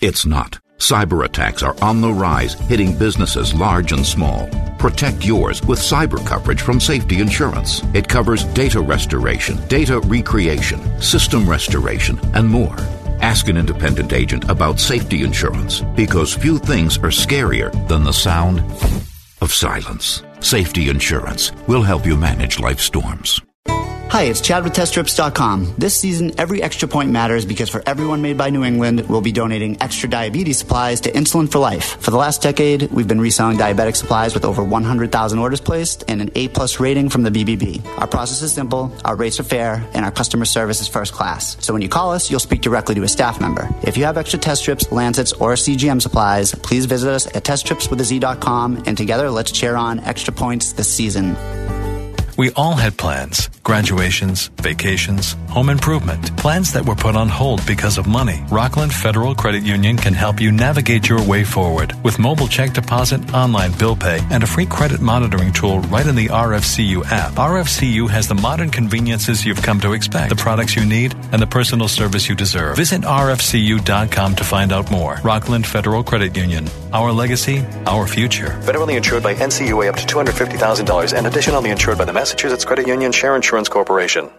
it's 0.00 0.26
not. 0.26 0.58
Cyber 0.78 1.24
attacks 1.24 1.62
are 1.62 1.76
on 1.80 2.00
the 2.00 2.12
rise, 2.12 2.54
hitting 2.54 2.98
businesses 2.98 3.54
large 3.54 3.92
and 3.92 4.04
small. 4.04 4.48
Protect 4.80 5.24
yours 5.24 5.62
with 5.62 5.78
cyber 5.78 6.18
coverage 6.26 6.60
from 6.60 6.80
Safety 6.80 7.20
Insurance. 7.20 7.82
It 7.94 8.08
covers 8.08 8.42
data 8.46 8.80
restoration, 8.80 9.64
data 9.68 10.00
recreation, 10.00 11.00
system 11.00 11.48
restoration, 11.48 12.18
and 12.34 12.48
more. 12.48 12.74
Ask 13.20 13.46
an 13.46 13.56
independent 13.56 14.12
agent 14.12 14.50
about 14.50 14.80
safety 14.80 15.22
insurance 15.22 15.82
because 15.94 16.34
few 16.34 16.58
things 16.58 16.98
are 16.98 17.12
scarier 17.12 17.70
than 17.86 18.02
the 18.02 18.12
sound 18.12 18.58
of 19.40 19.52
silence. 19.52 20.24
Safety 20.42 20.88
Insurance 20.88 21.52
will 21.68 21.82
help 21.82 22.04
you 22.04 22.16
manage 22.16 22.58
life 22.58 22.80
storms. 22.80 23.40
Hi, 24.12 24.24
it's 24.24 24.42
Chad 24.42 24.62
with 24.62 24.74
TestStrips.com. 24.74 25.76
This 25.78 25.98
season, 25.98 26.38
every 26.38 26.62
extra 26.62 26.86
point 26.86 27.10
matters 27.10 27.46
because 27.46 27.70
for 27.70 27.82
everyone 27.86 28.20
made 28.20 28.36
by 28.36 28.50
New 28.50 28.62
England, 28.62 29.08
we'll 29.08 29.22
be 29.22 29.32
donating 29.32 29.80
extra 29.80 30.06
diabetes 30.06 30.58
supplies 30.58 31.00
to 31.00 31.12
Insulin 31.12 31.50
for 31.50 31.60
Life. 31.60 31.98
For 31.98 32.10
the 32.10 32.18
last 32.18 32.42
decade, 32.42 32.92
we've 32.92 33.08
been 33.08 33.22
reselling 33.22 33.56
diabetic 33.56 33.96
supplies 33.96 34.34
with 34.34 34.44
over 34.44 34.62
100,000 34.62 35.38
orders 35.38 35.62
placed 35.62 36.04
and 36.08 36.20
an 36.20 36.30
A 36.34 36.48
plus 36.48 36.78
rating 36.78 37.08
from 37.08 37.22
the 37.22 37.30
BBB. 37.30 37.82
Our 37.98 38.06
process 38.06 38.42
is 38.42 38.52
simple, 38.52 38.94
our 39.02 39.16
rates 39.16 39.40
are 39.40 39.44
fair, 39.44 39.82
and 39.94 40.04
our 40.04 40.12
customer 40.12 40.44
service 40.44 40.82
is 40.82 40.88
first 40.88 41.14
class. 41.14 41.56
So 41.64 41.72
when 41.72 41.80
you 41.80 41.88
call 41.88 42.12
us, 42.12 42.30
you'll 42.30 42.38
speak 42.38 42.60
directly 42.60 42.94
to 42.96 43.02
a 43.04 43.08
staff 43.08 43.40
member. 43.40 43.66
If 43.82 43.96
you 43.96 44.04
have 44.04 44.18
extra 44.18 44.38
test 44.38 44.60
strips, 44.60 44.92
lancets, 44.92 45.32
or 45.32 45.54
CGM 45.54 46.02
supplies, 46.02 46.54
please 46.54 46.84
visit 46.84 47.10
us 47.10 47.24
at 47.28 47.44
teststripswithaz.com 47.44 48.82
and 48.84 48.98
together 48.98 49.30
let's 49.30 49.52
cheer 49.52 49.74
on 49.74 50.00
extra 50.00 50.34
points 50.34 50.74
this 50.74 50.92
season. 50.92 51.34
We 52.36 52.50
all 52.52 52.74
had 52.74 52.96
plans 52.96 53.48
graduations, 53.62 54.48
vacations, 54.56 55.34
home 55.48 55.68
improvement, 55.68 56.36
plans 56.36 56.72
that 56.72 56.84
were 56.84 56.96
put 56.96 57.14
on 57.14 57.28
hold 57.28 57.64
because 57.64 57.96
of 57.96 58.06
money. 58.06 58.44
Rockland 58.50 58.92
Federal 58.92 59.34
Credit 59.34 59.62
Union 59.62 59.96
can 59.96 60.14
help 60.14 60.40
you 60.40 60.50
navigate 60.50 61.08
your 61.08 61.22
way 61.22 61.44
forward 61.44 61.94
with 62.02 62.18
mobile 62.18 62.48
check 62.48 62.72
deposit, 62.72 63.32
online 63.32 63.72
bill 63.78 63.94
pay, 63.94 64.20
and 64.30 64.42
a 64.42 64.46
free 64.46 64.66
credit 64.66 65.00
monitoring 65.00 65.52
tool 65.52 65.80
right 65.82 66.06
in 66.06 66.16
the 66.16 66.26
RFCU 66.26 67.04
app. 67.06 67.34
RFCU 67.34 68.10
has 68.10 68.26
the 68.26 68.34
modern 68.34 68.70
conveniences 68.70 69.44
you've 69.44 69.62
come 69.62 69.80
to 69.80 69.92
expect, 69.92 70.30
the 70.30 70.36
products 70.36 70.74
you 70.74 70.84
need, 70.84 71.14
and 71.30 71.40
the 71.40 71.46
personal 71.46 71.86
service 71.86 72.28
you 72.28 72.34
deserve. 72.34 72.76
Visit 72.76 73.02
rfcu.com 73.02 74.34
to 74.36 74.44
find 74.44 74.72
out 74.72 74.90
more. 74.90 75.20
Rockland 75.22 75.66
Federal 75.66 76.02
Credit 76.02 76.36
Union. 76.36 76.68
Our 76.92 77.12
legacy, 77.12 77.64
our 77.86 78.06
future. 78.06 78.58
Federally 78.62 78.96
insured 78.96 79.22
by 79.22 79.34
NCUA 79.34 79.88
up 79.88 79.96
to 79.96 80.06
$250,000 80.06 81.16
and 81.16 81.26
additionally 81.26 81.70
insured 81.70 81.96
by 81.96 82.04
the 82.04 82.12
Massachusetts 82.22 82.64
Credit 82.64 82.86
Union 82.86 83.10
Share 83.10 83.34
Insurance 83.34 83.68
Corporation. 83.68 84.30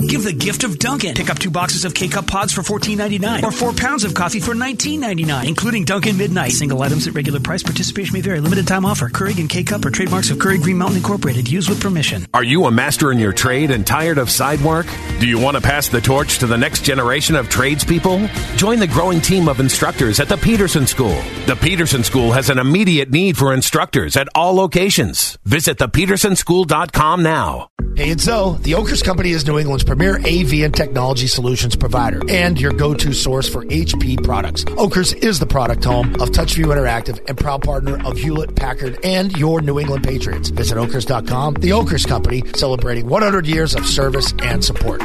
Give 0.00 0.22
the 0.22 0.32
gift 0.32 0.62
of 0.62 0.78
Dunkin'. 0.78 1.14
Pick 1.14 1.30
up 1.30 1.38
two 1.38 1.50
boxes 1.50 1.86
of 1.86 1.94
K-Cup 1.94 2.26
pods 2.26 2.52
for 2.52 2.60
$14.99 2.60 3.42
or 3.42 3.50
four 3.50 3.72
pounds 3.72 4.04
of 4.04 4.12
coffee 4.12 4.40
for 4.40 4.52
$19.99, 4.54 5.48
including 5.48 5.86
Dunkin' 5.86 6.18
Midnight. 6.18 6.52
Single 6.52 6.82
items 6.82 7.08
at 7.08 7.14
regular 7.14 7.40
price. 7.40 7.62
Participation 7.62 8.12
may 8.12 8.20
vary. 8.20 8.38
Limited 8.40 8.66
time 8.66 8.84
offer. 8.84 9.08
Keurig 9.08 9.40
and 9.40 9.48
K-Cup 9.48 9.86
are 9.86 9.90
trademarks 9.90 10.28
of 10.28 10.36
Keurig 10.36 10.62
Green 10.62 10.76
Mountain 10.76 10.98
Incorporated. 10.98 11.50
Used 11.50 11.70
with 11.70 11.80
permission. 11.80 12.26
Are 12.34 12.44
you 12.44 12.66
a 12.66 12.70
master 12.70 13.10
in 13.10 13.18
your 13.18 13.32
trade 13.32 13.70
and 13.70 13.86
tired 13.86 14.18
of 14.18 14.30
side 14.30 14.60
work? 14.60 14.86
Do 15.18 15.26
you 15.26 15.38
want 15.38 15.56
to 15.56 15.62
pass 15.62 15.88
the 15.88 16.02
torch 16.02 16.38
to 16.40 16.46
the 16.46 16.58
next 16.58 16.84
generation 16.84 17.34
of 17.34 17.48
tradespeople? 17.48 18.28
Join 18.56 18.78
the 18.78 18.86
growing 18.86 19.22
team 19.22 19.48
of 19.48 19.60
instructors 19.60 20.20
at 20.20 20.28
the 20.28 20.36
Peterson 20.36 20.86
School. 20.86 21.22
The 21.46 21.56
Peterson 21.56 22.04
School 22.04 22.32
has 22.32 22.50
an 22.50 22.58
immediate 22.58 23.10
need 23.10 23.38
for 23.38 23.54
instructors 23.54 24.18
at 24.18 24.28
all 24.34 24.54
locations. 24.54 25.38
Visit 25.44 25.78
thepetersonschool.com 25.78 27.22
now. 27.22 27.70
Hey, 27.96 28.10
it's 28.10 28.24
Zoe. 28.24 28.58
The 28.58 28.74
Ockers 28.74 29.02
Company 29.02 29.30
is 29.30 29.46
New 29.46 29.58
England's 29.58 29.82
premier 29.86 30.18
AV 30.18 30.64
and 30.64 30.74
technology 30.74 31.26
solutions 31.26 31.76
provider 31.76 32.20
and 32.28 32.60
your 32.60 32.72
go-to 32.72 33.12
source 33.12 33.48
for 33.48 33.64
HP 33.66 34.22
products. 34.22 34.64
Ockers 34.76 35.12
is 35.14 35.38
the 35.38 35.46
product 35.46 35.84
home 35.84 36.14
of 36.16 36.30
TouchView 36.30 36.66
Interactive 36.66 37.26
and 37.28 37.38
proud 37.38 37.62
partner 37.62 38.04
of 38.06 38.18
Hewlett 38.18 38.54
Packard 38.56 38.98
and 39.04 39.36
your 39.38 39.60
New 39.60 39.78
England 39.78 40.04
Patriots. 40.04 40.50
Visit 40.50 40.76
ockers.com. 40.76 41.54
The 41.54 41.72
Ockers 41.72 42.04
Company, 42.04 42.42
celebrating 42.54 43.08
100 43.08 43.46
years 43.46 43.74
of 43.74 43.86
service 43.86 44.34
and 44.42 44.64
support. 44.64 45.00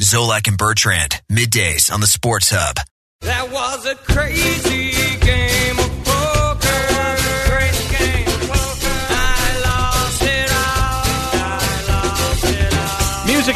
Zolak 0.00 0.46
and 0.46 0.58
Bertrand, 0.58 1.22
middays 1.32 1.90
on 1.92 2.00
the 2.00 2.06
Sports 2.06 2.50
Hub. 2.50 2.76
That 3.22 3.50
was 3.50 3.86
a 3.86 3.94
crazy 3.94 4.92
game 5.24 5.85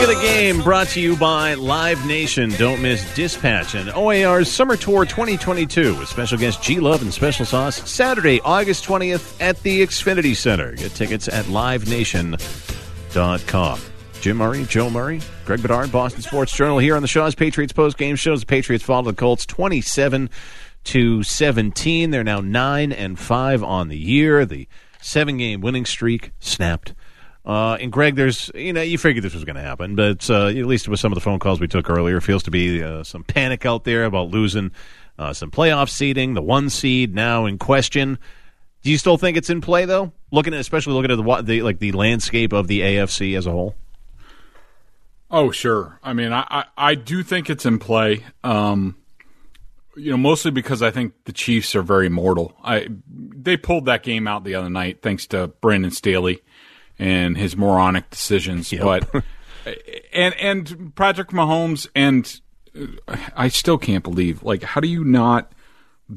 Music 0.00 0.16
of 0.16 0.22
the 0.22 0.28
game 0.28 0.62
brought 0.62 0.88
to 0.88 0.98
you 0.98 1.14
by 1.14 1.52
Live 1.54 2.06
Nation. 2.06 2.48
Don't 2.52 2.80
miss 2.80 3.14
Dispatch 3.14 3.74
and 3.74 3.90
OAR's 3.90 4.50
Summer 4.50 4.74
Tour 4.74 5.04
2022 5.04 5.98
with 5.98 6.08
special 6.08 6.38
guest 6.38 6.62
G 6.62 6.80
Love 6.80 7.02
and 7.02 7.12
Special 7.12 7.44
Sauce 7.44 7.86
Saturday, 7.90 8.40
August 8.40 8.86
20th 8.86 9.38
at 9.42 9.62
the 9.62 9.82
Xfinity 9.82 10.34
Center. 10.34 10.72
Get 10.72 10.94
tickets 10.94 11.28
at 11.28 11.44
livenation.com. 11.46 13.80
Jim 14.22 14.38
Murray, 14.38 14.64
Joe 14.64 14.88
Murray, 14.88 15.20
Greg 15.44 15.60
Bedard, 15.60 15.92
Boston 15.92 16.22
Sports 16.22 16.56
Journal 16.56 16.78
here 16.78 16.96
on 16.96 17.02
the 17.02 17.08
Shaw's 17.08 17.34
Patriots 17.34 17.74
post 17.74 17.98
game 17.98 18.16
shows. 18.16 18.40
The 18.40 18.46
Patriots 18.46 18.82
fall 18.82 19.02
to 19.02 19.10
the 19.10 19.16
Colts 19.16 19.44
27 19.44 20.30
to 20.84 21.22
17. 21.22 22.10
They're 22.10 22.24
now 22.24 22.40
9 22.40 22.92
and 22.92 23.18
5 23.18 23.62
on 23.62 23.88
the 23.88 23.98
year. 23.98 24.46
The 24.46 24.66
seven 25.02 25.36
game 25.36 25.60
winning 25.60 25.84
streak 25.84 26.32
snapped. 26.40 26.94
Uh, 27.50 27.74
and 27.80 27.90
Greg, 27.90 28.14
there's 28.14 28.48
you 28.54 28.72
know 28.72 28.80
you 28.80 28.96
figured 28.96 29.24
this 29.24 29.34
was 29.34 29.44
going 29.44 29.56
to 29.56 29.60
happen, 29.60 29.96
but 29.96 30.30
uh, 30.30 30.46
at 30.46 30.66
least 30.66 30.86
with 30.86 31.00
some 31.00 31.10
of 31.10 31.16
the 31.16 31.20
phone 31.20 31.40
calls 31.40 31.58
we 31.58 31.66
took 31.66 31.90
earlier, 31.90 32.20
feels 32.20 32.44
to 32.44 32.50
be 32.52 32.80
uh, 32.80 33.02
some 33.02 33.24
panic 33.24 33.66
out 33.66 33.82
there 33.82 34.04
about 34.04 34.28
losing 34.28 34.70
uh, 35.18 35.32
some 35.32 35.50
playoff 35.50 35.90
seeding. 35.90 36.34
The 36.34 36.42
one 36.42 36.70
seed 36.70 37.12
now 37.12 37.46
in 37.46 37.58
question. 37.58 38.20
Do 38.82 38.90
you 38.92 38.98
still 38.98 39.16
think 39.18 39.36
it's 39.36 39.50
in 39.50 39.62
play 39.62 39.84
though? 39.84 40.12
Looking 40.30 40.54
at 40.54 40.60
especially 40.60 40.92
looking 40.92 41.10
at 41.10 41.16
the, 41.16 41.42
the 41.42 41.62
like 41.62 41.80
the 41.80 41.90
landscape 41.90 42.52
of 42.52 42.68
the 42.68 42.82
AFC 42.82 43.36
as 43.36 43.48
a 43.48 43.50
whole. 43.50 43.74
Oh 45.28 45.50
sure. 45.50 45.98
I 46.04 46.12
mean, 46.12 46.32
I 46.32 46.46
I, 46.48 46.64
I 46.76 46.94
do 46.94 47.24
think 47.24 47.50
it's 47.50 47.66
in 47.66 47.80
play. 47.80 48.26
Um, 48.44 48.94
you 49.96 50.12
know, 50.12 50.16
mostly 50.16 50.52
because 50.52 50.82
I 50.82 50.92
think 50.92 51.14
the 51.24 51.32
Chiefs 51.32 51.74
are 51.74 51.82
very 51.82 52.08
mortal. 52.08 52.56
I 52.62 52.86
they 53.08 53.56
pulled 53.56 53.86
that 53.86 54.04
game 54.04 54.28
out 54.28 54.44
the 54.44 54.54
other 54.54 54.70
night 54.70 55.02
thanks 55.02 55.26
to 55.26 55.48
Brandon 55.48 55.90
Staley 55.90 56.42
and 57.00 57.36
his 57.36 57.56
moronic 57.56 58.10
decisions. 58.10 58.70
Yep. 58.70 58.82
But 58.82 59.24
and 60.12 60.34
and 60.34 60.94
Patrick 60.94 61.28
Mahomes 61.28 61.88
and 61.94 62.40
I 63.34 63.48
still 63.48 63.78
can't 63.78 64.04
believe 64.04 64.42
like 64.42 64.62
how 64.62 64.80
do 64.80 64.88
you 64.88 65.02
not 65.02 65.52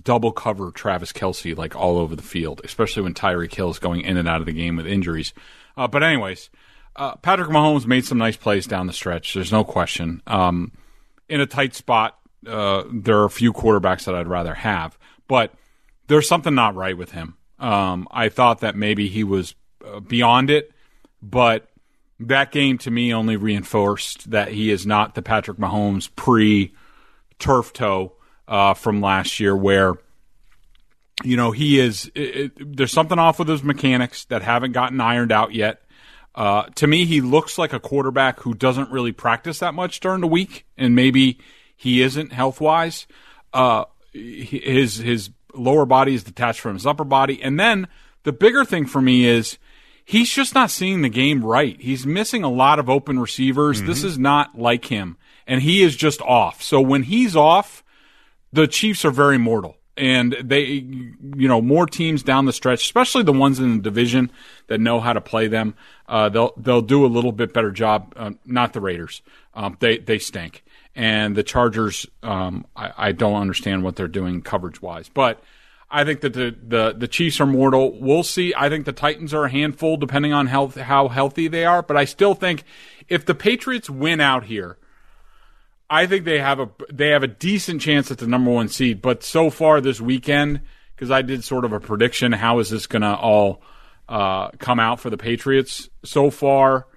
double 0.04 0.32
cover 0.32 0.72
Travis 0.72 1.12
Kelce 1.12 1.56
like 1.56 1.76
all 1.76 1.98
over 1.98 2.16
the 2.16 2.22
field, 2.24 2.62
especially 2.64 3.04
when 3.04 3.14
Tyreek 3.14 3.54
Hill 3.54 3.70
is 3.70 3.80
going 3.80 4.02
in 4.02 4.18
and 4.18 4.28
out 4.28 4.40
of 4.40 4.46
the 4.46 4.54
game 4.54 4.76
with 4.76 4.88
injuries. 4.88 5.34
Uh, 5.78 5.88
but 5.88 6.04
anyways, 6.04 6.50
uh, 6.96 7.16
Patrick 7.16 7.50
Mahomes 7.50 7.86
made 7.86 8.06
some 8.06 8.18
nice 8.18 8.38
plays 8.38 8.68
down 8.68 8.88
the 8.88 8.94
stretch. 8.94 9.34
There's 9.34 9.52
no 9.52 9.64
question. 9.64 10.22
Um, 10.28 10.72
in 11.30 11.42
a 11.42 11.46
tight 11.46 11.76
spot, 11.76 12.18
uh, 12.48 12.84
there 12.92 13.20
are 13.20 13.26
a 13.26 13.30
few 13.30 13.54
quarterbacks 13.54 14.06
that 14.06 14.16
I'd 14.16 14.28
rather 14.28 14.54
have, 14.54 14.98
but 15.28 15.54
there's 16.08 16.28
something 16.28 16.54
not 16.54 16.76
right 16.76 16.98
with 16.98 17.12
him. 17.12 17.38
Um, 17.60 18.08
I 18.12 18.30
thought 18.30 18.60
that 18.60 18.76
maybe 18.76 19.08
he 19.08 19.24
was 19.24 19.56
uh, 19.86 20.00
beyond 20.00 20.50
it, 20.50 20.73
but 21.24 21.70
that 22.20 22.52
game 22.52 22.78
to 22.80 22.92
me 22.92 23.14
only 23.14 23.38
reinforced 23.38 24.30
that 24.32 24.50
he 24.50 24.70
is 24.70 24.86
not 24.86 25.16
the 25.16 25.22
Patrick 25.22 25.58
Mahomes 25.58 26.14
pre 26.16 26.74
turf 27.40 27.74
toe 27.74 28.14
uh, 28.48 28.74
from 28.74 29.02
last 29.02 29.40
year, 29.40 29.56
where 29.56 29.96
you 31.24 31.38
know 31.38 31.52
he 31.52 31.80
is. 31.80 32.12
It, 32.14 32.52
it, 32.58 32.78
there's 32.78 32.92
something 32.92 33.18
off 33.18 33.40
with 33.40 33.48
his 33.48 33.64
mechanics 33.64 34.26
that 34.26 34.42
haven't 34.42 34.74
gotten 34.74 35.00
ironed 35.00 35.32
out 35.32 35.54
yet. 35.54 35.82
Uh, 36.36 36.64
to 36.76 36.88
me, 36.88 37.06
he 37.06 37.22
looks 37.22 37.58
like 37.58 37.74
a 37.74 37.80
quarterback 37.80 38.40
who 38.40 38.54
doesn't 38.54 38.92
really 38.92 39.12
practice 39.12 39.60
that 39.60 39.74
much 39.74 40.00
during 40.00 40.22
the 40.22 40.28
week, 40.28 40.66
and 40.78 40.96
maybe 40.96 41.40
he 41.76 42.02
isn't 42.02 42.34
health 42.34 42.60
wise. 42.60 43.08
Uh, 43.54 43.86
his 44.12 44.98
his 44.98 45.30
lower 45.54 45.86
body 45.86 46.16
is 46.16 46.24
detached 46.24 46.60
from 46.60 46.74
his 46.74 46.86
upper 46.86 47.04
body, 47.06 47.42
and 47.42 47.60
then 47.60 47.88
the 48.24 48.34
bigger 48.34 48.66
thing 48.66 48.86
for 48.86 49.02
me 49.02 49.26
is 49.26 49.58
he's 50.06 50.32
just 50.32 50.56
not 50.56 50.72
seeing 50.72 51.02
the 51.02 51.10
game 51.10 51.44
right. 51.44 51.80
He's 51.80 52.06
missing 52.06 52.44
a 52.44 52.50
lot 52.50 52.80
of 52.80 52.90
open 52.90 53.20
receivers. 53.20 53.78
Mm-hmm. 53.78 53.88
This 53.88 54.04
is 54.04 54.18
not 54.18 54.58
like 54.58 54.86
him, 54.86 55.18
and 55.48 55.62
he 55.62 55.84
is 55.84 55.96
just 55.96 56.22
off. 56.22 56.62
So 56.62 56.82
when 56.82 57.04
he's 57.04 57.36
off, 57.36 57.84
the 58.52 58.68
Chiefs 58.68 59.04
are 59.06 59.12
very 59.12 59.38
mortal. 59.38 59.78
And 59.96 60.36
they, 60.44 60.64
you 60.64 61.48
know, 61.48 61.62
more 61.62 61.86
teams 61.86 62.24
down 62.24 62.46
the 62.46 62.54
stretch, 62.54 62.82
especially 62.82 63.22
the 63.22 63.32
ones 63.32 63.60
in 63.60 63.78
the 63.78 63.84
division 63.84 64.32
that 64.66 64.82
know 64.82 65.00
how 65.00 65.14
to 65.14 65.22
play 65.22 65.48
them, 65.48 65.76
uh, 66.08 66.30
they'll 66.30 66.52
they'll 66.58 66.82
do 66.82 67.06
a 67.06 67.08
little 67.08 67.32
bit 67.32 67.54
better 67.54 67.70
job. 67.70 68.12
Uh, 68.16 68.32
not 68.44 68.74
the 68.74 68.82
Raiders, 68.82 69.22
um, 69.54 69.78
they 69.82 70.00
they 70.00 70.18
stink, 70.18 70.64
and 70.96 71.36
the 71.36 71.44
Chargers, 71.44 72.08
um, 72.24 72.66
I, 72.76 72.92
I 72.98 73.12
don't 73.12 73.40
understand 73.40 73.84
what 73.84 73.96
they're 73.96 74.08
doing 74.08 74.42
coverage 74.42 74.82
wise, 74.82 75.10
but 75.10 75.44
I 75.96 76.04
think 76.04 76.22
that 76.22 76.34
the, 76.34 76.56
the, 76.60 76.96
the 76.98 77.08
Chiefs 77.08 77.40
are 77.40 77.46
mortal. 77.46 78.00
We'll 78.00 78.24
see. 78.24 78.52
I 78.58 78.68
think 78.68 78.86
the 78.86 78.92
Titans 78.92 79.32
are 79.32 79.46
a 79.46 79.50
handful 79.50 79.96
depending 79.96 80.34
on 80.34 80.48
health, 80.48 80.76
how 80.76 81.08
healthy 81.08 81.48
they 81.48 81.66
are. 81.66 81.84
But 81.84 81.98
I 81.98 82.06
still 82.06 82.34
think 82.34 82.64
if 83.08 83.28
the 83.28 83.36
Patriots 83.36 83.92
win 83.92 84.20
out 84.20 84.46
here, 84.46 84.80
I 85.92 86.08
think 86.08 86.26
they 86.26 86.40
have 86.40 86.60
a 86.60 86.72
they 86.92 87.10
have 87.10 87.22
a 87.22 87.28
decent 87.28 87.80
chance 87.80 88.10
at 88.10 88.18
the 88.18 88.26
number 88.26 88.50
one 88.50 88.70
seed. 88.70 89.04
But 89.04 89.24
so 89.24 89.52
far 89.52 89.82
this 89.82 90.02
weekend, 90.02 90.62
because 90.96 91.12
I 91.12 91.22
did 91.22 91.44
sort 91.44 91.64
of 91.64 91.74
a 91.74 91.80
prediction, 91.80 92.32
how 92.32 92.58
is 92.58 92.72
this 92.72 92.88
going 92.88 93.04
to 93.04 93.16
all 93.16 93.62
uh, 94.10 94.50
come 94.58 94.80
out 94.80 95.00
for 95.00 95.12
the 95.12 95.18
Patriots? 95.18 95.90
So 96.04 96.32
far, 96.32 96.88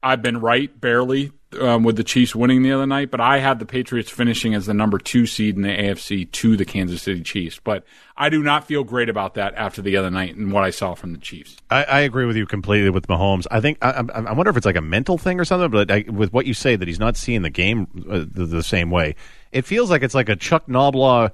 I've 0.00 0.22
been 0.22 0.40
right 0.40 0.80
barely 0.80 1.32
um, 1.60 1.82
with 1.82 1.96
the 1.96 2.04
Chiefs 2.04 2.34
winning 2.34 2.62
the 2.62 2.72
other 2.72 2.86
night, 2.86 3.10
but 3.10 3.20
I 3.20 3.38
had 3.38 3.58
the 3.58 3.66
Patriots 3.66 4.10
finishing 4.10 4.54
as 4.54 4.66
the 4.66 4.74
number 4.74 4.98
two 4.98 5.26
seed 5.26 5.56
in 5.56 5.62
the 5.62 5.68
AFC 5.68 6.30
to 6.30 6.56
the 6.56 6.64
Kansas 6.64 7.02
City 7.02 7.22
Chiefs. 7.22 7.60
But 7.62 7.84
I 8.16 8.28
do 8.28 8.42
not 8.42 8.66
feel 8.66 8.84
great 8.84 9.08
about 9.08 9.34
that 9.34 9.54
after 9.54 9.80
the 9.80 9.96
other 9.96 10.10
night 10.10 10.36
and 10.36 10.52
what 10.52 10.64
I 10.64 10.70
saw 10.70 10.94
from 10.94 11.12
the 11.12 11.18
Chiefs. 11.18 11.56
I, 11.70 11.84
I 11.84 12.00
agree 12.00 12.26
with 12.26 12.36
you 12.36 12.46
completely 12.46 12.90
with 12.90 13.06
Mahomes. 13.06 13.46
I 13.50 13.60
think 13.60 13.78
I, 13.80 14.04
I, 14.14 14.32
wonder 14.32 14.50
if 14.50 14.56
it's 14.56 14.66
like 14.66 14.76
a 14.76 14.82
mental 14.82 15.16
thing 15.16 15.40
or 15.40 15.44
something. 15.44 15.70
But 15.70 15.90
I, 15.90 16.04
with 16.08 16.32
what 16.32 16.46
you 16.46 16.54
say 16.54 16.76
that 16.76 16.86
he's 16.86 17.00
not 17.00 17.16
seeing 17.16 17.42
the 17.42 17.50
game 17.50 17.88
uh, 18.10 18.24
the, 18.30 18.44
the, 18.44 18.62
same 18.62 18.90
way, 18.90 19.14
it 19.52 19.64
feels 19.64 19.90
like 19.90 20.02
it's 20.02 20.14
like 20.14 20.28
a 20.28 20.36
Chuck 20.36 20.66
Knoblauch. 20.66 21.32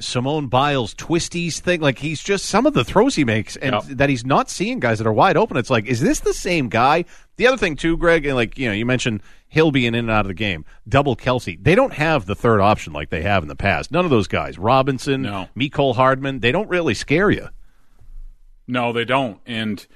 Simone 0.00 0.48
Biles 0.48 0.94
twisties 0.94 1.58
thing. 1.58 1.80
Like 1.80 1.98
he's 1.98 2.22
just 2.22 2.46
some 2.46 2.66
of 2.66 2.74
the 2.74 2.84
throws 2.84 3.14
he 3.14 3.24
makes, 3.24 3.56
and 3.56 3.74
yep. 3.74 3.84
that 3.84 4.08
he's 4.08 4.24
not 4.24 4.50
seeing 4.50 4.80
guys 4.80 4.98
that 4.98 5.06
are 5.06 5.12
wide 5.12 5.36
open. 5.36 5.56
It's 5.56 5.70
like, 5.70 5.86
is 5.86 6.00
this 6.00 6.20
the 6.20 6.34
same 6.34 6.68
guy? 6.68 7.04
The 7.36 7.46
other 7.46 7.56
thing 7.56 7.76
too, 7.76 7.96
Greg, 7.96 8.26
and 8.26 8.34
like 8.34 8.58
you 8.58 8.68
know, 8.68 8.74
you 8.74 8.86
mentioned 8.86 9.22
Hill 9.48 9.70
being 9.70 9.88
in 9.88 9.94
and 9.96 10.10
out 10.10 10.20
of 10.20 10.28
the 10.28 10.34
game. 10.34 10.64
Double 10.88 11.16
Kelce. 11.16 11.62
They 11.62 11.74
don't 11.74 11.92
have 11.92 12.26
the 12.26 12.34
third 12.34 12.60
option 12.60 12.92
like 12.92 13.10
they 13.10 13.22
have 13.22 13.42
in 13.42 13.48
the 13.48 13.56
past. 13.56 13.90
None 13.90 14.04
of 14.04 14.10
those 14.10 14.28
guys. 14.28 14.58
Robinson, 14.58 15.22
no. 15.22 15.48
Mecole 15.56 15.94
Hardman, 15.94 16.40
they 16.40 16.52
don't 16.52 16.68
really 16.68 16.94
scare 16.94 17.30
you. 17.30 17.48
No, 18.66 18.92
they 18.92 19.04
don't. 19.04 19.40
And 19.46 19.86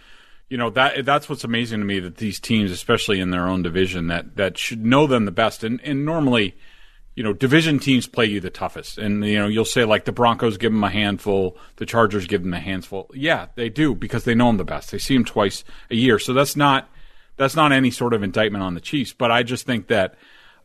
you 0.49 0.57
know 0.57 0.71
that 0.71 1.05
that's 1.05 1.29
what's 1.29 1.45
amazing 1.45 1.81
to 1.81 1.87
me 1.87 1.99
that 2.01 2.19
these 2.19 2.39
teams, 2.39 2.71
especially 2.71 3.21
in 3.21 3.31
their 3.31 3.49
own 3.49 3.63
division, 3.63 4.09
that 4.09 4.37
that 4.37 4.59
should 4.59 4.85
know 4.85 5.07
them 5.07 5.25
the 5.25 5.31
best. 5.31 5.65
And 5.65 5.81
and 5.83 6.05
normally, 6.05 6.57
you 7.17 7.23
know, 7.23 7.33
division 7.33 7.79
teams 7.79 8.07
play 8.07 8.27
you 8.27 8.41
the 8.41 8.51
toughest. 8.51 8.99
And 8.99 9.25
you 9.25 9.39
know, 9.39 9.49
you'll 9.49 9.65
say 9.65 9.85
like 9.85 10.05
the 10.05 10.13
Broncos 10.13 10.59
give 10.59 10.71
them 10.71 10.85
a 10.85 10.91
handful, 10.91 11.57
the 11.77 11.87
Chargers 11.87 12.27
give 12.27 12.43
them 12.43 12.55
a 12.55 12.61
handful. 12.61 13.11
Yeah, 13.15 13.47
they 13.57 13.71
do 13.71 13.95
because 13.95 14.25
they 14.25 14.35
know 14.35 14.47
them 14.49 14.59
the 14.59 14.65
best. 14.65 14.93
They 14.93 14.99
see 14.99 15.15
them 15.15 15.25
twice 15.25 15.65
a 15.91 15.97
year. 15.97 16.19
So 16.19 16.35
that's 16.35 16.55
not 16.55 16.89
that's 17.37 17.57
not 17.57 17.73
any 17.73 17.91
sort 17.91 18.13
of 18.13 18.23
indictment 18.23 18.63
on 18.63 18.75
the 18.75 18.81
Chiefs, 18.81 19.15
but 19.15 19.31
I 19.31 19.43
just 19.43 19.67
think 19.67 19.89
that 19.89 20.15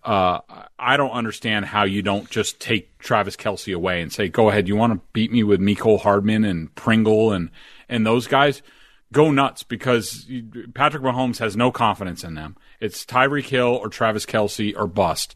uh, 0.03 0.39
I 0.77 0.97
don't 0.97 1.11
understand 1.11 1.65
how 1.65 1.83
you 1.83 2.01
don't 2.01 2.29
just 2.29 2.59
take 2.59 2.97
Travis 2.99 3.37
Kelce 3.37 3.73
away 3.73 4.01
and 4.01 4.11
say, 4.11 4.27
"Go 4.27 4.49
ahead, 4.49 4.67
you 4.67 4.75
want 4.75 4.93
to 4.93 5.01
beat 5.13 5.31
me 5.31 5.43
with 5.43 5.61
Mecole 5.61 6.01
Hardman 6.01 6.43
and 6.43 6.73
Pringle 6.75 7.31
and 7.31 7.49
and 7.87 8.05
those 8.05 8.27
guys." 8.27 8.61
Go 9.13 9.29
nuts 9.29 9.63
because 9.63 10.25
Patrick 10.73 11.03
Mahomes 11.03 11.39
has 11.39 11.57
no 11.57 11.69
confidence 11.69 12.23
in 12.23 12.33
them. 12.33 12.55
It's 12.79 13.05
Tyreek 13.05 13.47
Hill 13.47 13.67
or 13.67 13.89
Travis 13.89 14.25
Kelce 14.25 14.73
or 14.73 14.87
bust. 14.87 15.35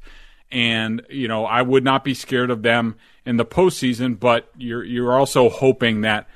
And 0.52 1.02
you 1.10 1.28
know, 1.28 1.46
I 1.46 1.62
would 1.62 1.84
not 1.84 2.04
be 2.04 2.14
scared 2.14 2.52
of 2.52 2.62
them 2.62 2.96
in 3.26 3.38
the 3.38 3.46
postseason, 3.46 4.20
but 4.20 4.50
you're 4.58 4.84
you're 4.84 5.18
also 5.18 5.50
hoping 5.50 6.02
that 6.02 6.28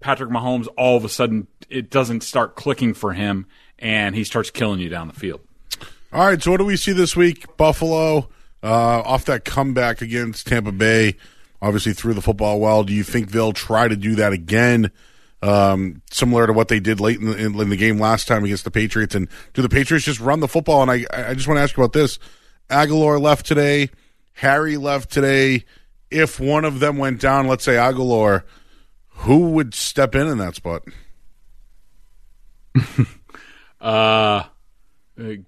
Patrick 0.00 0.30
Mahomes 0.30 0.68
all 0.76 0.96
of 0.96 1.04
a 1.04 1.08
sudden 1.08 1.46
it 1.68 1.90
doesn't 1.90 2.22
start 2.22 2.56
clicking 2.56 2.94
for 2.94 3.12
him 3.12 3.46
and 3.78 4.14
he 4.14 4.24
starts 4.24 4.50
killing 4.50 4.80
you 4.80 4.88
down 4.88 5.08
the 5.08 5.14
field. 5.14 5.40
All 6.12 6.26
right, 6.26 6.42
so 6.42 6.50
what 6.50 6.56
do 6.56 6.64
we 6.64 6.76
see 6.76 6.92
this 6.92 7.14
week? 7.14 7.56
Buffalo 7.56 8.28
uh, 8.62 9.02
off 9.04 9.24
that 9.26 9.44
comeback 9.44 10.00
against 10.00 10.46
Tampa 10.46 10.72
Bay, 10.72 11.16
obviously 11.60 11.92
threw 11.92 12.14
the 12.14 12.22
football 12.22 12.60
well. 12.60 12.82
Do 12.82 12.92
you 12.92 13.04
think 13.04 13.30
they'll 13.30 13.52
try 13.52 13.88
to 13.88 13.96
do 13.96 14.14
that 14.16 14.32
again, 14.32 14.90
um, 15.42 16.02
similar 16.10 16.46
to 16.46 16.52
what 16.52 16.68
they 16.68 16.80
did 16.80 17.00
late 17.00 17.20
in 17.20 17.26
the, 17.26 17.62
in 17.62 17.68
the, 17.68 17.76
game 17.76 17.98
last 17.98 18.26
time 18.26 18.44
against 18.44 18.64
the 18.64 18.70
Patriots? 18.70 19.14
And 19.14 19.28
do 19.54 19.62
the 19.62 19.68
Patriots 19.68 20.06
just 20.06 20.20
run 20.20 20.40
the 20.40 20.48
football? 20.48 20.82
And 20.82 20.90
I, 20.90 21.04
I 21.12 21.34
just 21.34 21.46
want 21.46 21.58
to 21.58 21.62
ask 21.62 21.76
you 21.76 21.82
about 21.82 21.92
this. 21.92 22.18
Agholor 22.68 23.20
left 23.20 23.46
today. 23.46 23.90
Harry 24.34 24.76
left 24.76 25.10
today. 25.10 25.64
If 26.10 26.40
one 26.40 26.64
of 26.64 26.80
them 26.80 26.96
went 26.96 27.20
down, 27.20 27.48
let's 27.48 27.64
say 27.64 27.74
Agholor, 27.74 28.42
who 29.08 29.50
would 29.50 29.74
step 29.74 30.14
in 30.14 30.26
in 30.26 30.38
that 30.38 30.54
spot? 30.54 30.82
Uh, 33.80 34.42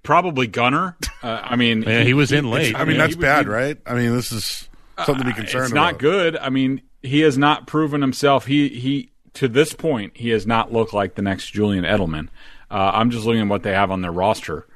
probably 0.02 0.46
Gunner. 0.46 0.96
Uh, 1.22 1.40
I 1.42 1.56
mean, 1.56 1.82
yeah, 1.86 2.02
he 2.02 2.14
was 2.14 2.32
in 2.32 2.48
late. 2.48 2.76
I 2.76 2.84
mean, 2.84 2.98
that's 2.98 3.16
bad, 3.16 3.48
right? 3.48 3.76
I 3.86 3.94
mean, 3.94 4.14
this 4.14 4.32
is 4.32 4.68
something 5.04 5.24
to 5.24 5.24
be 5.24 5.32
concerned. 5.32 5.54
About. 5.54 5.64
It's 5.64 5.74
not 5.74 5.90
about. 5.90 6.00
good. 6.00 6.36
I 6.36 6.50
mean, 6.50 6.82
he 7.02 7.20
has 7.20 7.36
not 7.36 7.66
proven 7.66 8.00
himself. 8.00 8.46
He 8.46 8.68
he 8.68 9.10
to 9.34 9.48
this 9.48 9.72
point, 9.72 10.16
he 10.16 10.30
has 10.30 10.46
not 10.46 10.72
looked 10.72 10.92
like 10.92 11.14
the 11.14 11.22
next 11.22 11.50
Julian 11.50 11.84
Edelman. 11.84 12.28
Uh, 12.70 12.92
I'm 12.94 13.10
just 13.10 13.24
looking 13.24 13.42
at 13.42 13.48
what 13.48 13.62
they 13.62 13.72
have 13.72 13.90
on 13.90 14.00
their 14.00 14.12
roster. 14.12 14.66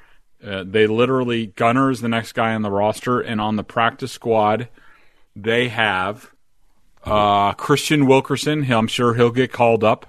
Uh, 0.44 0.64
they 0.66 0.86
literally 0.86 1.46
Gunner 1.46 1.90
is 1.90 2.00
the 2.00 2.08
next 2.08 2.32
guy 2.32 2.54
on 2.54 2.62
the 2.62 2.70
roster, 2.70 3.20
and 3.20 3.40
on 3.40 3.56
the 3.56 3.64
practice 3.64 4.12
squad, 4.12 4.68
they 5.34 5.68
have 5.68 6.30
uh, 7.04 7.52
Kristian 7.54 8.06
Wilkerson. 8.06 8.70
I'm 8.70 8.86
sure 8.88 9.14
he'll 9.14 9.30
get 9.30 9.52
called 9.52 9.82
up, 9.84 10.06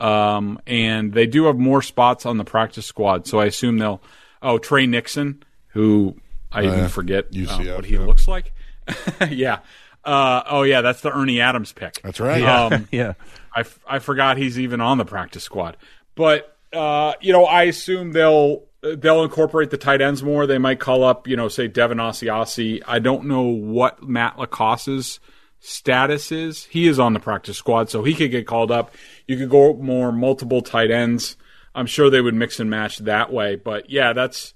um, 0.00 0.60
and 0.66 1.12
they 1.12 1.26
do 1.26 1.44
have 1.46 1.56
more 1.58 1.82
spots 1.82 2.26
on 2.26 2.36
the 2.38 2.44
practice 2.44 2.86
squad. 2.86 3.26
So 3.26 3.40
I 3.40 3.46
assume 3.46 3.78
they'll. 3.78 4.02
Oh, 4.44 4.58
Tre 4.58 4.86
Nixon, 4.86 5.42
who 5.68 6.16
I 6.50 6.64
even 6.64 6.80
Uh, 6.80 6.88
forget 6.88 7.26
uh, 7.26 7.28
UCF, 7.30 7.76
what 7.76 7.84
he 7.84 7.94
yeah. 7.94 8.00
looks 8.00 8.26
like. 8.26 8.52
yeah. 9.30 9.60
Uh, 10.04 10.42
oh 10.50 10.62
yeah, 10.62 10.80
that's 10.80 11.00
the 11.00 11.16
Ernie 11.16 11.40
Adams 11.40 11.72
pick. 11.72 12.00
That's 12.02 12.18
right. 12.18 12.40
Yeah. 12.42 12.64
Um, 12.64 12.88
yeah. 12.92 13.14
I, 13.54 13.60
f- 13.60 13.78
I 13.86 13.98
forgot 14.00 14.38
he's 14.38 14.58
even 14.58 14.80
on 14.80 14.98
the 14.98 15.04
practice 15.04 15.44
squad. 15.44 15.76
But 16.16 16.56
uh, 16.72 17.12
you 17.20 17.32
know, 17.32 17.44
I 17.44 17.64
assume 17.64 18.10
they'll 18.10 18.64
they'll 18.82 19.22
incorporate 19.22 19.70
the 19.70 19.78
tight 19.78 20.00
ends 20.00 20.22
more. 20.22 20.46
They 20.46 20.58
might 20.58 20.80
call 20.80 21.04
up, 21.04 21.28
you 21.28 21.36
know, 21.36 21.48
say 21.48 21.68
Devin 21.68 21.98
Asiasi. 21.98 22.82
I 22.86 22.98
don't 22.98 23.26
know 23.26 23.42
what 23.42 24.02
Matt 24.02 24.38
Lacosse's 24.38 25.20
status 25.60 26.32
is. 26.32 26.64
He 26.64 26.88
is 26.88 26.98
on 26.98 27.12
the 27.12 27.20
practice 27.20 27.56
squad, 27.56 27.88
so 27.90 28.02
he 28.02 28.14
could 28.14 28.30
get 28.30 28.46
called 28.46 28.70
up. 28.70 28.94
You 29.26 29.36
could 29.36 29.50
go 29.50 29.74
more 29.74 30.10
multiple 30.10 30.62
tight 30.62 30.90
ends. 30.90 31.36
I'm 31.74 31.86
sure 31.86 32.10
they 32.10 32.20
would 32.20 32.34
mix 32.34 32.60
and 32.60 32.68
match 32.68 32.98
that 32.98 33.32
way. 33.32 33.56
But 33.56 33.88
yeah, 33.88 34.12
that's 34.12 34.52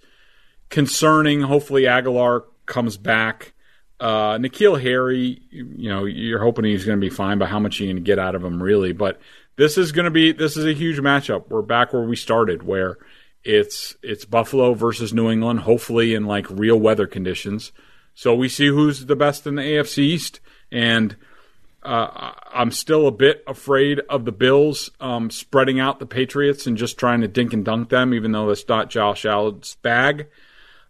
concerning. 0.69 1.43
Hopefully 1.43 1.83
Agholor 1.83 2.45
comes 2.67 2.97
back. 2.97 3.53
Uh, 3.99 4.37
N'Keal 4.37 4.79
Harry, 4.83 5.41
you 5.51 5.89
know, 5.89 6.05
you're 6.05 6.43
hoping 6.43 6.67
he's 6.67 6.85
going 6.85 7.01
to 7.01 7.05
be 7.05 7.15
fine, 7.15 7.39
but 7.39 7.49
how 7.49 7.59
much 7.59 7.81
are 7.81 7.85
you 7.85 7.93
going 7.93 8.05
to 8.05 8.07
get 8.07 8.19
out 8.19 8.35
of 8.35 8.45
him, 8.45 8.63
really? 8.63 8.93
But 8.93 9.19
this 9.57 9.79
is 9.79 9.93
going 9.93 10.05
to 10.05 10.11
be 10.11 10.33
this 10.33 10.59
is 10.59 10.67
a 10.67 10.75
huge 10.75 10.99
matchup. 10.99 11.49
We're 11.49 11.63
back 11.63 11.95
where 11.95 12.03
we 12.03 12.17
started, 12.17 12.63
where 12.63 12.99
it's 13.47 13.97
it's 14.03 14.25
Buffalo 14.25 14.75
versus 14.75 15.15
New 15.15 15.31
England, 15.31 15.61
hopefully 15.61 16.15
in 16.15 16.27
like 16.27 16.51
real 16.51 16.79
weather 16.79 17.07
conditions. 17.07 17.73
So 18.15 18.35
we 18.35 18.49
see 18.49 18.67
who's 18.67 19.07
the 19.07 19.17
best 19.17 19.47
in 19.47 19.55
the 19.55 19.63
AFC 19.63 19.99
East, 19.99 20.41
and 20.73 21.17
uh, 21.83 22.33
I'm 22.53 22.73
still 22.73 23.07
a 23.07 23.13
bit 23.13 23.45
afraid 23.47 24.01
of 24.11 24.25
the 24.25 24.33
Bills 24.33 24.91
um, 25.01 25.31
spreading 25.31 25.79
out 25.79 26.01
the 26.01 26.07
Patriots 26.07 26.67
and 26.67 26.77
just 26.77 26.99
trying 26.99 27.21
to 27.21 27.29
dink 27.29 27.53
and 27.53 27.65
dunk 27.65 27.91
them, 27.91 28.13
even 28.13 28.33
though 28.33 28.49
that's 28.49 28.67
not 28.69 28.91
Josh 28.91 29.25
Allen's 29.25 29.77
bag. 29.77 30.27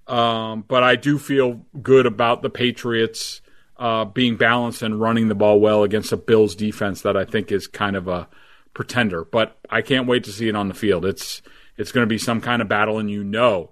Um, 0.06 0.64
but 0.66 0.82
I 0.82 0.96
do 0.96 1.18
feel 1.18 1.60
good 1.82 2.06
about 2.06 2.40
the 2.40 2.48
Patriots 2.48 3.42
uh, 3.76 4.06
being 4.06 4.36
balanced 4.36 4.82
and 4.82 4.98
running 4.98 5.28
the 5.28 5.34
ball 5.34 5.60
well 5.60 5.82
against 5.82 6.12
a 6.12 6.16
Bills 6.16 6.54
defense 6.54 7.02
that 7.02 7.16
I 7.16 7.26
think 7.26 7.52
is 7.52 7.66
kind 7.66 7.96
of 7.96 8.08
a 8.08 8.28
pretender. 8.72 9.24
But 9.24 9.58
I 9.68 9.82
can't 9.82 10.06
wait 10.06 10.24
to 10.24 10.32
see 10.32 10.48
it 10.48 10.56
on 10.56 10.68
the 10.68 10.74
field. 10.74 11.04
It's 11.04 11.42
it's 11.76 11.92
going 11.92 12.02
to 12.02 12.08
be 12.08 12.18
some 12.18 12.40
kind 12.40 12.62
of 12.62 12.68
battle, 12.68 12.98
and 12.98 13.10
you 13.10 13.24
know 13.24 13.70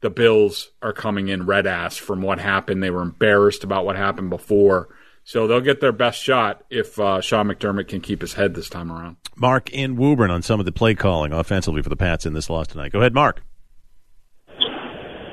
the 0.00 0.10
Bills 0.10 0.70
are 0.82 0.92
coming 0.92 1.28
in 1.28 1.46
red 1.46 1.66
ass 1.66 1.96
from 1.96 2.22
what 2.22 2.38
happened. 2.38 2.82
They 2.82 2.90
were 2.90 3.02
embarrassed 3.02 3.64
about 3.64 3.84
what 3.84 3.96
happened 3.96 4.30
before. 4.30 4.88
So 5.24 5.46
they'll 5.46 5.60
get 5.60 5.80
their 5.80 5.92
best 5.92 6.20
shot 6.20 6.64
if 6.68 6.98
uh, 6.98 7.20
Sean 7.20 7.46
McDermott 7.46 7.86
can 7.86 8.00
keep 8.00 8.20
his 8.20 8.34
head 8.34 8.54
this 8.54 8.68
time 8.68 8.90
around. 8.90 9.16
Mark 9.36 9.70
in 9.70 9.96
Woburn 9.96 10.30
on 10.30 10.42
some 10.42 10.58
of 10.58 10.66
the 10.66 10.72
play 10.72 10.94
calling 10.94 11.32
offensively 11.32 11.80
for 11.80 11.88
the 11.88 11.96
Pats 11.96 12.26
in 12.26 12.34
this 12.34 12.50
loss 12.50 12.66
tonight. 12.66 12.90
Go 12.90 12.98
ahead, 12.98 13.14
Mark. 13.14 13.42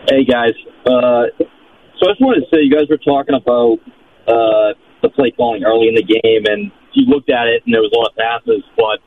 Hey 0.10 0.26
guys, 0.26 0.54
uh, 0.86 1.26
so 1.38 2.08
I 2.08 2.12
just 2.12 2.22
wanted 2.22 2.42
to 2.42 2.48
say 2.52 2.62
you 2.62 2.74
guys 2.74 2.88
were 2.90 2.98
talking 2.98 3.36
about 3.36 3.78
uh, 4.28 4.74
the 5.04 5.10
play 5.10 5.32
calling 5.32 5.64
early 5.64 5.88
in 5.88 5.96
the 5.96 6.04
game, 6.04 6.46
and 6.46 6.72
you 6.94 7.06
looked 7.06 7.30
at 7.30 7.48
it 7.48 7.62
and 7.66 7.74
there 7.74 7.82
was 7.82 7.92
a 7.94 7.98
lot 7.98 8.12
of 8.12 8.18
passes, 8.18 8.64
but 8.76 9.02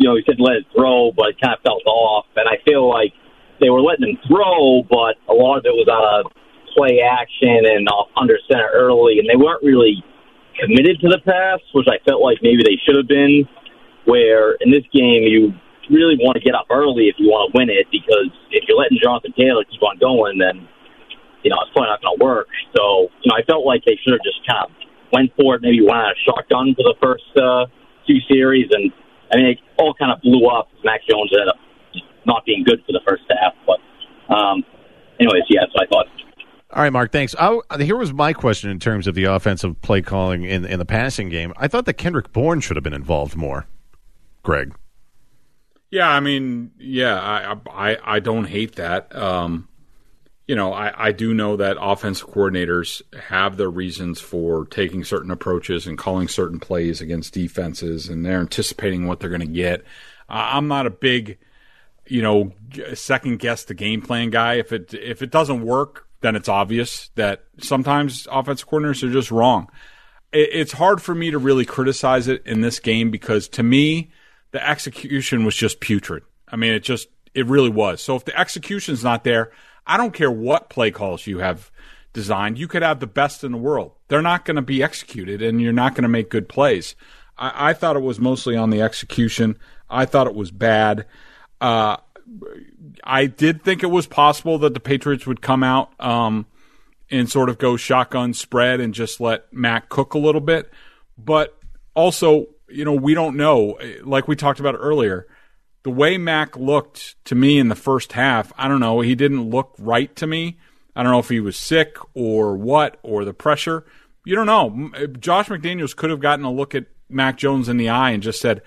you 0.00 0.08
know 0.08 0.16
you 0.16 0.24
said 0.24 0.40
let 0.40 0.64
it 0.64 0.66
throw, 0.72 1.12
but 1.12 1.36
it 1.36 1.40
kind 1.44 1.52
of 1.52 1.60
felt 1.60 1.84
off, 1.84 2.24
and 2.34 2.48
I 2.48 2.56
feel 2.64 2.88
like 2.88 3.12
they 3.60 3.68
were 3.68 3.84
letting 3.84 4.08
him 4.08 4.18
throw, 4.24 4.82
but 4.88 5.20
a 5.28 5.36
lot 5.36 5.60
of 5.60 5.68
it 5.68 5.76
was 5.76 5.86
out 5.92 6.24
of 6.24 6.32
play 6.72 7.04
action 7.04 7.68
and 7.68 7.84
off 7.92 8.08
under 8.16 8.40
center 8.48 8.72
early, 8.72 9.20
and 9.20 9.28
they 9.28 9.36
weren't 9.36 9.60
really 9.62 10.00
committed 10.56 10.96
to 11.04 11.08
the 11.12 11.20
pass, 11.20 11.60
which 11.76 11.84
I 11.84 12.00
felt 12.08 12.24
like 12.24 12.40
maybe 12.40 12.64
they 12.64 12.80
should 12.80 12.96
have 12.96 13.06
been. 13.06 13.44
Where 14.08 14.56
in 14.64 14.72
this 14.72 14.88
game 14.96 15.28
you 15.28 15.52
really 15.92 16.16
want 16.16 16.40
to 16.40 16.42
get 16.42 16.56
up 16.56 16.72
early 16.72 17.12
if 17.12 17.20
you 17.20 17.28
want 17.28 17.52
to 17.52 17.58
win 17.60 17.68
it, 17.68 17.84
because 17.92 18.32
if 18.48 18.64
you're 18.64 18.80
letting 18.80 18.96
Jonathan 18.96 19.36
Taylor 19.36 19.68
keep 19.68 19.84
on 19.84 20.00
going, 20.00 20.40
then 20.40 20.64
you 21.44 21.52
know 21.52 21.60
it's 21.60 21.70
probably 21.76 21.92
not 21.92 22.00
going 22.00 22.16
to 22.16 22.24
work. 22.24 22.48
So 22.72 23.12
you 23.20 23.28
know 23.28 23.36
I 23.36 23.44
felt 23.44 23.68
like 23.68 23.84
they 23.84 24.00
should 24.00 24.16
have 24.16 24.24
just 24.24 24.40
kind 24.48 24.64
of 24.64 24.72
went 25.12 25.28
for 25.36 25.60
it, 25.60 25.60
maybe 25.60 25.84
went 25.84 26.00
out 26.00 26.16
a 26.16 26.20
shotgun 26.24 26.72
for 26.72 26.88
the 26.88 26.96
first 26.96 27.28
uh, 27.36 27.68
two 28.08 28.24
series, 28.24 28.72
and 28.72 28.88
I 29.32 29.36
mean 29.36 29.46
it 29.46 29.58
all 29.78 29.94
kind 29.94 30.12
of 30.12 30.20
blew 30.22 30.46
up. 30.48 30.68
Mac 30.84 31.00
Jones 31.08 31.30
ended 31.32 31.48
up 31.48 31.56
not 32.26 32.44
being 32.44 32.64
good 32.64 32.82
for 32.86 32.92
the 32.92 33.00
first 33.08 33.22
half, 33.28 33.54
but 33.66 34.34
um, 34.34 34.64
anyways, 35.18 35.42
yeah, 35.48 35.62
so 35.72 35.82
I 35.82 35.86
thought. 35.86 36.06
All 36.72 36.82
right, 36.82 36.92
Mark. 36.92 37.10
Thanks. 37.10 37.34
I, 37.36 37.58
here 37.80 37.96
was 37.96 38.12
my 38.12 38.32
question 38.32 38.70
in 38.70 38.78
terms 38.78 39.08
of 39.08 39.16
the 39.16 39.24
offensive 39.24 39.80
play 39.82 40.02
calling 40.02 40.44
in 40.44 40.64
in 40.64 40.78
the 40.78 40.84
passing 40.84 41.28
game. 41.28 41.52
I 41.56 41.66
thought 41.66 41.84
that 41.86 41.94
Kendrick 41.94 42.32
Bourne 42.32 42.60
should 42.60 42.76
have 42.76 42.84
been 42.84 42.94
involved 42.94 43.36
more. 43.36 43.66
Greg. 44.42 44.74
Yeah, 45.90 46.08
I 46.08 46.20
mean, 46.20 46.70
yeah, 46.78 47.20
I 47.20 47.56
I, 47.92 48.16
I 48.16 48.20
don't 48.20 48.44
hate 48.44 48.76
that. 48.76 49.14
Um, 49.16 49.68
you 50.50 50.56
know, 50.56 50.72
I, 50.72 51.10
I 51.10 51.12
do 51.12 51.32
know 51.32 51.54
that 51.58 51.76
offensive 51.80 52.28
coordinators 52.28 53.02
have 53.14 53.56
their 53.56 53.70
reasons 53.70 54.18
for 54.18 54.66
taking 54.66 55.04
certain 55.04 55.30
approaches 55.30 55.86
and 55.86 55.96
calling 55.96 56.26
certain 56.26 56.58
plays 56.58 57.00
against 57.00 57.34
defenses, 57.34 58.08
and 58.08 58.26
they're 58.26 58.40
anticipating 58.40 59.06
what 59.06 59.20
they're 59.20 59.30
going 59.30 59.42
to 59.42 59.46
get. 59.46 59.84
I'm 60.28 60.66
not 60.66 60.86
a 60.86 60.90
big, 60.90 61.38
you 62.08 62.20
know, 62.20 62.52
second 62.94 63.38
guess 63.38 63.62
the 63.62 63.74
game 63.74 64.02
plan 64.02 64.30
guy. 64.30 64.54
If 64.54 64.72
it 64.72 64.92
if 64.92 65.22
it 65.22 65.30
doesn't 65.30 65.64
work, 65.64 66.08
then 66.20 66.34
it's 66.34 66.48
obvious 66.48 67.10
that 67.14 67.44
sometimes 67.60 68.26
offensive 68.28 68.68
coordinators 68.68 69.08
are 69.08 69.12
just 69.12 69.30
wrong. 69.30 69.70
It, 70.32 70.48
it's 70.50 70.72
hard 70.72 71.00
for 71.00 71.14
me 71.14 71.30
to 71.30 71.38
really 71.38 71.64
criticize 71.64 72.26
it 72.26 72.44
in 72.44 72.60
this 72.60 72.80
game 72.80 73.12
because 73.12 73.46
to 73.50 73.62
me, 73.62 74.10
the 74.50 74.68
execution 74.68 75.44
was 75.44 75.54
just 75.54 75.78
putrid. 75.78 76.24
I 76.48 76.56
mean, 76.56 76.72
it 76.72 76.82
just 76.82 77.06
it 77.34 77.46
really 77.46 77.70
was. 77.70 78.02
So 78.02 78.16
if 78.16 78.24
the 78.24 78.36
execution's 78.36 79.04
not 79.04 79.22
there, 79.22 79.52
I 79.90 79.96
don't 79.96 80.14
care 80.14 80.30
what 80.30 80.70
play 80.70 80.92
calls 80.92 81.26
you 81.26 81.40
have 81.40 81.72
designed. 82.12 82.58
You 82.58 82.68
could 82.68 82.82
have 82.82 83.00
the 83.00 83.08
best 83.08 83.42
in 83.42 83.50
the 83.50 83.58
world. 83.58 83.90
They're 84.06 84.22
not 84.22 84.44
going 84.44 84.54
to 84.54 84.62
be 84.62 84.84
executed, 84.84 85.42
and 85.42 85.60
you're 85.60 85.72
not 85.72 85.96
going 85.96 86.04
to 86.04 86.08
make 86.08 86.30
good 86.30 86.48
plays. 86.48 86.94
I, 87.36 87.70
I 87.70 87.72
thought 87.72 87.96
it 87.96 88.02
was 88.02 88.20
mostly 88.20 88.56
on 88.56 88.70
the 88.70 88.82
execution. 88.82 89.58
I 89.90 90.04
thought 90.04 90.28
it 90.28 90.34
was 90.36 90.52
bad. 90.52 91.06
Uh, 91.60 91.96
I 93.02 93.26
did 93.26 93.64
think 93.64 93.82
it 93.82 93.88
was 93.88 94.06
possible 94.06 94.58
that 94.58 94.74
the 94.74 94.80
Patriots 94.80 95.26
would 95.26 95.42
come 95.42 95.64
out 95.64 95.92
um, 95.98 96.46
and 97.10 97.28
sort 97.28 97.48
of 97.48 97.58
go 97.58 97.76
shotgun 97.76 98.32
spread 98.32 98.78
and 98.78 98.94
just 98.94 99.20
let 99.20 99.52
Mac 99.52 99.88
cook 99.88 100.14
a 100.14 100.18
little 100.18 100.40
bit. 100.40 100.70
But 101.18 101.58
also, 101.94 102.46
you 102.68 102.84
know, 102.84 102.94
we 102.94 103.14
don't 103.14 103.36
know. 103.36 103.76
Like 104.04 104.28
we 104.28 104.36
talked 104.36 104.60
about 104.60 104.76
earlier, 104.78 105.26
the 105.82 105.90
way 105.90 106.18
Mac 106.18 106.56
looked 106.56 107.22
to 107.26 107.34
me 107.34 107.58
in 107.58 107.68
the 107.68 107.74
first 107.74 108.12
half, 108.12 108.52
I 108.58 108.68
don't 108.68 108.80
know. 108.80 109.00
He 109.00 109.14
didn't 109.14 109.50
look 109.50 109.74
right 109.78 110.14
to 110.16 110.26
me. 110.26 110.58
I 110.94 111.02
don't 111.02 111.12
know 111.12 111.18
if 111.18 111.28
he 111.28 111.40
was 111.40 111.56
sick 111.56 111.96
or 112.14 112.56
what 112.56 112.98
or 113.02 113.24
the 113.24 113.32
pressure. 113.32 113.84
You 114.24 114.34
don't 114.34 114.46
know. 114.46 114.90
Uh, 114.94 115.06
Josh 115.06 115.48
McDaniels 115.48 115.96
could 115.96 116.10
have 116.10 116.20
gotten 116.20 116.44
a 116.44 116.52
look 116.52 116.74
at 116.74 116.86
Mac 117.08 117.38
Jones 117.38 117.68
in 117.68 117.78
the 117.78 117.88
eye 117.88 118.10
and 118.10 118.22
just 118.22 118.40
said, 118.40 118.62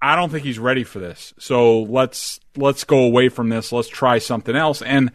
I 0.00 0.16
don't 0.16 0.30
think 0.30 0.44
he's 0.44 0.58
ready 0.58 0.84
for 0.84 0.98
this. 0.98 1.34
So 1.38 1.82
let's 1.82 2.38
let's 2.56 2.84
go 2.84 2.98
away 3.00 3.30
from 3.30 3.48
this. 3.48 3.72
Let's 3.72 3.88
try 3.88 4.18
something 4.18 4.54
else. 4.54 4.82
And 4.82 5.10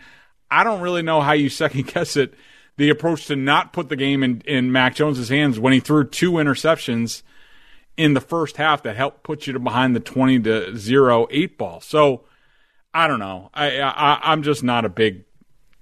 I 0.51 0.63
don't 0.63 0.81
really 0.81 1.03
know 1.03 1.21
how 1.21 1.33
you 1.33 1.49
second 1.49 1.87
guess 1.93 2.17
it. 2.17 2.33
The 2.77 2.89
approach 2.89 3.27
to 3.27 3.35
not 3.35 3.73
put 3.73 3.89
the 3.89 3.97
game 3.97 4.23
in, 4.23 4.41
in 4.45 4.71
Mac 4.71 4.95
Jones's 4.95 5.29
hands 5.29 5.59
when 5.59 5.73
he 5.73 5.79
threw 5.79 6.05
two 6.05 6.33
interceptions 6.33 7.23
in 7.99 8.13
the 8.13 8.21
first 8.21 8.55
half 8.55 8.83
that 8.83 8.95
helped 8.95 9.23
put 9.23 9.45
you 9.45 9.51
to 9.53 9.59
behind 9.59 9.95
the 9.95 9.99
twenty 9.99 10.39
to 10.39 10.75
zero 10.77 11.27
eight 11.29 11.57
ball. 11.57 11.81
So 11.81 12.23
I 12.93 13.07
don't 13.07 13.19
know. 13.19 13.49
I, 13.53 13.81
I 13.81 14.19
I'm 14.23 14.41
just 14.41 14.63
not 14.63 14.85
a 14.85 14.89
big 14.89 15.25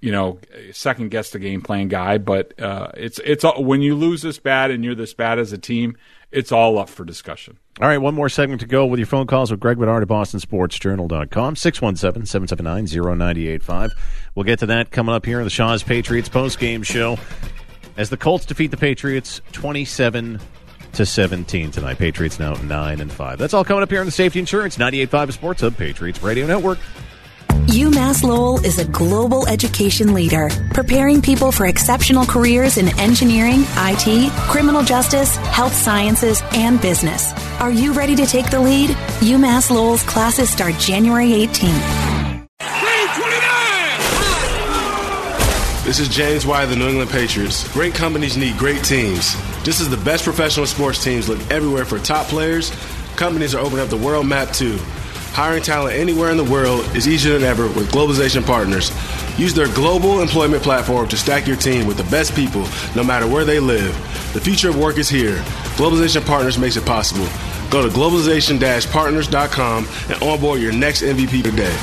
you 0.00 0.12
know 0.12 0.38
second 0.72 1.10
guess 1.10 1.30
the 1.30 1.38
game 1.38 1.62
plan 1.62 1.86
guy. 1.86 2.18
But 2.18 2.60
uh, 2.60 2.90
it's 2.96 3.20
it's 3.24 3.44
when 3.56 3.82
you 3.82 3.94
lose 3.94 4.22
this 4.22 4.38
bad 4.38 4.72
and 4.72 4.84
you're 4.84 4.96
this 4.96 5.14
bad 5.14 5.38
as 5.38 5.52
a 5.52 5.58
team, 5.58 5.96
it's 6.32 6.50
all 6.50 6.76
up 6.78 6.88
for 6.88 7.04
discussion. 7.04 7.56
All 7.80 7.86
right, 7.86 7.98
one 7.98 8.16
more 8.16 8.28
segment 8.28 8.60
to 8.62 8.66
go 8.66 8.84
with 8.86 8.98
your 8.98 9.06
phone 9.06 9.28
calls 9.28 9.52
with 9.52 9.60
Greg 9.60 9.78
Bedard 9.78 10.02
at 10.02 10.08
BostonSportsJournal.com, 10.08 11.54
617-779-0985. 11.54 13.92
We'll 14.34 14.42
get 14.42 14.58
to 14.58 14.66
that 14.66 14.90
coming 14.90 15.14
up 15.14 15.24
here 15.24 15.38
in 15.38 15.44
the 15.44 15.50
Shaw's 15.50 15.84
Patriots 15.84 16.28
postgame 16.28 16.84
show 16.84 17.18
as 17.96 18.10
the 18.10 18.16
Colts 18.16 18.46
defeat 18.46 18.72
the 18.72 18.76
Patriots 18.76 19.40
27 19.52 20.40
to 20.92 21.06
17 21.06 21.70
tonight. 21.70 21.98
Patriots 21.98 22.38
now 22.38 22.54
9 22.54 23.00
and 23.00 23.12
5. 23.12 23.38
That's 23.38 23.54
all 23.54 23.64
coming 23.64 23.82
up 23.82 23.90
here 23.90 24.00
on 24.00 24.06
the 24.06 24.12
Safety 24.12 24.38
Insurance 24.38 24.76
98.5 24.76 25.32
Sports 25.32 25.60
Hub, 25.60 25.76
Patriots 25.76 26.22
Radio 26.22 26.46
Network. 26.46 26.78
UMass 27.68 28.22
Lowell 28.22 28.64
is 28.64 28.78
a 28.78 28.86
global 28.86 29.46
education 29.46 30.14
leader, 30.14 30.48
preparing 30.72 31.20
people 31.20 31.52
for 31.52 31.66
exceptional 31.66 32.24
careers 32.24 32.78
in 32.78 32.88
engineering, 32.98 33.64
IT, 33.76 34.32
criminal 34.48 34.82
justice, 34.82 35.36
health 35.36 35.74
sciences, 35.74 36.42
and 36.52 36.80
business. 36.80 37.32
Are 37.60 37.70
you 37.70 37.92
ready 37.92 38.16
to 38.16 38.24
take 38.24 38.50
the 38.50 38.58
lead? 38.58 38.90
UMass 39.20 39.70
Lowell's 39.70 40.02
classes 40.02 40.48
start 40.48 40.78
January 40.78 41.28
18th. 41.28 42.07
This 45.88 46.00
is 46.00 46.08
James 46.10 46.44
White 46.44 46.64
of 46.64 46.68
the 46.68 46.76
New 46.76 46.86
England 46.86 47.10
Patriots. 47.10 47.66
Great 47.72 47.94
companies 47.94 48.36
need 48.36 48.58
great 48.58 48.84
teams. 48.84 49.34
This 49.64 49.80
is 49.80 49.88
the 49.88 49.96
best 49.96 50.22
professional 50.22 50.66
sports 50.66 51.02
teams 51.02 51.30
look 51.30 51.40
everywhere 51.50 51.86
for 51.86 51.98
top 51.98 52.26
players, 52.26 52.70
companies 53.16 53.54
are 53.54 53.64
opening 53.64 53.80
up 53.80 53.88
the 53.88 53.96
world 53.96 54.26
map 54.26 54.52
too. 54.52 54.76
Hiring 55.32 55.62
talent 55.62 55.96
anywhere 55.96 56.30
in 56.30 56.36
the 56.36 56.44
world 56.44 56.84
is 56.94 57.08
easier 57.08 57.38
than 57.38 57.44
ever 57.44 57.68
with 57.68 57.90
Globalization 57.90 58.44
Partners. 58.44 58.92
Use 59.38 59.54
their 59.54 59.68
global 59.68 60.20
employment 60.20 60.62
platform 60.62 61.08
to 61.08 61.16
stack 61.16 61.46
your 61.46 61.56
team 61.56 61.86
with 61.86 61.96
the 61.96 62.04
best 62.10 62.34
people, 62.34 62.68
no 62.94 63.02
matter 63.02 63.26
where 63.26 63.46
they 63.46 63.58
live. 63.58 63.94
The 64.34 64.42
future 64.42 64.68
of 64.68 64.78
work 64.78 64.98
is 64.98 65.08
here. 65.08 65.36
Globalization 65.78 66.26
Partners 66.26 66.58
makes 66.58 66.76
it 66.76 66.84
possible. 66.84 67.26
Go 67.70 67.80
to 67.80 67.88
globalization-partners.com 67.88 69.88
and 70.10 70.22
onboard 70.22 70.60
your 70.60 70.74
next 70.74 71.00
MVP 71.00 71.44
today. 71.44 71.74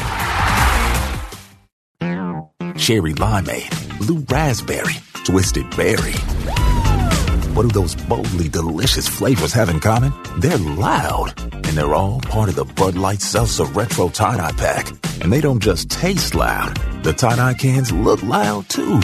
Cherry 2.78 3.14
limeade, 3.14 3.85
blue 4.00 4.26
raspberry, 4.30 4.96
twisted 5.24 5.70
berry. 5.76 6.14
What 7.54 7.64
do 7.64 7.70
those 7.70 7.96
boldly 7.96 8.50
delicious 8.50 9.08
flavors 9.08 9.54
have 9.54 9.70
in 9.70 9.80
common? 9.80 10.14
They're 10.39 10.58
loud, 10.58 11.39
and 11.41 11.78
they're 11.78 11.93
all 11.93 12.20
part 12.20 12.50
of 12.50 12.56
the 12.56 12.66
Bud 12.66 12.98
Light 12.98 13.22
Seltzer 13.22 13.66
Retro 13.66 14.10
Tie-Dye 14.10 14.52
Pack. 14.54 14.89
And 15.22 15.32
they 15.32 15.39
don't 15.41 15.62
just 15.62 15.89
taste 15.89 16.36
loud. 16.36 16.76
The 17.04 17.14
tie-dye 17.14 17.54
cans 17.54 17.91
look 17.91 18.22
loud, 18.24 18.68
too. 18.68 19.02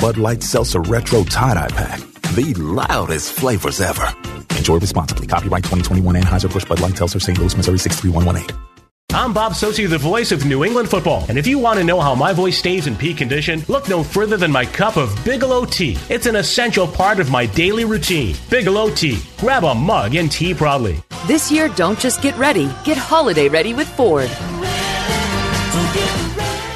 Bud 0.00 0.18
Light 0.18 0.42
Seltzer 0.42 0.82
Retro 0.82 1.24
Tie-Dye 1.24 1.68
Pack. 1.68 2.00
The 2.34 2.52
loudest 2.58 3.32
flavors 3.32 3.80
ever. 3.80 4.12
Enjoy 4.58 4.78
responsibly. 4.78 5.26
Copyright 5.26 5.64
2021 5.64 6.16
Anheuser-Busch 6.16 6.66
Bud 6.68 6.80
Light 6.80 6.96
Seltzer 6.98 7.20
St. 7.20 7.38
Louis, 7.38 7.56
Missouri 7.56 7.78
63118. 7.78 8.75
I'm 9.16 9.32
Bob 9.32 9.52
Socci, 9.52 9.88
the 9.88 9.96
voice 9.96 10.30
of 10.30 10.44
New 10.44 10.62
England 10.62 10.90
football. 10.90 11.24
And 11.30 11.38
if 11.38 11.46
you 11.46 11.58
want 11.58 11.78
to 11.78 11.84
know 11.86 11.98
how 11.98 12.14
my 12.14 12.34
voice 12.34 12.58
stays 12.58 12.86
in 12.86 12.94
peak 12.94 13.16
condition, 13.16 13.62
look 13.66 13.88
no 13.88 14.02
further 14.04 14.36
than 14.36 14.52
my 14.52 14.66
cup 14.66 14.98
of 14.98 15.08
Bigelow 15.24 15.64
tea. 15.64 15.96
It's 16.10 16.26
an 16.26 16.36
essential 16.36 16.86
part 16.86 17.18
of 17.18 17.30
my 17.30 17.46
daily 17.46 17.86
routine. 17.86 18.36
Bigelow 18.50 18.90
tea. 18.90 19.18
Grab 19.38 19.64
a 19.64 19.74
mug 19.74 20.16
and 20.16 20.30
tea 20.30 20.52
proudly. 20.52 21.02
This 21.26 21.50
year, 21.50 21.68
don't 21.70 21.98
just 21.98 22.20
get 22.20 22.36
ready, 22.36 22.70
get 22.84 22.98
holiday 22.98 23.48
ready 23.48 23.72
with 23.72 23.88
Ford. 23.88 24.28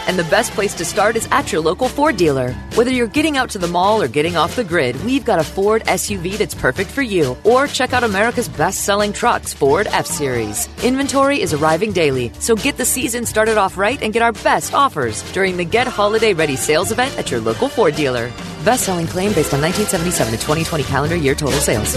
And 0.07 0.19
the 0.19 0.25
best 0.25 0.53
place 0.53 0.75
to 0.75 0.85
start 0.85 1.17
is 1.17 1.29
at 1.31 1.53
your 1.53 1.61
local 1.61 1.89
Ford 1.89 2.17
dealer. 2.17 2.53
Whether 2.75 2.91
you're 2.91 3.07
getting 3.07 3.37
out 3.37 3.51
to 3.51 3.59
the 3.59 3.69
mall 3.69 4.03
or 4.03 4.09
getting 4.09 4.37
off 4.37 4.57
the 4.57 4.65
grid, 4.65 5.03
we've 5.05 5.25
got 5.25 5.39
a 5.39 5.45
Ford 5.45 5.83
SUV 5.85 6.37
that's 6.37 6.55
perfect 6.55 6.91
for 6.91 7.03
you. 7.03 7.37
Or 7.45 7.67
check 7.67 7.93
out 7.93 8.05
America's 8.05 8.49
best 8.49 8.85
selling 8.85 9.13
trucks, 9.13 9.55
Ford 9.55 9.87
F 9.89 10.07
Series. 10.07 10.69
Inventory 10.83 11.41
is 11.41 11.55
arriving 11.55 11.93
daily, 11.93 12.33
so 12.39 12.57
get 12.57 12.77
the 12.77 12.85
season 12.85 13.25
started 13.27 13.59
off 13.59 13.77
right 13.77 14.01
and 14.03 14.13
get 14.13 14.23
our 14.23 14.33
best 14.33 14.75
offers 14.75 15.23
during 15.33 15.57
the 15.57 15.65
Get 15.65 15.87
Holiday 15.87 16.35
Ready 16.35 16.57
sales 16.57 16.93
event 16.93 17.19
at 17.19 17.31
your 17.31 17.41
local 17.41 17.69
Ford 17.69 17.95
dealer. 17.95 18.31
Best 18.65 18.85
selling 18.85 19.07
claim 19.07 19.33
based 19.33 19.55
on 19.55 19.61
1977 19.61 20.33
to 20.33 20.39
2020 20.39 20.85
calendar 20.85 21.17
year 21.17 21.35
total 21.35 21.61
sales. 21.61 21.95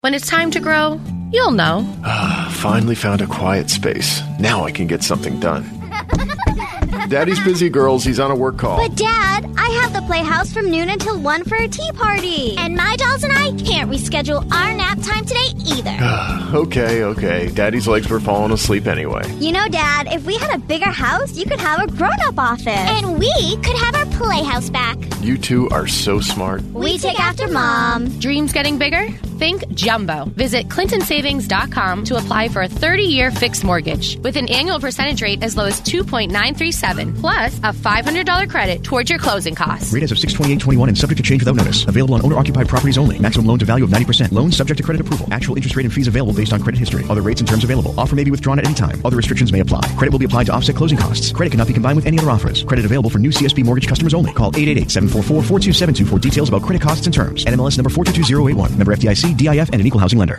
When 0.00 0.14
it's 0.14 0.28
time 0.28 0.50
to 0.52 0.60
grow, 0.60 1.00
you'll 1.32 1.52
know. 1.52 1.86
Ah, 2.04 2.48
finally 2.56 2.94
found 2.94 3.20
a 3.20 3.26
quiet 3.26 3.70
space. 3.70 4.22
Now 4.38 4.64
I 4.64 4.70
can 4.70 4.86
get 4.86 5.02
something 5.02 5.38
done. 5.40 5.64
Daddy's 7.08 7.40
busy, 7.40 7.70
girls. 7.70 8.04
He's 8.04 8.20
on 8.20 8.30
a 8.30 8.36
work 8.36 8.58
call. 8.58 8.76
But, 8.76 8.94
Dad, 8.96 9.50
I 9.56 9.68
have 9.82 9.92
the 9.94 10.02
playhouse 10.02 10.52
from 10.52 10.70
noon 10.70 10.90
until 10.90 11.18
1 11.18 11.44
for 11.44 11.56
a 11.56 11.66
tea 11.68 11.90
party. 11.94 12.54
And 12.58 12.76
my 12.76 12.96
dolls 12.96 13.24
and 13.24 13.32
I 13.32 13.52
can't 13.62 13.90
reschedule 13.90 14.40
our 14.52 14.74
nap 14.74 14.98
time 15.02 15.24
today 15.24 15.48
either. 15.66 15.96
Ah, 16.00 16.54
okay, 16.54 17.04
okay. 17.04 17.48
Daddy's 17.50 17.88
legs 17.88 18.08
were 18.10 18.20
falling 18.20 18.52
asleep 18.52 18.86
anyway. 18.86 19.22
You 19.38 19.52
know, 19.52 19.68
Dad, 19.68 20.08
if 20.12 20.26
we 20.26 20.36
had 20.36 20.54
a 20.54 20.58
bigger 20.58 20.90
house, 20.90 21.36
you 21.36 21.46
could 21.46 21.60
have 21.60 21.80
a 21.80 21.86
grown 21.86 22.20
up 22.22 22.38
office. 22.38 22.66
And 22.68 23.18
we 23.18 23.56
could 23.58 23.76
have 23.76 23.94
our 23.94 24.06
playhouse 24.18 24.68
back. 24.70 24.98
You 25.22 25.38
two 25.38 25.68
are 25.70 25.86
so 25.86 26.20
smart. 26.20 26.62
We 26.72 26.98
take 26.98 27.18
after 27.18 27.48
Mom. 27.48 28.08
Dreams 28.18 28.52
getting 28.52 28.78
bigger? 28.78 29.08
Think 29.38 29.68
jumbo. 29.72 30.24
Visit 30.24 30.66
clintonsavings.com 30.68 32.04
to 32.06 32.16
apply 32.16 32.48
for 32.48 32.62
a 32.62 32.68
30 32.68 33.04
year 33.04 33.30
fixed 33.30 33.62
mortgage 33.62 34.18
with 34.18 34.34
an 34.36 34.48
annual 34.48 34.80
percentage 34.80 35.22
rate 35.22 35.44
as 35.44 35.56
low 35.56 35.66
as 35.66 35.80
2.937 35.82 37.20
plus 37.20 37.56
a 37.58 37.72
$500 37.72 38.50
credit 38.50 38.82
towards 38.82 39.10
your 39.10 39.20
closing 39.20 39.54
costs. 39.54 39.92
Rate 39.92 40.02
as 40.02 40.10
of 40.10 40.18
62821 40.18 40.88
and 40.88 40.98
subject 40.98 41.18
to 41.18 41.22
change 41.22 41.42
without 41.42 41.54
notice. 41.54 41.84
Available 41.86 42.16
on 42.16 42.24
owner 42.24 42.36
occupied 42.36 42.68
properties 42.68 42.98
only. 42.98 43.16
Maximum 43.20 43.46
loan 43.46 43.60
to 43.60 43.64
value 43.64 43.84
of 43.84 43.90
90%. 43.90 44.32
Loan 44.32 44.50
subject 44.50 44.78
to 44.78 44.82
credit 44.82 45.00
approval. 45.00 45.28
Actual 45.32 45.54
interest 45.54 45.76
rate 45.76 45.84
and 45.86 45.94
fees 45.94 46.08
available 46.08 46.34
based 46.34 46.52
on 46.52 46.60
credit 46.60 46.78
history. 46.78 47.04
Other 47.08 47.22
rates 47.22 47.40
and 47.40 47.48
terms 47.48 47.62
available. 47.62 47.94
Offer 47.98 48.16
may 48.16 48.24
be 48.24 48.32
withdrawn 48.32 48.58
at 48.58 48.66
any 48.66 48.74
time. 48.74 49.00
Other 49.04 49.16
restrictions 49.16 49.52
may 49.52 49.60
apply. 49.60 49.82
Credit 49.96 50.10
will 50.10 50.18
be 50.18 50.26
applied 50.26 50.46
to 50.46 50.52
offset 50.52 50.74
closing 50.74 50.98
costs. 50.98 51.30
Credit 51.30 51.50
cannot 51.50 51.68
be 51.68 51.74
combined 51.74 51.94
with 51.94 52.06
any 52.06 52.18
other 52.18 52.30
offers. 52.30 52.64
Credit 52.64 52.84
available 52.84 53.10
for 53.10 53.20
new 53.20 53.30
CSB 53.30 53.64
mortgage 53.64 53.86
customers 53.86 54.14
only. 54.14 54.32
Call 54.32 54.50
888-744-4272 54.52 56.08
for 56.08 56.18
details 56.18 56.48
about 56.48 56.62
credit 56.62 56.82
costs 56.82 57.06
and 57.06 57.14
terms. 57.14 57.44
NMLS 57.44 57.78
number 57.78 57.90
422081. 57.90 58.76
Member 58.76 58.96
FDIC, 58.96 59.27
DIF, 59.34 59.70
and 59.70 59.80
an 59.80 59.86
equal 59.86 60.00
housing 60.00 60.18
lender. 60.18 60.38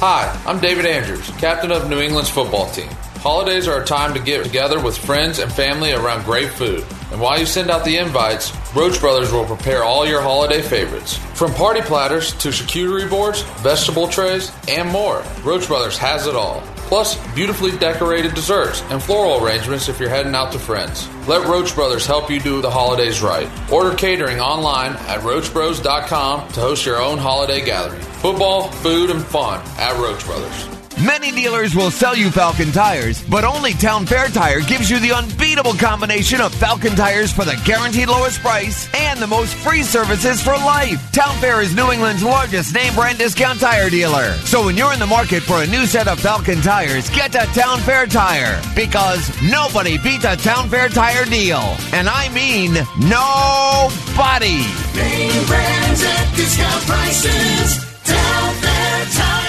Hi, 0.00 0.40
I'm 0.46 0.60
David 0.60 0.86
Andrews, 0.86 1.28
captain 1.38 1.72
of 1.72 1.90
New 1.90 2.00
England's 2.00 2.30
football 2.30 2.70
team. 2.70 2.88
Holidays 3.18 3.66
are 3.66 3.82
a 3.82 3.84
time 3.84 4.14
to 4.14 4.20
get 4.20 4.44
together 4.44 4.80
with 4.80 4.96
friends 4.96 5.40
and 5.40 5.52
family 5.52 5.92
around 5.92 6.24
great 6.24 6.50
food. 6.50 6.84
And 7.10 7.20
while 7.20 7.36
you 7.36 7.46
send 7.46 7.68
out 7.68 7.84
the 7.84 7.96
invites, 7.96 8.52
Roche 8.76 9.00
Brothers 9.00 9.32
will 9.32 9.44
prepare 9.44 9.82
all 9.82 10.06
your 10.06 10.22
holiday 10.22 10.62
favorites. 10.62 11.16
From 11.34 11.52
party 11.54 11.80
platters 11.80 12.32
to 12.34 12.50
charcuterie 12.50 13.10
boards, 13.10 13.42
vegetable 13.62 14.06
trays, 14.06 14.52
and 14.68 14.88
more, 14.88 15.24
Roche 15.42 15.66
Brothers 15.66 15.98
has 15.98 16.28
it 16.28 16.36
all. 16.36 16.62
Plus, 16.88 17.16
beautifully 17.34 17.76
decorated 17.76 18.34
desserts 18.34 18.82
and 18.90 19.02
floral 19.02 19.44
arrangements 19.44 19.90
if 19.90 20.00
you're 20.00 20.08
heading 20.08 20.34
out 20.34 20.52
to 20.52 20.58
friends. 20.58 21.06
Let 21.28 21.46
Roche 21.46 21.74
Brothers 21.74 22.06
help 22.06 22.30
you 22.30 22.40
do 22.40 22.62
the 22.62 22.70
holidays 22.70 23.20
right. 23.20 23.48
Order 23.70 23.94
catering 23.94 24.40
online 24.40 24.92
at 25.06 25.20
RocheBros.com 25.20 26.48
to 26.48 26.60
host 26.60 26.86
your 26.86 27.00
own 27.00 27.18
holiday 27.18 27.62
gathering. 27.62 28.00
Football, 28.00 28.70
food, 28.72 29.10
and 29.10 29.22
fun 29.22 29.60
at 29.78 30.00
Roche 30.00 30.24
Brothers. 30.24 30.77
Many 31.04 31.30
dealers 31.30 31.76
will 31.76 31.92
sell 31.92 32.16
you 32.16 32.28
Falcon 32.28 32.72
tires, 32.72 33.22
but 33.22 33.44
only 33.44 33.72
Town 33.72 34.04
Fair 34.04 34.26
Tire 34.26 34.60
gives 34.60 34.90
you 34.90 34.98
the 34.98 35.12
unbeatable 35.12 35.74
combination 35.74 36.40
of 36.40 36.52
Falcon 36.52 36.96
tires 36.96 37.32
for 37.32 37.44
the 37.44 37.60
guaranteed 37.64 38.08
lowest 38.08 38.40
price 38.40 38.92
and 38.94 39.20
the 39.20 39.26
most 39.26 39.54
free 39.54 39.84
services 39.84 40.42
for 40.42 40.54
life. 40.54 41.00
Town 41.12 41.36
Fair 41.38 41.62
is 41.62 41.72
New 41.72 41.92
England's 41.92 42.24
largest 42.24 42.74
name 42.74 42.92
brand 42.94 43.16
discount 43.16 43.60
tire 43.60 43.88
dealer. 43.90 44.32
So 44.38 44.64
when 44.64 44.76
you're 44.76 44.92
in 44.92 44.98
the 44.98 45.06
market 45.06 45.44
for 45.44 45.62
a 45.62 45.66
new 45.68 45.86
set 45.86 46.08
of 46.08 46.18
Falcon 46.18 46.60
tires, 46.62 47.08
get 47.10 47.30
to 47.30 47.46
Town 47.58 47.78
Fair 47.80 48.06
Tire 48.06 48.60
because 48.74 49.30
nobody 49.40 49.98
beats 49.98 50.24
a 50.24 50.36
Town 50.36 50.68
Fair 50.68 50.88
Tire 50.88 51.26
deal. 51.26 51.62
And 51.92 52.08
I 52.08 52.28
mean 52.30 52.74
nobody. 52.98 54.66
Name 54.98 55.46
brands 55.46 56.02
at 56.02 56.34
discount 56.34 56.84
prices. 56.86 57.86
Town 58.04 58.54
Fair 58.54 59.04
Tire. 59.14 59.47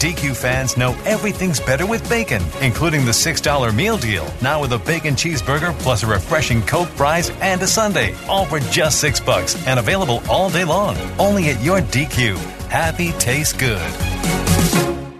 DQ 0.00 0.34
fans 0.34 0.78
know 0.78 0.96
everything's 1.04 1.60
better 1.60 1.84
with 1.84 2.08
bacon, 2.08 2.42
including 2.62 3.04
the 3.04 3.10
$6 3.12 3.74
meal 3.74 3.98
deal. 3.98 4.26
Now 4.40 4.62
with 4.62 4.72
a 4.72 4.78
bacon 4.78 5.14
cheeseburger 5.14 5.78
plus 5.78 6.02
a 6.02 6.06
refreshing 6.06 6.62
Coke, 6.62 6.88
fries, 6.88 7.30
and 7.42 7.60
a 7.60 7.66
sundae. 7.66 8.14
All 8.26 8.46
for 8.46 8.60
just 8.60 8.98
six 8.98 9.20
bucks 9.20 9.54
and 9.66 9.78
available 9.78 10.22
all 10.28 10.48
day 10.48 10.64
long. 10.64 10.96
Only 11.18 11.50
at 11.50 11.62
your 11.62 11.82
DQ. 11.82 12.36
Happy 12.68 13.12
tastes 13.12 13.52
good. 13.52 13.78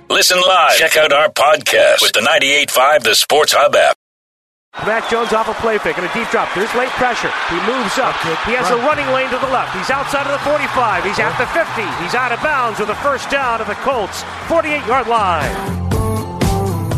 Listen 0.09 0.41
live. 0.41 0.77
Check 0.79 0.97
out 0.97 1.13
our 1.13 1.29
podcast 1.29 2.01
with 2.01 2.13
the 2.13 2.21
98.5 2.21 3.03
The 3.03 3.15
Sports 3.15 3.53
Hub 3.53 3.77
app. 3.77 4.00
Mac 4.87 5.11
Jones 5.11 5.33
off 5.33 5.49
a 5.49 5.55
play 5.55 5.79
fake 5.79 5.99
and 5.99 6.07
a 6.07 6.15
deep 6.15 6.29
drop. 6.31 6.49
There's 6.55 6.73
late 6.75 6.89
pressure. 6.91 7.31
He 7.51 7.57
moves 7.67 7.99
up. 7.99 8.15
He 8.47 8.55
has 8.55 8.71
a 8.71 8.77
running 8.77 9.07
lane 9.09 9.29
to 9.31 9.39
the 9.39 9.49
left. 9.49 9.77
He's 9.77 9.91
outside 9.91 10.27
of 10.27 10.33
the 10.33 10.39
45. 10.39 11.05
He's 11.05 11.19
at 11.19 11.37
the 11.37 11.47
50. 11.47 11.83
He's 12.03 12.15
out 12.15 12.33
of 12.33 12.41
bounds 12.43 12.79
with 12.81 12.89
a 12.89 12.95
first 12.97 13.29
down 13.31 13.61
at 13.61 13.67
the 13.67 13.75
Colts 13.75 14.23
48 14.49 14.87
yard 14.87 15.07
line. 15.09 15.51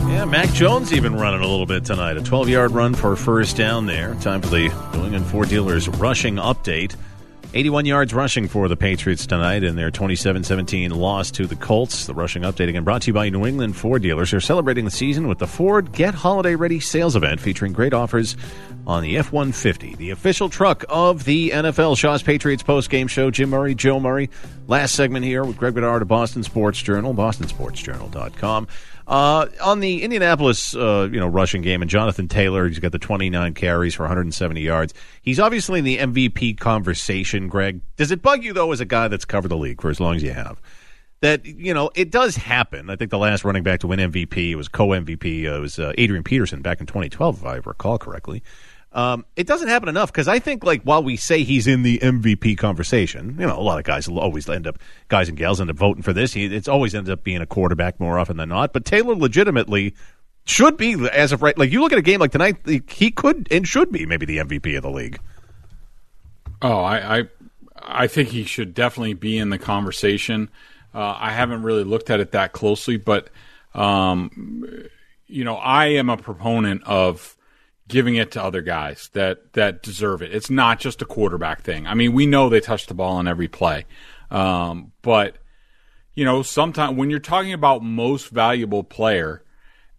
Yeah, 0.09 0.27
Mac 0.27 0.51
Jones 0.51 0.93
even 0.93 1.17
running 1.17 1.41
a 1.41 1.47
little 1.47 1.67
bit 1.67 1.85
tonight. 1.85 2.17
A 2.17 2.23
12 2.23 2.51
yard 2.51 2.71
run 2.73 2.95
for 2.95 3.17
first 3.17 3.57
down 3.57 3.87
there. 3.87 4.15
Time 4.17 4.43
for 4.43 4.49
the 4.49 4.69
New 4.95 5.05
England 5.05 5.27
Ford 5.27 5.49
Dealers 5.49 5.89
rushing 5.89 6.37
update. 6.37 6.95
81 7.55 7.85
yards 7.85 8.15
rushing 8.15 8.49
for 8.49 8.67
the 8.67 8.77
Patriots 8.77 9.27
tonight 9.27 9.63
in 9.63 9.77
their 9.77 9.91
27 9.91 10.43
17 10.43 10.91
loss 10.91 11.31
to 11.33 11.47
the 11.47 11.57
Colts. 11.57 12.07
The 12.07 12.15
rushing 12.15 12.43
update 12.43 12.69
again 12.69 12.83
brought 12.83 13.03
to 13.03 13.09
you 13.09 13.13
by 13.13 13.29
New 13.29 13.45
England 13.45 13.77
Ford 13.77 14.01
dealers. 14.01 14.31
They're 14.31 14.41
celebrating 14.41 14.87
the 14.87 14.91
season 14.91 15.29
with 15.29 15.39
the 15.39 15.47
Ford 15.47 15.93
Get 15.93 16.15
Holiday 16.15 16.55
Ready 16.55 16.81
sales 16.81 17.15
event 17.15 17.41
featuring 17.41 17.75
great 17.75 17.93
offers 17.93 18.37
on 18.87 19.03
the 19.03 19.19
F 19.19 19.33
150, 19.33 19.97
the 19.97 20.11
official 20.11 20.49
truck 20.49 20.85
of 20.89 21.25
the 21.25 21.51
NFL. 21.51 21.99
Shaw's 21.99 22.23
Patriots 22.23 22.63
post 22.63 22.89
game 22.89 23.07
show. 23.07 23.31
Jim 23.31 23.51
Murray, 23.51 23.75
Joe 23.75 24.01
Murray. 24.01 24.31
Last 24.67 24.95
segment 24.95 25.25
here 25.25 25.45
with 25.45 25.59
Greg 25.59 25.75
Bedard 25.75 26.01
of 26.03 26.09
Boston 26.09 26.43
Sports 26.43 26.81
Journal, 26.81 27.13
bostonsportsjournal.com. 27.13 28.67
Uh, 29.07 29.47
on 29.61 29.81
the 29.81 30.03
Indianapolis, 30.03 30.75
uh, 30.75 31.09
you 31.11 31.19
know, 31.19 31.27
rushing 31.27 31.63
game, 31.63 31.83
and 31.83 31.91
Jonathan 31.91 32.29
Taylor, 32.29 32.69
he's 32.69 32.79
got 32.79 32.93
the 32.93 32.99
29 32.99 33.55
carries 33.55 33.95
for 33.95 34.05
170 34.05 34.61
yards. 34.61 34.95
He's 35.23 35.41
obviously 35.41 35.79
in 35.81 35.85
the 35.85 35.99
MVP 35.99 36.59
conversation, 36.59 37.49
Greg. 37.49 37.81
Does 37.97 38.11
it 38.11 38.23
bug 38.23 38.45
you, 38.45 38.53
though, 38.53 38.73
as 38.73 38.81
a 38.81 38.85
guy 38.85 39.09
that's 39.09 39.25
covered 39.25 39.49
the 39.49 39.57
league 39.57 39.81
for 39.81 39.91
as 39.91 40.01
long 40.01 40.17
as 40.17 40.23
you 40.23 40.33
have, 40.33 40.61
that, 41.21 41.45
you 41.45 41.73
know, 41.73 41.91
it 41.95 42.11
does 42.11 42.37
happen. 42.37 42.91
I 42.91 42.97
think 42.97 43.11
the 43.11 43.19
last 43.19 43.45
running 43.45 43.63
back 43.63 43.81
to 43.81 43.87
win 43.87 43.99
MVP, 43.99 44.55
was 44.55 44.69
co-MVP, 44.69 45.47
uh, 45.47 45.57
it 45.57 45.61
was 45.61 45.79
uh, 45.79 45.93
Adrian 45.99 46.25
Peterson 46.25 46.63
back 46.63 46.81
in 46.81 46.87
2012, 46.87 47.39
if 47.39 47.47
I 47.47 47.57
recall 47.57 47.99
correctly. 47.99 48.43
Um, 48.95 49.25
it 49.37 49.47
doesn't 49.47 49.69
happen 49.69 49.89
enough 49.89 50.13
because 50.13 50.29
I 50.29 50.39
think 50.39 50.65
like 50.65 50.83
while 50.83 51.03
we 51.03 51.17
say 51.17 51.45
he's 51.45 51.67
in 51.67 51.83
the 51.83 51.99
MVP 51.99 52.59
conversation, 52.59 53.37
you 53.39 53.47
know, 53.47 53.59
a 53.59 53.63
lot 53.63 53.79
of 53.79 53.85
guys 53.85 54.09
will 54.09 54.21
always 54.21 54.49
end 54.49 54.67
up 54.67 54.79
guys 55.09 55.29
and 55.29 55.39
gals 55.39 55.61
end 55.61 55.71
up 55.71 55.77
voting 55.77 56.03
for 56.03 56.13
this. 56.13 56.35
He, 56.35 56.45
it's 56.45 56.69
always 56.69 56.95
ends 56.95 57.09
up 57.09 57.25
being 57.25 57.41
a 57.41 57.47
quarterback 57.47 57.99
more 57.99 58.19
often 58.19 58.37
than 58.37 58.51
not. 58.51 58.75
But 58.75 58.85
Taylor 58.85 59.15
legitimately 59.15 59.95
should 60.45 60.77
be 60.77 61.09
as 61.11 61.33
of 61.33 61.41
right. 61.41 61.57
Like 61.57 61.73
you 61.73 61.81
look 61.81 61.93
at 61.93 61.99
a 61.99 62.03
game 62.03 62.21
like 62.21 62.33
tonight, 62.33 62.57
he 62.89 63.11
could 63.11 63.49
and 63.51 63.67
should 63.67 63.91
be 63.91 64.05
maybe 64.05 64.27
the 64.27 64.39
MVP 64.39 64.77
of 64.77 64.83
the 64.83 64.91
league. 64.91 65.19
Oh, 66.61 66.81
I, 66.81 67.19
I, 67.19 67.29
I 67.83 68.07
think 68.07 68.29
he 68.29 68.45
should 68.45 68.75
definitely 68.75 69.15
be 69.15 69.39
in 69.39 69.49
the 69.49 69.59
conversation. 69.59 70.51
Uh, 70.95 71.17
I 71.19 71.31
haven't 71.31 71.63
really 71.63 71.85
looked 71.85 72.11
at 72.11 72.21
it 72.21 72.33
that 72.33 72.53
closely, 72.53 72.99
but 72.99 73.31
um, 73.75 74.85
you 75.27 75.45
know, 75.45 75.57
I 75.57 75.87
am 75.87 76.11
a 76.11 76.19
proponent 76.19 76.83
of 76.85 77.37
giving 77.89 78.17
it 78.17 78.31
to 78.33 78.43
other 78.43 78.63
guys 78.63 79.11
that 79.13 79.53
that 79.55 79.83
deserve 79.83 80.23
it. 80.23 80.35
It's 80.35 80.51
not 80.51 80.81
just 80.81 81.03
a 81.03 81.05
quarterback 81.05 81.63
thing. 81.63 81.87
I 81.87 81.95
mean, 81.95 82.13
we 82.13 82.27
know 82.27 82.49
they 82.49 82.61
touch 82.61 82.87
the 82.87 82.95
ball 82.95 83.17
on 83.17 83.29
every 83.29 83.49
play, 83.49 83.87
um, 84.31 84.93
but 85.03 85.37
you 86.15 86.25
know, 86.25 86.43
sometimes 86.43 86.97
when 86.97 87.11
you're 87.11 87.19
talking 87.19 87.53
about 87.53 87.83
most 87.83 88.29
valuable 88.29 88.85
player 88.85 89.43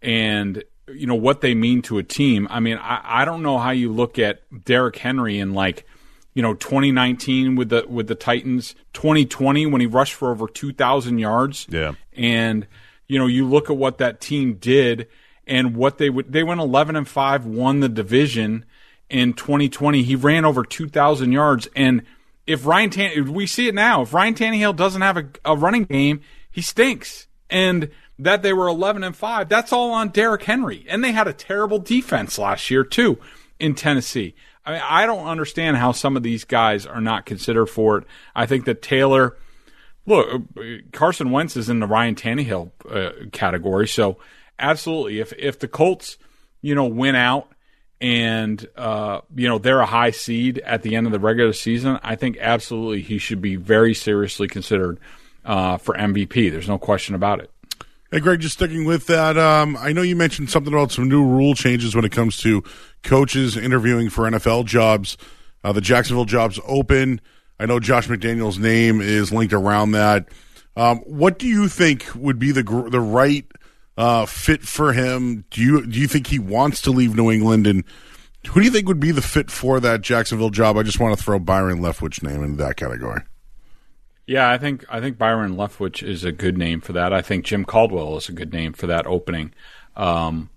and 0.02 0.62
you 0.88 1.06
know 1.06 1.14
what 1.14 1.40
they 1.40 1.54
mean 1.54 1.82
to 1.82 1.98
a 1.98 2.02
team. 2.02 2.46
I 2.50 2.60
mean, 2.60 2.76
I, 2.78 3.22
I 3.22 3.24
don't 3.24 3.42
know 3.42 3.58
how 3.58 3.70
you 3.70 3.92
look 3.92 4.18
at 4.18 4.42
Derrick 4.64 4.96
Henry 4.96 5.38
in 5.38 5.54
like 5.54 5.86
you 6.34 6.42
know 6.42 6.54
2019 6.54 7.56
with 7.56 7.70
the 7.70 7.86
with 7.88 8.06
the 8.06 8.14
Titans, 8.14 8.74
2020 8.92 9.66
when 9.66 9.80
he 9.80 9.86
rushed 9.86 10.14
for 10.14 10.30
over 10.30 10.46
2,000 10.46 11.18
yards. 11.18 11.66
Yeah, 11.70 11.94
and 12.12 12.66
you 13.08 13.18
know 13.18 13.26
you 13.26 13.46
look 13.46 13.70
at 13.70 13.76
what 13.76 13.98
that 13.98 14.20
team 14.20 14.54
did 14.54 15.08
and 15.46 15.76
what 15.76 15.98
they 15.98 16.10
would 16.10 16.32
they 16.32 16.42
went 16.42 16.60
11 16.60 16.96
and 16.96 17.08
5 17.08 17.46
won 17.46 17.80
the 17.80 17.88
division 17.88 18.64
in 19.08 19.32
2020 19.34 20.02
he 20.02 20.16
ran 20.16 20.44
over 20.44 20.64
2000 20.64 21.32
yards. 21.32 21.68
And 21.76 22.02
if 22.46 22.66
Ryan 22.66 22.90
Tan- 22.90 23.32
we 23.32 23.46
see 23.46 23.68
it 23.68 23.74
now 23.74 24.02
if 24.02 24.14
Ryan 24.14 24.34
Tannehill 24.34 24.76
doesn't 24.76 25.02
have 25.02 25.16
a, 25.16 25.26
a 25.44 25.56
running 25.56 25.84
game 25.84 26.20
he 26.50 26.62
stinks. 26.62 27.26
And 27.50 27.90
that 28.18 28.42
they 28.42 28.52
were 28.52 28.68
11 28.68 29.04
and 29.04 29.16
5 29.16 29.48
that's 29.48 29.72
all 29.72 29.92
on 29.92 30.08
Derrick 30.08 30.44
Henry. 30.44 30.86
And 30.88 31.02
they 31.02 31.12
had 31.12 31.28
a 31.28 31.32
terrible 31.32 31.78
defense 31.78 32.38
last 32.38 32.70
year 32.70 32.84
too 32.84 33.18
in 33.58 33.74
Tennessee. 33.74 34.34
I 34.64 34.72
mean 34.72 34.82
I 34.82 35.06
don't 35.06 35.26
understand 35.26 35.76
how 35.76 35.92
some 35.92 36.16
of 36.16 36.22
these 36.22 36.44
guys 36.44 36.86
are 36.86 37.00
not 37.00 37.26
considered 37.26 37.66
for 37.66 37.98
it. 37.98 38.04
I 38.34 38.46
think 38.46 38.64
that 38.64 38.82
Taylor 38.82 39.36
look 40.06 40.42
Carson 40.92 41.30
Wentz 41.30 41.56
is 41.56 41.68
in 41.68 41.80
the 41.80 41.86
Ryan 41.86 42.14
Tannehill 42.14 42.70
uh, 42.90 43.26
category. 43.32 43.88
So 43.88 44.18
absolutely. 44.58 45.20
If 45.20 45.32
if 45.38 45.58
the 45.58 45.68
Colts, 45.68 46.18
you 46.62 46.74
know, 46.74 46.86
win 46.86 47.14
out 47.14 47.48
and 48.00 48.66
uh, 48.76 49.20
you 49.34 49.48
know 49.48 49.58
they're 49.58 49.80
a 49.80 49.86
high 49.86 50.10
seed 50.10 50.58
at 50.60 50.82
the 50.82 50.96
end 50.96 51.06
of 51.06 51.12
the 51.12 51.20
regular 51.20 51.52
season, 51.52 51.98
I 52.02 52.16
think 52.16 52.36
absolutely 52.40 53.02
he 53.02 53.18
should 53.18 53.40
be 53.40 53.56
very 53.56 53.94
seriously 53.94 54.48
considered 54.48 54.98
uh, 55.44 55.78
for 55.78 55.94
MVP. 55.94 56.50
There's 56.50 56.68
no 56.68 56.78
question 56.78 57.14
about 57.14 57.40
it. 57.40 57.50
Hey, 58.10 58.20
Greg, 58.20 58.40
just 58.40 58.54
sticking 58.54 58.84
with 58.84 59.06
that, 59.06 59.36
um, 59.36 59.76
I 59.76 59.92
know 59.92 60.02
you 60.02 60.14
mentioned 60.14 60.48
something 60.48 60.72
about 60.72 60.92
some 60.92 61.08
new 61.08 61.24
rule 61.24 61.54
changes 61.54 61.96
when 61.96 62.04
it 62.04 62.12
comes 62.12 62.36
to 62.42 62.62
coaches 63.02 63.56
interviewing 63.56 64.08
for 64.08 64.30
NFL 64.30 64.66
jobs. 64.66 65.16
Uh, 65.64 65.72
the 65.72 65.80
Jacksonville 65.80 66.24
job's 66.24 66.60
open. 66.64 67.20
I 67.58 67.66
know 67.66 67.80
Josh 67.80 68.06
McDaniels' 68.06 68.58
name 68.58 69.00
is 69.00 69.32
linked 69.32 69.52
around 69.52 69.92
that. 69.92 70.28
Um, 70.76 70.98
what 70.98 71.38
do 71.38 71.46
you 71.46 71.68
think 71.68 72.06
would 72.14 72.38
be 72.38 72.52
the 72.52 72.62
the 72.62 73.00
right 73.00 73.46
uh, 73.96 74.26
fit 74.26 74.62
for 74.62 74.92
him? 74.92 75.44
Do 75.50 75.60
you 75.60 75.86
do 75.86 75.98
you 75.98 76.08
think 76.08 76.26
he 76.26 76.38
wants 76.38 76.80
to 76.82 76.90
leave 76.90 77.14
New 77.14 77.30
England? 77.30 77.66
And 77.66 77.84
who 78.48 78.60
do 78.60 78.66
you 78.66 78.72
think 78.72 78.88
would 78.88 79.00
be 79.00 79.12
the 79.12 79.22
fit 79.22 79.50
for 79.50 79.80
that 79.80 80.02
Jacksonville 80.02 80.50
job? 80.50 80.76
I 80.76 80.82
just 80.82 81.00
want 81.00 81.16
to 81.16 81.22
throw 81.22 81.38
Byron 81.38 81.80
Leftwich 81.80 82.22
name 82.22 82.42
into 82.42 82.62
that 82.62 82.76
category. 82.76 83.22
Yeah, 84.26 84.50
I 84.50 84.58
think 84.58 84.84
I 84.88 85.00
think 85.00 85.18
Byron 85.18 85.56
Leftwich 85.56 86.02
is 86.02 86.24
a 86.24 86.32
good 86.32 86.56
name 86.56 86.80
for 86.80 86.94
that. 86.94 87.12
I 87.12 87.22
think 87.22 87.44
Jim 87.44 87.64
Caldwell 87.64 88.16
is 88.16 88.28
a 88.28 88.32
good 88.32 88.52
name 88.52 88.72
for 88.72 88.86
that 88.86 89.06
opening. 89.06 89.52
Um, 89.96 90.50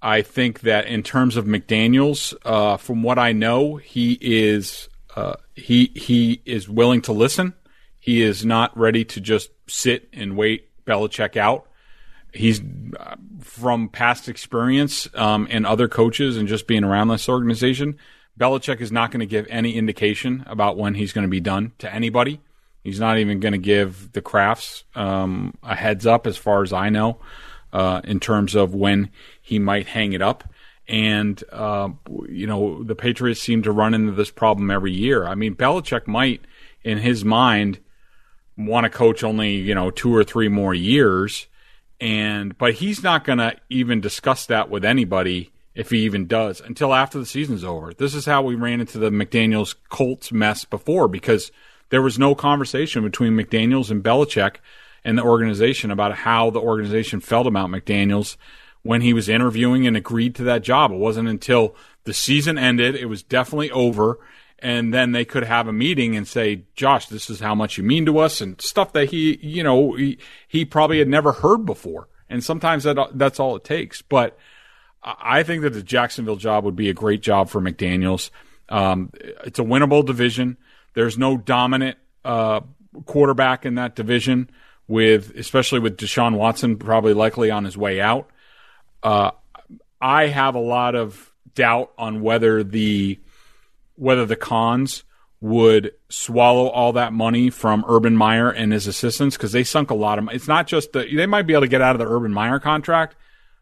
I 0.00 0.22
think 0.22 0.60
that 0.60 0.86
in 0.86 1.02
terms 1.02 1.36
of 1.36 1.46
McDaniel's, 1.46 2.34
uh, 2.44 2.76
from 2.76 3.02
what 3.02 3.18
I 3.18 3.32
know, 3.32 3.76
he 3.76 4.18
is 4.20 4.88
uh, 5.16 5.34
he 5.54 5.90
he 5.94 6.40
is 6.44 6.68
willing 6.68 7.02
to 7.02 7.12
listen. 7.12 7.54
He 7.98 8.22
is 8.22 8.44
not 8.44 8.76
ready 8.76 9.04
to 9.06 9.20
just 9.20 9.50
sit 9.66 10.08
and 10.12 10.36
wait 10.36 10.68
Belichick 10.84 11.36
out 11.36 11.66
he's 12.34 12.60
uh, 12.98 13.16
from 13.40 13.88
past 13.88 14.28
experience 14.28 15.08
um, 15.14 15.46
and 15.50 15.66
other 15.66 15.88
coaches 15.88 16.36
and 16.36 16.48
just 16.48 16.66
being 16.66 16.84
around 16.84 17.08
this 17.08 17.28
organization. 17.28 17.96
Belichick 18.38 18.80
is 18.80 18.90
not 18.90 19.10
going 19.12 19.20
to 19.20 19.26
give 19.26 19.46
any 19.48 19.76
indication 19.76 20.44
about 20.46 20.76
when 20.76 20.94
he's 20.94 21.12
going 21.12 21.24
to 21.24 21.30
be 21.30 21.40
done 21.40 21.72
to 21.78 21.92
anybody. 21.92 22.40
He's 22.82 23.00
not 23.00 23.18
even 23.18 23.40
going 23.40 23.52
to 23.52 23.58
give 23.58 24.12
the 24.12 24.20
Krafts 24.20 24.82
um, 24.94 25.54
a 25.62 25.74
heads 25.74 26.06
up, 26.06 26.26
as 26.26 26.36
far 26.36 26.62
as 26.62 26.72
I 26.72 26.90
know, 26.90 27.18
uh, 27.72 28.00
in 28.04 28.20
terms 28.20 28.54
of 28.54 28.74
when 28.74 29.10
he 29.40 29.58
might 29.58 29.86
hang 29.86 30.12
it 30.12 30.20
up. 30.20 30.44
And 30.86 31.42
uh, 31.50 31.90
you 32.28 32.46
know, 32.46 32.82
the 32.82 32.94
Patriots 32.94 33.40
seem 33.40 33.62
to 33.62 33.72
run 33.72 33.94
into 33.94 34.12
this 34.12 34.30
problem 34.30 34.70
every 34.70 34.92
year. 34.92 35.26
I 35.26 35.34
mean, 35.34 35.54
Belichick 35.54 36.06
might, 36.06 36.42
in 36.82 36.98
his 36.98 37.24
mind, 37.24 37.78
want 38.58 38.84
to 38.84 38.90
coach 38.90 39.24
only 39.24 39.54
you 39.54 39.74
know 39.74 39.90
two 39.90 40.14
or 40.14 40.24
three 40.24 40.48
more 40.48 40.74
years 40.74 41.46
and 42.04 42.56
but 42.58 42.74
he's 42.74 43.02
not 43.02 43.24
going 43.24 43.38
to 43.38 43.56
even 43.70 43.98
discuss 43.98 44.44
that 44.44 44.68
with 44.68 44.84
anybody 44.84 45.50
if 45.74 45.88
he 45.88 46.00
even 46.00 46.26
does 46.26 46.60
until 46.60 46.92
after 46.92 47.18
the 47.18 47.24
season's 47.24 47.64
over. 47.64 47.94
This 47.94 48.14
is 48.14 48.26
how 48.26 48.42
we 48.42 48.54
ran 48.54 48.80
into 48.80 48.98
the 48.98 49.08
McDaniels 49.08 49.74
Colts 49.88 50.30
mess 50.30 50.66
before 50.66 51.08
because 51.08 51.50
there 51.88 52.02
was 52.02 52.18
no 52.18 52.34
conversation 52.34 53.02
between 53.02 53.32
McDaniels 53.32 53.90
and 53.90 54.04
Belichick 54.04 54.56
and 55.02 55.16
the 55.16 55.24
organization 55.24 55.90
about 55.90 56.14
how 56.14 56.50
the 56.50 56.60
organization 56.60 57.20
felt 57.20 57.46
about 57.46 57.70
McDaniels 57.70 58.36
when 58.82 59.00
he 59.00 59.14
was 59.14 59.30
interviewing 59.30 59.86
and 59.86 59.96
agreed 59.96 60.34
to 60.34 60.44
that 60.44 60.62
job. 60.62 60.92
It 60.92 60.98
wasn't 60.98 61.28
until 61.28 61.74
the 62.04 62.12
season 62.12 62.58
ended, 62.58 62.96
it 62.96 63.06
was 63.06 63.22
definitely 63.22 63.70
over, 63.70 64.18
and 64.58 64.94
then 64.94 65.12
they 65.12 65.24
could 65.24 65.44
have 65.44 65.68
a 65.68 65.72
meeting 65.72 66.16
and 66.16 66.26
say, 66.26 66.64
Josh, 66.74 67.06
this 67.06 67.28
is 67.28 67.40
how 67.40 67.54
much 67.54 67.76
you 67.76 67.84
mean 67.84 68.06
to 68.06 68.18
us 68.18 68.40
and 68.40 68.60
stuff 68.60 68.92
that 68.92 69.10
he, 69.10 69.38
you 69.42 69.62
know, 69.62 69.92
he, 69.94 70.18
he 70.48 70.64
probably 70.64 70.98
had 70.98 71.08
never 71.08 71.32
heard 71.32 71.66
before. 71.66 72.08
And 72.30 72.42
sometimes 72.42 72.84
that, 72.84 72.96
that's 73.14 73.38
all 73.38 73.56
it 73.56 73.64
takes. 73.64 74.00
But 74.00 74.38
I 75.02 75.42
think 75.42 75.62
that 75.62 75.70
the 75.70 75.82
Jacksonville 75.82 76.36
job 76.36 76.64
would 76.64 76.76
be 76.76 76.88
a 76.88 76.94
great 76.94 77.20
job 77.20 77.50
for 77.50 77.60
McDaniels. 77.60 78.30
Um, 78.68 79.10
it's 79.44 79.58
a 79.58 79.64
winnable 79.64 80.04
division. 80.04 80.56
There's 80.94 81.18
no 81.18 81.36
dominant, 81.36 81.98
uh, 82.24 82.60
quarterback 83.04 83.66
in 83.66 83.74
that 83.74 83.94
division 83.96 84.48
with, 84.88 85.36
especially 85.36 85.80
with 85.80 85.98
Deshaun 85.98 86.36
Watson 86.36 86.76
probably 86.78 87.12
likely 87.12 87.50
on 87.50 87.64
his 87.64 87.76
way 87.76 88.00
out. 88.00 88.30
Uh, 89.02 89.32
I 90.00 90.28
have 90.28 90.54
a 90.54 90.60
lot 90.60 90.94
of 90.94 91.32
doubt 91.54 91.92
on 91.98 92.22
whether 92.22 92.62
the, 92.62 93.18
whether 93.96 94.26
the 94.26 94.36
Khans 94.36 95.04
would 95.40 95.92
swallow 96.08 96.68
all 96.68 96.94
that 96.94 97.12
money 97.12 97.50
from 97.50 97.84
Urban 97.86 98.16
Meyer 98.16 98.50
and 98.50 98.72
his 98.72 98.86
assistants 98.86 99.36
because 99.36 99.52
they 99.52 99.64
sunk 99.64 99.90
a 99.90 99.94
lot 99.94 100.18
of. 100.18 100.28
It's 100.32 100.48
not 100.48 100.66
just 100.66 100.92
that 100.92 101.08
they 101.14 101.26
might 101.26 101.46
be 101.46 101.52
able 101.52 101.62
to 101.62 101.68
get 101.68 101.82
out 101.82 101.94
of 101.94 101.98
the 101.98 102.10
Urban 102.10 102.32
Meyer 102.32 102.58
contract, 102.58 103.14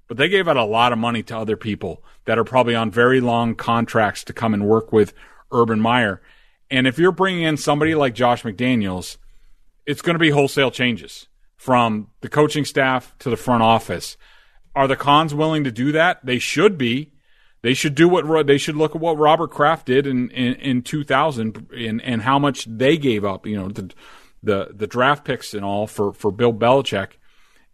but 0.07 0.17
they 0.17 0.29
gave 0.29 0.47
out 0.47 0.57
a 0.57 0.65
lot 0.65 0.93
of 0.93 0.99
money 0.99 1.23
to 1.25 1.37
other 1.37 1.57
people 1.57 2.05
that 2.25 2.39
are 2.39 2.45
probably 2.45 2.75
on 2.75 2.91
very 2.91 3.21
long 3.21 3.55
contracts 3.55 4.23
to 4.25 4.33
come 4.33 4.55
and 4.55 4.67
work 4.67 4.93
with 4.93 5.13
Urban 5.51 5.81
Meyer. 5.81 6.23
And 6.71 6.87
if 6.87 6.99
you're 6.99 7.13
bringing 7.13 7.43
in 7.43 7.57
somebody 7.57 7.95
like 7.95 8.15
Josh 8.15 8.43
McDaniels, 8.45 9.17
it's 9.85 10.03
going 10.03 10.15
to 10.15 10.21
be 10.21 10.31
wholesale 10.31 10.71
changes 10.71 11.27
from 11.57 12.09
the 12.21 12.29
coaching 12.29 12.65
staff 12.65 13.15
to 13.19 13.31
the 13.31 13.37
front 13.37 13.63
office. 13.63 14.17
Are 14.75 14.89
the 14.89 14.97
Khans 14.97 15.35
willing 15.35 15.65
to 15.65 15.73
do 15.73 15.93
that? 15.93 16.25
They 16.25 16.39
should 16.39 16.79
be 16.79 17.12
they 17.63 17.75
should 17.75 17.95
do 17.95 18.09
what 18.09 18.47
they 18.47 18.59
should 18.59 18.77
look 18.77 18.95
at 18.95 19.01
what 19.01 19.19
Robert 19.19 19.51
Kraft 19.51 19.87
did 19.87 20.07
in, 20.07 20.31
in, 20.31 20.55
in 20.55 20.83
2000 20.83 21.69
and, 21.77 22.03
and 22.03 22.23
how 22.23 22.39
much 22.39 22.65
they 22.65 22.97
gave 22.97 23.25
up, 23.25 23.47
you 23.47 23.57
know, 23.57 23.69
the, 23.69 23.93
the, 24.43 24.69
the 24.75 24.87
draft 24.87 25.25
picks 25.25 25.55
and 25.55 25.65
all 25.65 25.87
for, 25.87 26.13
for 26.13 26.33
Bill 26.33 26.53
Belichick 26.53 27.13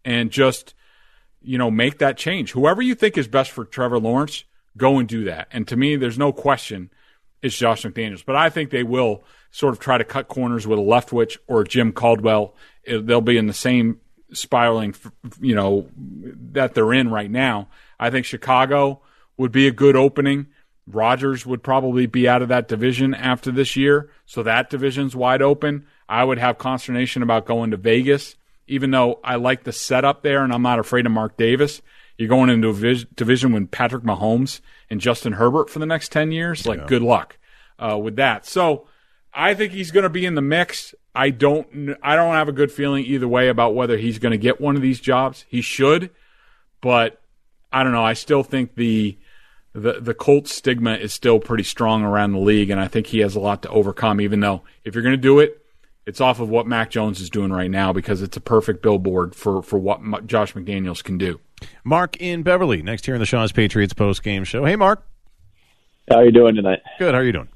and 0.04 0.30
just, 0.30 0.74
you 1.40 1.56
know, 1.56 1.70
make 1.70 1.98
that 1.98 2.18
change. 2.18 2.52
Whoever 2.52 2.82
you 2.82 2.94
think 2.94 3.16
is 3.16 3.28
best 3.28 3.50
for 3.50 3.64
Trevor 3.64 3.98
Lawrence, 3.98 4.44
go 4.76 4.98
and 4.98 5.08
do 5.08 5.24
that. 5.24 5.48
And 5.50 5.66
to 5.68 5.76
me, 5.76 5.96
there's 5.96 6.18
no 6.18 6.32
question 6.32 6.90
it's 7.40 7.56
Josh 7.56 7.82
McDaniels, 7.82 8.24
but 8.24 8.36
I 8.36 8.50
think 8.50 8.70
they 8.70 8.82
will 8.82 9.22
sort 9.50 9.72
of 9.72 9.78
try 9.78 9.96
to 9.96 10.04
cut 10.04 10.28
corners 10.28 10.66
with 10.66 10.78
a 10.78 10.82
Leftwich 10.82 11.38
or 11.46 11.62
Jim 11.64 11.92
Caldwell. 11.92 12.54
They'll 12.84 13.20
be 13.20 13.36
in 13.36 13.46
the 13.46 13.52
same 13.52 14.00
spiraling, 14.32 14.94
you 15.40 15.54
know, 15.54 15.88
that 15.96 16.74
they're 16.74 16.92
in 16.92 17.10
right 17.10 17.30
now. 17.30 17.68
I 17.98 18.10
think 18.10 18.26
Chicago, 18.26 19.02
would 19.38 19.52
be 19.52 19.66
a 19.66 19.72
good 19.72 19.96
opening. 19.96 20.48
Rodgers 20.86 21.46
would 21.46 21.62
probably 21.62 22.06
be 22.06 22.28
out 22.28 22.42
of 22.42 22.48
that 22.48 22.68
division 22.68 23.14
after 23.14 23.50
this 23.50 23.76
year, 23.76 24.10
so 24.26 24.42
that 24.42 24.70
division's 24.70 25.14
wide 25.14 25.42
open. 25.42 25.86
I 26.08 26.24
would 26.24 26.38
have 26.38 26.58
consternation 26.58 27.22
about 27.22 27.46
going 27.46 27.70
to 27.70 27.76
Vegas, 27.76 28.36
even 28.66 28.90
though 28.90 29.20
I 29.22 29.36
like 29.36 29.64
the 29.64 29.72
setup 29.72 30.22
there 30.22 30.42
and 30.42 30.52
I'm 30.52 30.62
not 30.62 30.78
afraid 30.78 31.06
of 31.06 31.12
Mark 31.12 31.36
Davis. 31.36 31.82
You're 32.16 32.28
going 32.28 32.50
into 32.50 32.68
a 32.68 32.72
vis- 32.72 33.04
division 33.14 33.52
with 33.52 33.70
Patrick 33.70 34.02
Mahomes 34.02 34.60
and 34.90 35.00
Justin 35.00 35.34
Herbert 35.34 35.70
for 35.70 35.78
the 35.78 35.86
next 35.86 36.10
10 36.10 36.32
years. 36.32 36.66
Like, 36.66 36.86
good 36.86 37.02
luck 37.02 37.38
uh, 37.78 37.98
with 37.98 38.16
that. 38.16 38.46
So 38.46 38.88
I 39.32 39.54
think 39.54 39.72
he's 39.72 39.90
going 39.90 40.02
to 40.02 40.10
be 40.10 40.26
in 40.26 40.34
the 40.34 40.42
mix. 40.42 40.94
I 41.14 41.30
don't, 41.30 41.96
I 42.02 42.16
don't 42.16 42.34
have 42.34 42.48
a 42.48 42.52
good 42.52 42.72
feeling 42.72 43.04
either 43.04 43.28
way 43.28 43.48
about 43.48 43.74
whether 43.74 43.96
he's 43.96 44.18
going 44.18 44.32
to 44.32 44.38
get 44.38 44.60
one 44.60 44.74
of 44.74 44.82
these 44.82 45.00
jobs. 45.00 45.44
He 45.48 45.60
should, 45.60 46.10
but 46.80 47.20
I 47.72 47.82
don't 47.82 47.92
know. 47.92 48.04
I 48.04 48.14
still 48.14 48.42
think 48.42 48.74
the, 48.74 49.18
the, 49.78 50.00
the 50.00 50.14
Colts 50.14 50.54
stigma 50.54 50.94
is 50.94 51.12
still 51.12 51.38
pretty 51.40 51.64
strong 51.64 52.02
around 52.02 52.32
the 52.32 52.38
league, 52.38 52.70
and 52.70 52.80
I 52.80 52.88
think 52.88 53.08
he 53.08 53.20
has 53.20 53.34
a 53.34 53.40
lot 53.40 53.62
to 53.62 53.68
overcome, 53.70 54.20
even 54.20 54.40
though 54.40 54.62
if 54.84 54.94
you're 54.94 55.02
going 55.02 55.16
to 55.16 55.16
do 55.16 55.38
it, 55.40 55.64
it's 56.06 56.20
off 56.20 56.40
of 56.40 56.48
what 56.48 56.66
Mac 56.66 56.90
Jones 56.90 57.20
is 57.20 57.28
doing 57.28 57.52
right 57.52 57.70
now 57.70 57.92
because 57.92 58.22
it's 58.22 58.36
a 58.36 58.40
perfect 58.40 58.82
billboard 58.82 59.34
for, 59.34 59.62
for 59.62 59.78
what 59.78 60.00
M- 60.00 60.26
Josh 60.26 60.54
McDaniels 60.54 61.04
can 61.04 61.18
do. 61.18 61.38
Mark 61.84 62.16
in 62.16 62.42
Beverly, 62.42 62.82
next 62.82 63.04
here 63.04 63.14
in 63.14 63.20
the 63.20 63.26
Shaw's 63.26 63.52
Patriots 63.52 63.92
post 63.92 64.22
game 64.22 64.44
show. 64.44 64.64
Hey, 64.64 64.76
Mark. 64.76 65.06
How 66.08 66.16
are 66.16 66.24
you 66.24 66.32
doing 66.32 66.54
tonight? 66.54 66.80
Good. 66.98 67.12
How 67.14 67.20
are 67.20 67.24
you 67.24 67.32
doing? 67.32 67.48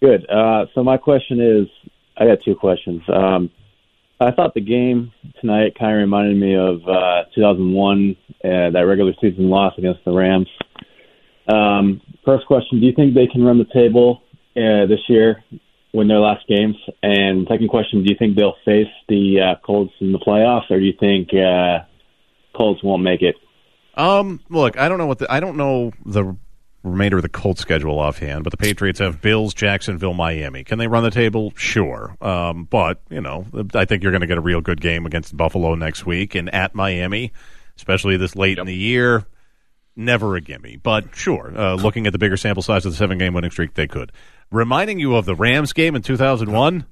Good. 0.00 0.28
Uh, 0.30 0.66
so 0.74 0.82
my 0.82 0.96
question 0.96 1.40
is, 1.40 1.90
I 2.16 2.26
got 2.26 2.40
two 2.40 2.54
questions. 2.54 3.02
Um, 3.08 3.50
I 4.18 4.30
thought 4.30 4.54
the 4.54 4.60
game 4.60 5.12
tonight 5.40 5.76
kind 5.78 5.92
of 5.92 5.98
reminded 5.98 6.36
me 6.38 6.54
of 6.54 6.88
uh, 6.88 7.24
2001, 7.34 8.16
uh, 8.44 8.70
that 8.70 8.80
regular 8.80 9.12
season 9.20 9.50
loss 9.50 9.74
against 9.76 10.04
the 10.04 10.12
Rams. 10.12 10.48
Um, 11.48 12.00
first 12.24 12.46
question: 12.46 12.80
Do 12.80 12.86
you 12.86 12.92
think 12.94 13.14
they 13.14 13.26
can 13.26 13.42
run 13.42 13.58
the 13.58 13.72
table 13.72 14.22
uh, 14.56 14.86
this 14.86 15.00
year, 15.08 15.42
win 15.92 16.08
their 16.08 16.20
last 16.20 16.46
games? 16.48 16.76
And 17.02 17.46
second 17.48 17.68
question: 17.68 18.02
Do 18.02 18.10
you 18.10 18.16
think 18.18 18.36
they'll 18.36 18.56
face 18.64 18.92
the 19.08 19.40
uh, 19.40 19.66
Colts 19.66 19.92
in 20.00 20.12
the 20.12 20.18
playoffs, 20.18 20.70
or 20.70 20.78
do 20.78 20.84
you 20.84 20.94
think 20.98 21.30
uh, 21.34 21.84
Colts 22.56 22.82
won't 22.82 23.02
make 23.02 23.22
it? 23.22 23.36
Um, 23.94 24.40
look, 24.48 24.78
I 24.78 24.88
don't 24.88 24.98
know 24.98 25.06
what 25.06 25.18
the 25.18 25.30
I 25.30 25.40
don't 25.40 25.56
know 25.56 25.92
the 26.04 26.36
remainder 26.82 27.18
of 27.18 27.22
the 27.22 27.28
Colts 27.28 27.60
schedule 27.60 27.98
offhand, 27.98 28.44
but 28.44 28.50
the 28.50 28.56
Patriots 28.56 28.98
have 28.98 29.20
Bills, 29.20 29.54
Jacksonville, 29.54 30.14
Miami. 30.14 30.64
Can 30.64 30.78
they 30.78 30.88
run 30.88 31.04
the 31.04 31.10
table? 31.10 31.52
Sure. 31.56 32.16
Um, 32.20 32.64
but 32.64 33.00
you 33.10 33.20
know, 33.20 33.46
I 33.74 33.84
think 33.84 34.02
you're 34.02 34.12
going 34.12 34.22
to 34.22 34.26
get 34.26 34.38
a 34.38 34.42
real 34.42 34.60
good 34.60 34.80
game 34.80 35.06
against 35.06 35.36
Buffalo 35.36 35.74
next 35.74 36.06
week 36.06 36.34
and 36.34 36.52
at 36.54 36.74
Miami, 36.74 37.32
especially 37.76 38.16
this 38.16 38.36
late 38.36 38.58
in 38.58 38.66
the 38.66 38.74
year. 38.74 39.26
Never 39.94 40.36
a 40.36 40.40
gimme, 40.40 40.76
but 40.76 41.14
sure. 41.14 41.52
Uh, 41.56 41.74
looking 41.74 42.06
at 42.06 42.12
the 42.12 42.18
bigger 42.18 42.36
sample 42.38 42.62
size 42.62 42.86
of 42.86 42.92
the 42.92 42.96
seven 42.96 43.18
game 43.18 43.34
winning 43.34 43.50
streak, 43.50 43.74
they 43.74 43.86
could. 43.86 44.10
Reminding 44.50 44.98
you 44.98 45.14
of 45.16 45.26
the 45.26 45.34
Rams 45.34 45.72
game 45.72 45.94
in 45.94 46.02
2001. 46.02 46.86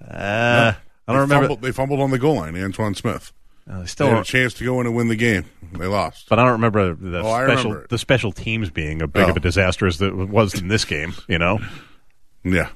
Uh, 0.00 0.72
I 1.08 1.12
don't 1.12 1.20
remember. 1.22 1.48
Fumbled, 1.48 1.62
they 1.62 1.72
fumbled 1.72 2.00
on 2.00 2.10
the 2.10 2.18
goal 2.18 2.36
line, 2.36 2.54
Antowain 2.54 2.94
Smith. 2.96 3.32
Uh, 3.68 3.80
they 3.80 3.86
still 3.86 4.06
they 4.06 4.12
had 4.12 4.20
a 4.22 4.24
chance 4.24 4.54
to 4.54 4.64
go 4.64 4.80
in 4.80 4.86
and 4.86 4.94
win 4.94 5.08
the 5.08 5.16
game. 5.16 5.44
They 5.72 5.86
lost. 5.86 6.28
But 6.28 6.38
I 6.38 6.44
don't 6.44 6.52
remember 6.52 6.94
the 6.94 7.18
Oh, 7.18 7.22
special 7.22 7.70
remember 7.70 7.86
the 7.88 7.98
special 7.98 8.30
teams 8.30 8.70
being 8.70 9.02
a 9.02 9.08
big 9.08 9.24
Oh. 9.26 9.30
of 9.30 9.36
a 9.36 9.40
disaster 9.40 9.86
as 9.88 10.00
it 10.00 10.14
was 10.14 10.54
in 10.54 10.68
this 10.68 10.84
game. 10.84 11.14
You 11.28 11.38
know, 11.38 11.58
yeah. 12.44 12.68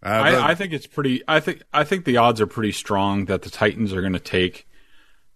Uh, 0.00 0.08
I, 0.08 0.50
I 0.50 0.54
think 0.54 0.72
it's 0.72 0.86
pretty. 0.86 1.22
I 1.26 1.40
think 1.40 1.62
I 1.72 1.82
think 1.82 2.04
the 2.04 2.18
odds 2.18 2.40
are 2.40 2.46
pretty 2.46 2.72
strong 2.72 3.24
that 3.24 3.42
the 3.42 3.50
Titans 3.50 3.92
are 3.92 4.00
going 4.00 4.12
to 4.12 4.20
take 4.20 4.68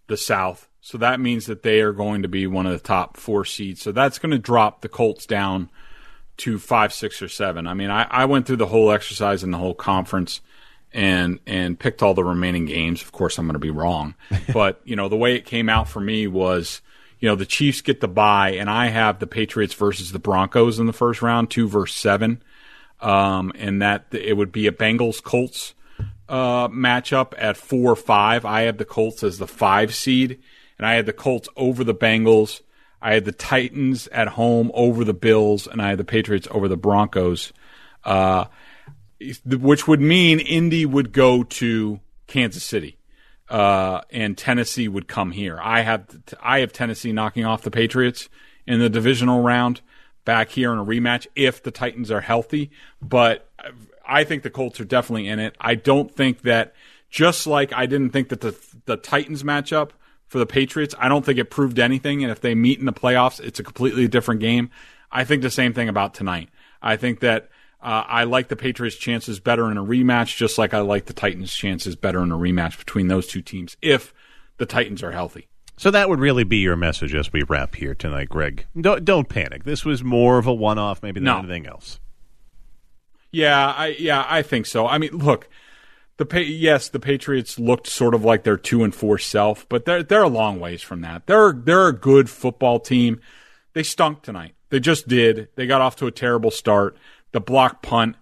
the 0.08 0.16
South. 0.16 0.68
So 0.80 0.98
that 0.98 1.20
means 1.20 1.46
that 1.46 1.62
they 1.62 1.80
are 1.80 1.92
going 1.92 2.22
to 2.22 2.28
be 2.28 2.46
one 2.46 2.66
of 2.66 2.72
the 2.72 2.78
top 2.78 3.16
four 3.16 3.44
seeds. 3.44 3.82
So 3.82 3.92
that's 3.92 4.18
going 4.18 4.32
to 4.32 4.38
drop 4.38 4.80
the 4.80 4.88
Colts 4.88 5.26
down 5.26 5.70
to 6.38 6.58
five, 6.58 6.92
six, 6.92 7.20
or 7.22 7.28
seven. 7.28 7.66
I 7.66 7.74
mean, 7.74 7.90
I, 7.90 8.06
I 8.10 8.24
went 8.24 8.46
through 8.46 8.56
the 8.56 8.66
whole 8.66 8.90
exercise 8.90 9.42
and 9.42 9.52
the 9.52 9.58
whole 9.58 9.74
conference 9.74 10.40
and 10.92 11.38
and 11.46 11.78
picked 11.78 12.02
all 12.02 12.14
the 12.14 12.24
remaining 12.24 12.64
games. 12.64 13.02
Of 13.02 13.12
course, 13.12 13.38
I'm 13.38 13.46
going 13.46 13.54
to 13.54 13.58
be 13.58 13.70
wrong, 13.70 14.14
but 14.52 14.80
you 14.84 14.96
know 14.96 15.08
the 15.08 15.16
way 15.16 15.34
it 15.34 15.44
came 15.44 15.68
out 15.68 15.88
for 15.88 16.00
me 16.00 16.26
was, 16.26 16.80
you 17.20 17.28
know, 17.28 17.34
the 17.34 17.44
Chiefs 17.44 17.82
get 17.82 18.00
the 18.00 18.08
bye, 18.08 18.52
and 18.52 18.70
I 18.70 18.86
have 18.86 19.18
the 19.18 19.26
Patriots 19.26 19.74
versus 19.74 20.12
the 20.12 20.18
Broncos 20.18 20.78
in 20.78 20.86
the 20.86 20.92
first 20.92 21.20
round, 21.20 21.50
two 21.50 21.68
versus 21.68 21.96
seven, 21.96 22.42
um, 23.00 23.52
and 23.56 23.82
that 23.82 24.06
it 24.12 24.36
would 24.36 24.52
be 24.52 24.66
a 24.66 24.72
Bengals 24.72 25.22
Colts 25.22 25.74
uh, 26.28 26.68
matchup 26.68 27.32
at 27.36 27.56
four 27.56 27.96
five. 27.96 28.44
I 28.44 28.62
have 28.62 28.78
the 28.78 28.84
Colts 28.84 29.22
as 29.22 29.38
the 29.38 29.46
five 29.46 29.94
seed, 29.94 30.38
and 30.78 30.86
I 30.86 30.94
had 30.94 31.06
the 31.06 31.12
Colts 31.12 31.48
over 31.56 31.84
the 31.84 31.94
Bengals. 31.94 32.62
I 33.00 33.14
had 33.14 33.24
the 33.24 33.32
Titans 33.32 34.08
at 34.08 34.28
home 34.28 34.70
over 34.74 35.04
the 35.04 35.14
Bills, 35.14 35.66
and 35.66 35.80
I 35.80 35.90
had 35.90 35.98
the 35.98 36.04
Patriots 36.04 36.48
over 36.50 36.68
the 36.68 36.76
Broncos. 36.76 37.52
Uh, 38.04 38.46
which 39.44 39.88
would 39.88 40.00
mean 40.00 40.38
Indy 40.38 40.86
would 40.86 41.12
go 41.12 41.42
to 41.42 42.00
Kansas 42.26 42.62
City, 42.62 42.96
uh, 43.48 44.02
and 44.10 44.38
Tennessee 44.38 44.88
would 44.88 45.08
come 45.08 45.32
here. 45.32 45.58
I 45.60 45.80
have 45.80 46.06
I 46.40 46.60
have 46.60 46.72
Tennessee 46.72 47.12
knocking 47.12 47.44
off 47.44 47.62
the 47.62 47.70
Patriots 47.70 48.28
in 48.66 48.78
the 48.78 48.88
divisional 48.88 49.42
round 49.42 49.80
back 50.24 50.50
here 50.50 50.72
in 50.72 50.78
a 50.78 50.84
rematch 50.84 51.26
if 51.34 51.62
the 51.62 51.70
Titans 51.70 52.10
are 52.10 52.20
healthy. 52.20 52.70
But 53.02 53.50
I 54.08 54.24
think 54.24 54.42
the 54.42 54.50
Colts 54.50 54.80
are 54.80 54.84
definitely 54.84 55.28
in 55.28 55.38
it. 55.38 55.54
I 55.60 55.74
don't 55.74 56.10
think 56.10 56.42
that 56.42 56.74
just 57.10 57.46
like 57.46 57.72
I 57.72 57.86
didn't 57.86 58.10
think 58.10 58.28
that 58.30 58.40
the 58.40 58.56
the 58.86 58.96
Titans 58.96 59.42
matchup 59.42 59.90
for 60.26 60.38
the 60.38 60.46
Patriots, 60.46 60.94
I 60.98 61.08
don't 61.08 61.24
think 61.24 61.38
it 61.38 61.50
proved 61.50 61.78
anything. 61.78 62.22
And 62.22 62.30
if 62.32 62.40
they 62.40 62.54
meet 62.54 62.78
in 62.78 62.84
the 62.86 62.92
playoffs, 62.92 63.40
it's 63.40 63.60
a 63.60 63.64
completely 63.64 64.08
different 64.08 64.40
game. 64.40 64.70
I 65.10 65.24
think 65.24 65.42
the 65.42 65.50
same 65.50 65.72
thing 65.72 65.88
about 65.88 66.12
tonight. 66.14 66.48
I 66.82 66.96
think 66.96 67.20
that 67.20 67.48
uh, 67.82 68.04
I 68.06 68.24
like 68.24 68.48
the 68.48 68.56
Patriots' 68.56 68.96
chances 68.96 69.40
better 69.40 69.70
in 69.70 69.78
a 69.78 69.84
rematch, 69.84 70.36
just 70.36 70.58
like 70.58 70.74
I 70.74 70.80
like 70.80 71.06
the 71.06 71.12
Titans' 71.14 71.54
chances 71.54 71.96
better 71.96 72.22
in 72.22 72.30
a 72.32 72.36
rematch 72.36 72.78
between 72.78 73.08
those 73.08 73.26
two 73.26 73.40
teams 73.40 73.76
if 73.80 74.12
the 74.58 74.66
Titans 74.66 75.02
are 75.02 75.12
healthy. 75.12 75.46
so 75.76 75.90
that 75.92 76.08
would 76.08 76.18
really 76.18 76.44
be 76.44 76.56
your 76.58 76.76
message 76.76 77.14
as 77.14 77.32
we 77.32 77.42
wrap 77.44 77.76
here 77.76 77.94
tonight, 77.94 78.28
Greg. 78.28 78.66
Don't 78.78 79.04
don't 79.04 79.28
panic. 79.28 79.64
This 79.64 79.84
was 79.84 80.02
more 80.04 80.38
of 80.38 80.46
a 80.46 80.52
one 80.52 80.78
off, 80.78 81.02
maybe 81.02 81.20
than 81.20 81.24
No. 81.26 81.38
anything 81.38 81.66
else. 81.66 82.00
Yeah, 83.30 83.72
I 83.76 83.88
yeah, 83.98 84.24
I 84.28 84.42
think 84.42 84.66
so. 84.66 84.86
I 84.86 84.98
mean, 84.98 85.10
look, 85.12 85.48
the 86.16 86.26
pa- 86.26 86.38
yes, 86.38 86.88
the 86.88 87.00
Patriots 87.00 87.58
looked 87.58 87.86
sort 87.86 88.14
of 88.14 88.24
like 88.24 88.42
their 88.42 88.56
two 88.56 88.82
and 88.84 88.94
four 88.94 89.18
self, 89.18 89.68
but 89.68 89.84
they're 89.84 90.02
they're 90.02 90.22
a 90.22 90.28
long 90.28 90.60
ways 90.60 90.82
from 90.82 91.02
that. 91.02 91.26
They're 91.26 91.52
they're 91.52 91.88
a 91.88 91.92
good 91.92 92.30
football 92.30 92.80
team. 92.80 93.20
They 93.74 93.82
stunk 93.82 94.22
tonight. 94.22 94.54
They 94.70 94.80
just 94.80 95.08
did. 95.08 95.48
They 95.54 95.66
got 95.66 95.80
off 95.80 95.96
to 95.96 96.06
a 96.06 96.10
terrible 96.10 96.50
start. 96.50 96.96
The 97.32 97.40
block 97.40 97.82
punt. 97.82 98.16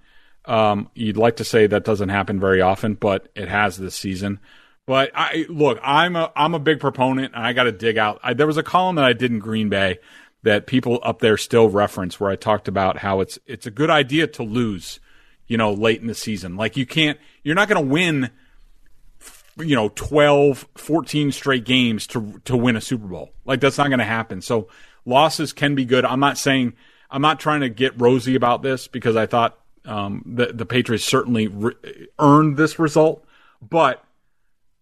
Um, 0.45 0.91
you'd 0.95 1.17
like 1.17 1.37
to 1.37 1.45
say 1.45 1.67
that 1.67 1.85
doesn't 1.85 2.09
happen 2.09 2.39
very 2.39 2.61
often, 2.61 2.95
but 2.95 3.29
it 3.35 3.49
has 3.49 3.77
this 3.77 3.97
season. 3.97 4.39
But 4.87 5.11
I 5.15 5.47
look, 5.49 5.81
I'm 5.83 6.15
a 6.15 6.33
I'm 6.37 6.55
a 6.55 6.61
big 6.61 6.79
proponent, 6.81 7.35
and 7.35 7.45
I 7.45 7.53
got 7.53 7.65
to 7.65 7.73
dig 7.73 7.99
out. 7.99 8.21
I, 8.23 8.35
there 8.35 8.47
was 8.47 8.57
a 8.57 8.63
column 8.63 8.97
that 8.97 9.05
I 9.05 9.13
did 9.13 9.33
in 9.33 9.39
Green 9.39 9.69
Bay 9.69 9.99
that 10.47 10.69
people 10.69 11.01
up 11.03 11.19
there 11.19 11.37
still 11.37 11.69
reference, 11.69 12.21
where 12.21 12.31
I 12.31 12.37
talked 12.37 12.69
about 12.69 12.99
how 12.99 13.21
it's 13.21 13.37
it's 13.47 13.67
a 13.67 13.71
good 13.71 13.91
idea 13.91 14.29
to 14.29 14.45
lose, 14.45 15.01
you 15.49 15.57
know, 15.57 15.73
late 15.73 16.01
in 16.01 16.07
the 16.07 16.15
season. 16.15 16.55
Like 16.57 16.77
you 16.77 16.87
can't, 16.87 17.19
you're 17.43 17.57
not 17.57 17.69
going 17.69 17.85
to 17.85 17.93
win, 17.93 18.31
you 19.59 19.75
know, 19.75 19.89
12, 19.89 20.69
14 20.77 21.33
straight 21.33 21.65
games 21.65 22.07
to 22.09 22.41
to 22.45 22.57
win 22.57 22.77
a 22.77 22.81
Super 22.81 23.09
Bowl. 23.09 23.33
Like 23.45 23.59
that's 23.59 23.77
not 23.77 23.89
going 23.89 23.99
to 23.99 24.05
happen. 24.05 24.41
So 24.41 24.69
losses 25.05 25.53
can 25.53 25.75
be 25.75 25.85
good. 25.85 26.05
I'm 26.05 26.21
not 26.21 26.39
saying 26.39 26.75
I'm 27.11 27.23
not 27.23 27.41
trying 27.41 27.63
to 27.63 27.69
get 27.69 28.01
rosy 28.01 28.37
about 28.37 28.63
this 28.63 28.87
because 28.87 29.17
I 29.17 29.27
thought 29.27 29.59
um, 29.85 30.23
the 30.25 30.53
the 30.53 30.65
Patriots 30.65 31.05
certainly 31.05 31.49
re- 31.49 32.07
earned 32.21 32.57
this 32.57 32.79
result, 32.79 33.27
but 33.61 34.06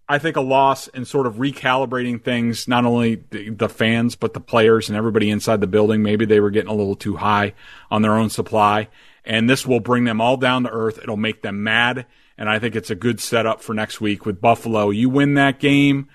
I 0.08 0.18
think 0.18 0.36
a 0.36 0.42
loss 0.42 0.88
and 0.88 1.06
sort 1.08 1.26
of 1.26 1.36
recalibrating 1.36 2.22
things, 2.22 2.68
not 2.68 2.84
only 2.84 3.22
the, 3.30 3.50
the 3.50 3.68
fans, 3.68 4.16
but 4.16 4.34
the 4.34 4.40
players 4.40 4.88
and 4.88 4.98
everybody 4.98 5.30
inside 5.30 5.60
the 5.60 5.66
building. 5.66 6.02
Maybe 6.02 6.26
they 6.26 6.40
were 6.40 6.50
getting 6.50 6.70
a 6.70 6.74
little 6.74 6.96
too 6.96 7.16
high 7.16 7.54
on 7.90 8.02
their 8.02 8.12
own 8.12 8.28
supply. 8.28 8.88
And 9.24 9.48
this 9.48 9.66
will 9.66 9.80
bring 9.80 10.04
them 10.04 10.20
all 10.20 10.36
down 10.36 10.64
to 10.64 10.70
earth. 10.70 10.98
It'll 11.02 11.16
make 11.16 11.40
them 11.40 11.62
mad. 11.62 12.04
And 12.36 12.50
I 12.50 12.58
think 12.58 12.76
it's 12.76 12.90
a 12.90 12.94
good 12.94 13.20
setup 13.20 13.62
for 13.62 13.72
next 13.74 14.00
week 14.00 14.26
with 14.26 14.40
Buffalo. 14.40 14.90
You 14.90 15.08
win 15.08 15.34
that 15.34 15.60
game, 15.60 16.08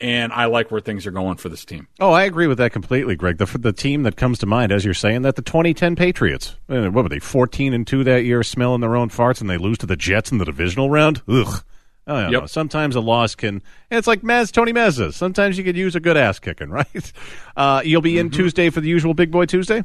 and 0.00 0.32
I 0.32 0.46
like 0.46 0.70
where 0.70 0.80
things 0.80 1.06
are 1.06 1.10
going 1.10 1.36
for 1.36 1.48
this 1.48 1.64
team. 1.64 1.88
Oh, 2.00 2.12
I 2.12 2.24
agree 2.24 2.46
with 2.46 2.58
that 2.58 2.72
completely, 2.72 3.16
Greg. 3.16 3.38
The 3.38 3.46
the 3.58 3.72
team 3.72 4.04
that 4.04 4.16
comes 4.16 4.38
to 4.38 4.46
mind, 4.46 4.70
as 4.72 4.84
you're 4.84 4.94
saying, 4.94 5.22
that 5.22 5.34
the 5.36 5.42
2010 5.42 5.96
Patriots. 5.96 6.56
Uh, 6.68 6.88
What 6.90 7.02
were 7.02 7.08
they? 7.08 7.18
14 7.18 7.74
and 7.74 7.86
two 7.86 8.04
that 8.04 8.24
year, 8.24 8.42
smelling 8.42 8.80
their 8.80 8.96
own 8.96 9.10
farts, 9.10 9.40
and 9.40 9.50
they 9.50 9.58
lose 9.58 9.76
to 9.78 9.86
the 9.86 9.96
Jets 9.96 10.30
in 10.32 10.38
the 10.38 10.44
divisional 10.44 10.88
round. 10.90 11.22
Ugh. 11.28 11.62
I 12.06 12.22
don't 12.22 12.32
Yep. 12.32 12.40
know. 12.42 12.46
Sometimes 12.46 12.96
a 12.96 13.00
loss 13.00 13.34
can. 13.34 13.62
It's 13.90 14.06
like 14.06 14.22
Mazz, 14.22 14.52
Tony 14.52 14.72
Mazz. 14.72 15.14
Sometimes 15.16 15.56
you 15.56 15.64
could 15.64 15.76
use 15.76 15.96
a 15.96 16.00
good 16.00 16.16
ass 16.16 16.38
kicking, 16.38 16.68
right? 16.70 17.12
Uh, 17.56 17.80
you'll 17.84 18.02
be 18.02 18.18
in 18.18 18.30
Tuesday 18.30 18.68
for 18.70 18.80
the 18.80 18.88
usual 18.88 19.14
Big 19.14 19.30
Boy 19.30 19.46
Tuesday. 19.46 19.84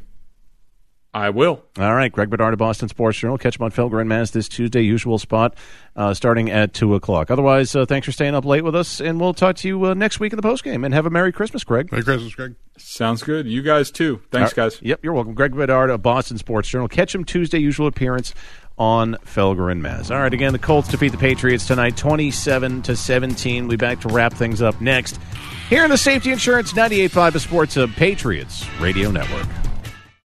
I 1.12 1.30
will. 1.30 1.64
All 1.76 1.92
right, 1.96 2.12
Greg 2.12 2.30
Bedard 2.30 2.52
of 2.52 2.60
Boston 2.60 2.88
Sports 2.88 3.18
Journal. 3.18 3.36
Catch 3.36 3.56
him 3.56 3.64
on 3.64 3.72
Felger 3.72 3.98
and 3.98 4.08
Mazz 4.08 4.30
this 4.30 4.48
Tuesday, 4.48 4.82
usual 4.82 5.18
spot, 5.18 5.56
uh, 5.96 6.14
starting 6.14 6.50
at 6.52 6.72
2 6.72 6.94
o'clock. 6.94 7.32
Otherwise, 7.32 7.74
uh, 7.74 7.84
thanks 7.84 8.04
for 8.04 8.12
staying 8.12 8.36
up 8.36 8.44
late 8.44 8.62
with 8.62 8.76
us, 8.76 9.00
and 9.00 9.18
we'll 9.18 9.34
talk 9.34 9.56
to 9.56 9.66
you 9.66 9.86
uh, 9.86 9.94
next 9.94 10.20
week 10.20 10.32
in 10.32 10.36
the 10.40 10.48
postgame. 10.48 10.84
And 10.84 10.94
have 10.94 11.06
a 11.06 11.10
Merry 11.10 11.32
Christmas, 11.32 11.64
Greg. 11.64 11.90
Merry 11.90 12.04
Christmas, 12.04 12.32
Greg. 12.36 12.54
Sounds 12.78 13.24
good. 13.24 13.48
You 13.48 13.60
guys 13.60 13.90
too. 13.90 14.22
Thanks, 14.30 14.56
All 14.56 14.62
right. 14.64 14.70
guys. 14.72 14.80
Yep, 14.82 15.00
you're 15.02 15.12
welcome. 15.12 15.34
Greg 15.34 15.52
Bedard 15.56 15.90
of 15.90 16.00
Boston 16.00 16.38
Sports 16.38 16.68
Journal. 16.68 16.86
Catch 16.86 17.12
him 17.12 17.24
Tuesday, 17.24 17.58
usual 17.58 17.88
appearance 17.88 18.32
on 18.80 19.14
Felger 19.26 19.70
and 19.70 19.82
Mazz. 19.82 20.10
All 20.10 20.18
right, 20.18 20.32
again, 20.32 20.54
the 20.54 20.58
Colts 20.58 20.88
defeat 20.88 21.10
the 21.10 21.18
Patriots 21.18 21.66
tonight, 21.66 21.98
27 21.98 22.80
to 22.82 22.96
17. 22.96 23.64
We'll 23.64 23.72
be 23.72 23.76
back 23.76 24.00
to 24.00 24.08
wrap 24.08 24.32
things 24.32 24.62
up 24.62 24.80
next. 24.80 25.20
Here 25.68 25.84
in 25.84 25.90
the 25.90 25.98
Safety 25.98 26.32
Insurance 26.32 26.72
98.5 26.72 27.34
of 27.34 27.42
Sports 27.42 27.76
of 27.76 27.90
Patriots 27.92 28.66
Radio 28.80 29.10
Network. 29.10 29.46